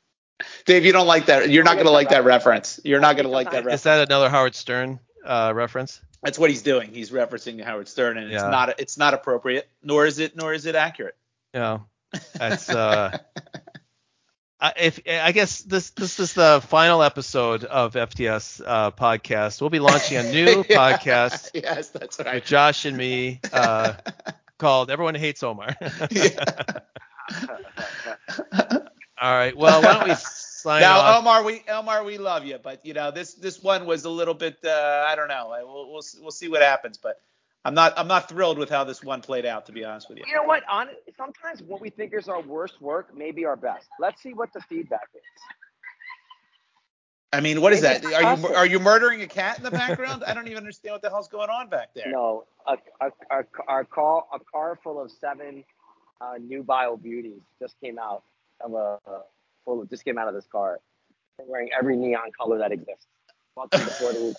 Dave, 0.64 0.84
you 0.84 0.90
don't 0.92 1.06
like 1.06 1.26
that. 1.26 1.48
You're 1.48 1.62
not 1.62 1.74
going 1.74 1.86
to 1.86 1.92
like 1.92 2.08
that 2.08 2.24
reference. 2.24 2.80
You're 2.82 2.98
not 2.98 3.14
going 3.14 3.26
to 3.26 3.30
like 3.30 3.52
that 3.52 3.58
Is 3.60 3.64
reference. 3.66 3.80
Is 3.80 3.84
that 3.84 4.08
another 4.08 4.28
Howard 4.28 4.56
Stern 4.56 4.98
uh, 5.24 5.52
reference? 5.54 6.00
That's 6.24 6.40
what 6.40 6.50
he's 6.50 6.62
doing. 6.62 6.92
He's 6.92 7.10
referencing 7.10 7.62
Howard 7.62 7.86
Stern, 7.88 8.18
and 8.18 8.32
it's 8.32 8.42
Yeah. 8.42 8.50
not 8.50 8.80
it's 8.80 8.98
not 8.98 9.14
appropriate, 9.14 9.68
nor 9.82 10.06
is 10.06 10.18
it 10.18 10.34
nor 10.34 10.52
is 10.52 10.66
it 10.66 10.74
accurate. 10.74 11.14
Yeah. 11.54 11.80
That's 12.34 12.68
uh 12.68 13.16
I, 14.60 14.72
if 14.76 15.00
I 15.08 15.32
guess 15.32 15.62
this 15.62 15.90
this 15.90 16.18
is 16.20 16.34
the 16.34 16.60
final 16.66 17.02
episode 17.02 17.64
of 17.64 17.94
FTS 17.94 18.60
uh, 18.66 18.90
podcast. 18.90 19.60
We'll 19.60 19.70
be 19.70 19.78
launching 19.78 20.18
a 20.18 20.24
new 20.24 20.64
podcast 20.64 21.50
yes, 21.54 21.88
that's 21.88 22.18
with 22.18 22.26
right. 22.26 22.44
Josh 22.44 22.84
and 22.84 22.96
me 22.96 23.40
uh, 23.52 23.94
called 24.60 24.92
"Everyone 24.92 25.16
Hates 25.16 25.42
Omar." 25.42 25.74
All 29.22 29.34
right. 29.34 29.56
Well, 29.56 29.82
why 29.82 29.94
don't 29.94 30.08
we 30.08 30.14
sign 30.16 30.80
now, 30.82 31.00
off? 31.00 31.20
Omar, 31.20 31.42
we 31.44 31.62
Omar, 31.68 32.04
we 32.04 32.18
love 32.18 32.44
you, 32.44 32.58
but 32.62 32.84
you 32.86 32.94
know 32.94 33.10
this 33.10 33.34
this 33.34 33.62
one 33.62 33.86
was 33.86 34.04
a 34.04 34.10
little 34.10 34.34
bit. 34.34 34.58
Uh, 34.64 35.04
I 35.06 35.14
don't 35.16 35.28
know. 35.28 35.50
I- 35.50 35.64
We'll, 35.64 35.90
we'll 35.92 36.02
we'll 36.22 36.30
see 36.32 36.48
what 36.48 36.62
happens, 36.62 36.98
but 36.98 37.16
I'm 37.64 37.74
not 37.74 37.94
I'm 37.98 38.08
not 38.08 38.28
thrilled 38.28 38.58
with 38.58 38.70
how 38.70 38.84
this 38.84 39.02
one 39.02 39.20
played 39.22 39.46
out, 39.46 39.66
to 39.66 39.72
be 39.72 39.84
honest 39.84 40.08
with 40.08 40.18
you. 40.18 40.24
You 40.26 40.34
know 40.34 40.44
what? 40.44 40.62
On 40.70 40.88
sometimes 41.16 41.62
what 41.62 41.80
we 41.80 41.90
think 41.90 42.14
is 42.14 42.28
our 42.28 42.40
worst 42.42 42.80
work 42.80 43.14
may 43.16 43.30
be 43.32 43.44
our 43.44 43.56
best. 43.56 43.88
Let's 44.00 44.22
see 44.22 44.32
what 44.34 44.52
the 44.54 44.60
feedback 44.62 45.08
is. 45.14 45.22
I 47.32 47.40
mean, 47.40 47.60
what 47.60 47.72
is 47.72 47.82
that? 47.82 48.04
Are 48.04 48.36
you 48.36 48.46
are 48.48 48.66
you 48.66 48.78
murdering 48.80 49.22
a 49.22 49.26
cat 49.26 49.58
in 49.58 49.64
the 49.64 49.70
background? 49.70 50.24
I 50.24 50.34
don't 50.34 50.46
even 50.46 50.58
understand 50.58 50.94
what 50.94 51.02
the 51.02 51.10
hell's 51.10 51.28
going 51.28 51.48
on 51.48 51.68
back 51.68 51.90
there. 51.94 52.10
No, 52.10 52.44
a 52.66 52.76
a, 53.00 53.10
a, 53.30 53.80
a 53.80 53.84
car 53.84 54.24
a 54.34 54.38
car 54.40 54.78
full 54.82 55.00
of 55.00 55.10
seven 55.12 55.64
uh, 56.20 56.34
new 56.40 56.62
bio 56.64 56.96
beauties 56.96 57.40
just 57.60 57.80
came 57.80 57.98
out 57.98 58.24
of 58.60 58.74
a 58.74 58.98
full 59.64 59.80
of 59.82 59.88
just 59.88 60.04
came 60.04 60.18
out 60.18 60.26
of 60.28 60.34
this 60.34 60.46
car. 60.50 60.80
They're 61.38 61.46
wearing 61.48 61.70
every 61.78 61.96
neon 61.96 62.32
color 62.36 62.58
that 62.58 62.72
exists. 62.72 63.06
Welcome 63.54 63.80
to 63.80 63.90
Puerto 63.90 64.18
Rico. 64.18 64.38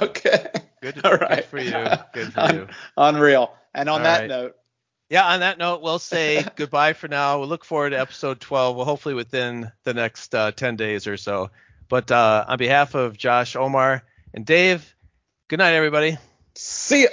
okay. 0.04 0.46
Good, 0.82 1.04
All 1.04 1.16
good 1.16 1.44
for 1.46 1.58
you. 1.58 1.72
Good 2.12 2.32
for 2.32 2.40
Un- 2.40 2.54
you. 2.54 2.68
Unreal. 2.96 3.52
And 3.74 3.88
on 3.88 4.00
All 4.00 4.04
that 4.04 4.20
right. 4.20 4.28
note, 4.28 4.56
Yeah. 5.08 5.26
On 5.26 5.40
that 5.40 5.58
note, 5.58 5.82
we'll 5.82 5.98
say 5.98 6.44
goodbye 6.56 6.92
for 6.92 7.08
now. 7.08 7.38
We'll 7.38 7.48
look 7.48 7.64
forward 7.64 7.90
to 7.90 8.00
episode 8.00 8.40
12. 8.40 8.76
Well, 8.76 8.84
hopefully 8.84 9.14
within 9.14 9.70
the 9.84 9.94
next 9.94 10.34
uh, 10.34 10.52
10 10.52 10.76
days 10.76 11.06
or 11.06 11.16
so. 11.16 11.50
But 11.88 12.10
uh, 12.10 12.44
on 12.48 12.58
behalf 12.58 12.94
of 12.94 13.16
Josh, 13.16 13.56
Omar, 13.56 14.02
and 14.34 14.44
Dave, 14.44 14.94
good 15.48 15.58
night, 15.58 15.74
everybody. 15.74 16.18
see 16.54 17.02
ya. 17.04 17.08